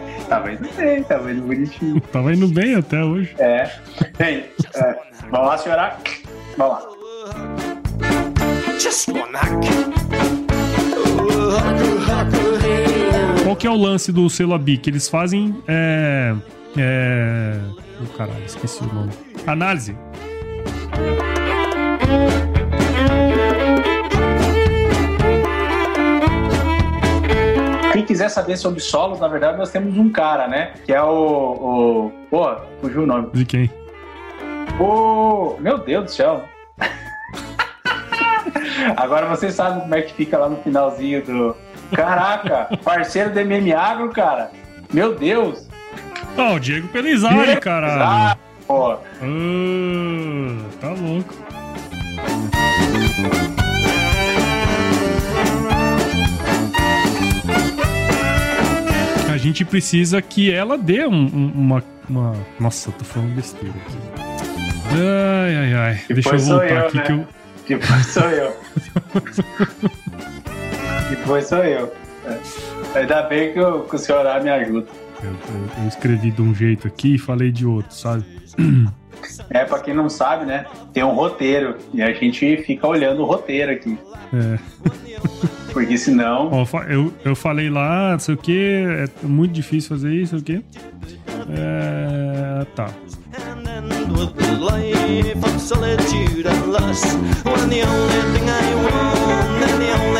tava 0.30 0.52
indo 0.52 0.70
bem, 0.76 1.04
tava 1.04 1.32
indo 1.32 1.42
bonitinho. 1.42 2.00
Tava 2.14 2.34
indo 2.34 2.48
bem 2.48 2.76
até 2.76 3.04
hoje. 3.04 3.36
É. 3.40 3.70
Bem, 4.18 4.46
é, 4.76 4.96
vamos 5.32 5.48
lá, 5.48 5.58
senhora. 5.58 5.98
Vamos 6.56 6.74
lá. 6.74 6.90
Just 8.80 9.10
one. 9.10 9.20
Qual 13.44 13.56
que 13.56 13.68
é 13.68 13.70
o 13.70 13.76
lance 13.76 14.12
do 14.12 14.30
selo 14.30 14.54
ABIC? 14.54 14.88
Eles 14.88 15.10
fazem. 15.10 15.56
É. 15.68 16.36
É. 16.78 17.60
Oh, 18.02 18.18
caralho, 18.18 18.46
esqueci 18.46 18.84
o 18.84 18.94
nome. 18.94 19.12
Análise. 19.48 19.98
Quem 28.00 28.06
quiser 28.06 28.30
saber 28.30 28.56
sobre 28.56 28.80
solos, 28.80 29.20
na 29.20 29.28
verdade, 29.28 29.58
nós 29.58 29.72
temos 29.72 29.98
um 29.98 30.10
cara, 30.10 30.48
né? 30.48 30.72
Que 30.86 30.94
é 30.94 31.04
o. 31.04 31.10
o... 31.10 32.12
Pô, 32.30 32.56
fugiu 32.80 33.04
o 33.04 33.06
nome. 33.06 33.30
De 33.34 33.44
quem? 33.44 33.70
O. 34.80 35.58
Meu 35.60 35.78
Deus 35.80 36.06
do 36.06 36.12
céu. 36.12 36.46
Agora 38.96 39.26
vocês 39.28 39.54
sabem 39.54 39.82
como 39.82 39.94
é 39.96 40.02
que 40.02 40.14
fica 40.14 40.38
lá 40.38 40.48
no 40.48 40.56
finalzinho 40.64 41.22
do. 41.26 41.58
Caraca, 41.94 42.70
parceiro 42.86 43.32
do 43.34 43.40
MM 43.42 43.74
Agro, 43.74 44.14
cara. 44.14 44.50
Meu 44.94 45.14
Deus. 45.16 45.68
Ó, 46.38 46.54
o 46.54 46.60
Diego 46.60 46.88
Pelizari, 46.88 47.52
Ah, 47.52 47.60
caralho. 47.60 48.40
pô. 48.66 48.94
Ah, 48.94 49.00
tá 50.80 50.88
louco. 50.88 51.34
Gente 59.50 59.66
precisa 59.66 60.22
que 60.22 60.52
ela 60.52 60.78
dê 60.78 61.06
um- 61.06 61.12
um- 61.14 61.52
uma, 61.56 61.84
uma. 62.10 62.36
Nossa, 62.60 62.92
tô 62.92 63.04
falando 63.06 63.36
besteira 63.36 63.74
aqui. 63.86 63.98
Ai, 64.92 65.56
ai, 65.56 65.74
ai. 65.74 66.02
E 66.10 66.14
Deixa 66.14 66.30
eu 66.36 66.40
voltar 66.40 66.66
eu, 66.70 66.88
aqui 66.88 66.98
né? 66.98 67.04
que 67.04 67.12
eu. 67.12 67.28
Depois 67.68 68.06
sou 68.08 68.24
eu. 68.24 68.56
Depois 71.10 71.48
sou 71.48 71.64
eu. 71.64 71.94
É. 72.26 73.00
Ainda 73.00 73.22
bem 73.24 73.54
que, 73.54 73.60
o- 73.60 73.82
que 73.84 73.96
o 73.96 74.00
senhor 74.00 74.24
me 74.44 74.50
ajuda. 74.50 74.88
Eu, 75.24 75.30
eu- 75.32 75.84
eu 75.84 75.88
escrevi 75.88 76.32
de 76.32 76.42
um 76.42 76.54
jeito 76.56 76.88
aqui 76.88 77.16
e 77.16 77.18
falei 77.18 77.52
de 77.52 77.66
outro, 77.66 77.94
sabe? 77.96 78.24
É, 79.50 79.66
pra 79.66 79.80
quem 79.80 79.94
não 79.94 80.10
sabe, 80.10 80.46
né? 80.46 80.66
Tem 80.94 81.04
um 81.04 81.14
roteiro. 81.14 81.76
E 81.94 82.02
a 82.02 82.12
gente 82.14 82.56
fica 82.64 82.88
olhando 82.88 83.22
o 83.22 83.26
roteiro 83.26 83.72
aqui. 83.72 83.98
É. 84.34 84.58
Porque 85.72 85.98
senão. 85.98 86.50
Ó, 86.52 86.66
eu, 86.84 87.14
eu 87.24 87.36
falei 87.36 87.70
lá, 87.70 88.14
não 88.14 88.20
sei 88.20 88.36
o 88.36 88.38
que, 88.38 88.84
é 89.24 89.28
muito 89.28 89.54
difícil 89.54 89.90
fazer 89.90 90.14
isso, 90.14 90.36
não 90.36 90.44
sei 90.46 90.58
o 90.58 90.62
que. 90.62 90.66
É. 91.52 92.66
Tá. 92.76 92.90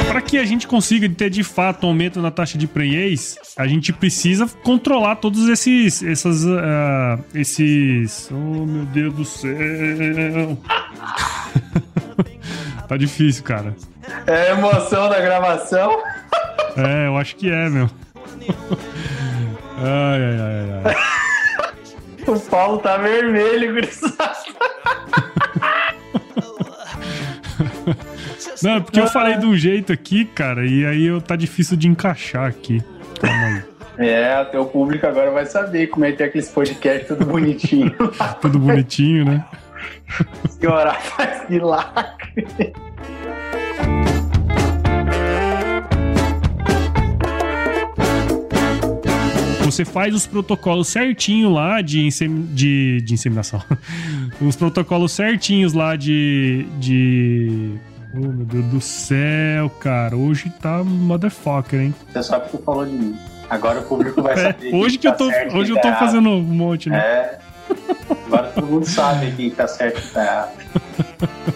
Para 0.08 0.22
que 0.22 0.38
a 0.38 0.46
gente 0.46 0.68
consiga 0.68 1.10
ter 1.10 1.30
de 1.30 1.44
fato 1.44 1.86
um 1.86 1.90
aumento 1.90 2.22
na 2.22 2.32
taxa 2.32 2.58
de 2.58 2.68
prenhez, 2.68 3.38
a 3.58 3.68
gente 3.68 3.94
precisa 3.94 4.48
controlar 4.64 5.18
todos 5.18 5.48
esses. 5.48 6.04
Essas, 6.04 6.46
ah, 6.48 7.20
esses. 7.34 8.30
Oh 8.32 8.66
meu 8.66 8.86
Deus 8.86 9.14
do 9.14 9.26
céu! 9.26 10.58
tá 12.90 12.98
difícil, 12.98 13.44
cara. 13.44 13.76
É 14.26 14.50
a 14.50 14.52
emoção 14.52 15.08
da 15.08 15.22
gravação. 15.22 16.02
É, 16.76 17.08
eu 17.08 17.18
acho 17.18 17.36
que 17.36 17.50
é, 17.50 17.70
meu. 17.70 17.90
Ai, 19.78 20.22
ai, 20.24 20.40
ai, 20.42 20.82
ai. 20.84 20.96
O 22.28 22.40
Paulo 22.40 22.80
tá 22.80 22.98
vermelho, 22.98 23.74
gurizada. 23.74 24.36
Não, 28.62 28.76
é 28.76 28.80
porque 28.82 29.00
eu 29.00 29.08
falei 29.08 29.38
de 29.38 29.46
um 29.46 29.56
jeito 29.56 29.94
aqui, 29.94 30.26
cara, 30.26 30.66
e 30.66 30.86
aí 30.86 31.06
eu, 31.06 31.22
tá 31.22 31.36
difícil 31.36 31.78
de 31.78 31.88
encaixar 31.88 32.46
aqui. 32.46 32.84
Calma 33.22 33.46
aí. 33.46 33.64
É, 34.00 34.42
o 34.42 34.46
teu 34.46 34.66
público 34.66 35.06
agora 35.06 35.32
vai 35.32 35.46
saber 35.46 35.88
como 35.88 36.06
é 36.06 36.12
que 36.12 36.24
é 36.24 36.26
aqueles 36.26 36.50
podcasts 36.50 37.08
tudo 37.08 37.26
bonitinho. 37.26 37.96
Tudo 38.42 38.60
bonitinho, 38.60 39.26
né? 39.26 39.46
Senhora 40.50 40.94
faz 40.94 41.50
milagre. 41.50 42.19
Você 49.64 49.86
faz 49.86 50.14
os 50.16 50.26
protocolos 50.26 50.88
certinho 50.88 51.50
lá 51.52 51.82
de, 51.82 52.06
insem 52.06 52.46
de, 52.48 53.02
de 53.02 53.14
inseminação. 53.14 53.62
os 54.42 54.56
protocolos 54.56 55.12
certinhos 55.12 55.74
lá 55.74 55.96
de. 55.96 56.66
de. 56.80 57.76
Oh, 58.14 58.20
meu 58.20 58.46
Deus 58.46 58.66
do 58.66 58.82
céu, 58.82 59.70
cara. 59.80 60.18
Hoje 60.18 60.52
tá 60.60 60.84
motherfucker, 60.84 61.80
hein? 61.80 61.94
Você 62.12 62.24
sabe 62.24 62.46
que 62.50 62.58
tu 62.58 62.64
falou 62.64 62.86
de 62.86 62.92
mim. 62.94 63.16
Agora 63.50 63.80
o 63.80 63.84
público 63.84 64.22
vai 64.22 64.34
É, 64.40 64.44
saber. 64.54 64.74
hoje 64.74 64.98
que 64.98 65.08
eu 65.08 65.12
tá 65.12 65.18
tô, 65.18 65.30
certo, 65.30 65.56
hoje 65.58 65.72
eu 65.72 65.76
tô 65.76 65.82
tá 65.84 65.88
errado. 65.90 66.00
fazendo 66.00 66.30
um 66.30 66.42
monte, 66.42 66.90
né? 66.90 66.98
É. 66.98 67.40
Agora 68.26 68.48
todo 68.48 68.66
mundo 68.66 68.86
sabe 68.86 69.32
quem 69.34 69.52
tá 69.52 69.68
certo 69.68 70.00
e 70.00 70.10
tá 70.12 70.24
errado. 70.24 70.52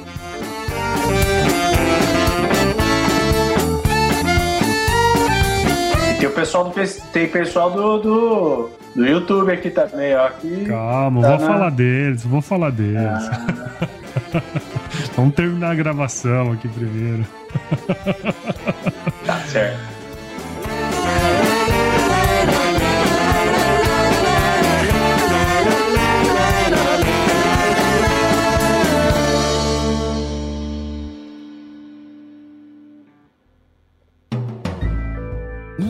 pessoal 6.43 6.65
do, 6.65 6.71
tem 7.13 7.27
pessoal 7.27 7.71
do, 7.71 7.97
do, 7.99 8.69
do 8.95 9.05
YouTube 9.05 9.51
aqui 9.51 9.69
também, 9.69 10.13
ó. 10.15 10.29
Que 10.29 10.65
Calma, 10.65 11.21
Tá 11.21 11.29
vou 11.29 11.39
na- 11.39 11.53
falar 11.53 11.69
deles, 11.71 12.23
vou 12.25 12.41
falar 12.41 12.69
deles. 12.71 12.97
Ah, 12.97 13.87
Vamos 15.15 15.35
terminar 15.35 15.71
a 15.71 15.75
gravação 15.75 16.51
aqui 16.51 16.67
primeiro. 16.67 17.25
tá 19.25 19.39
certo. 19.47 19.79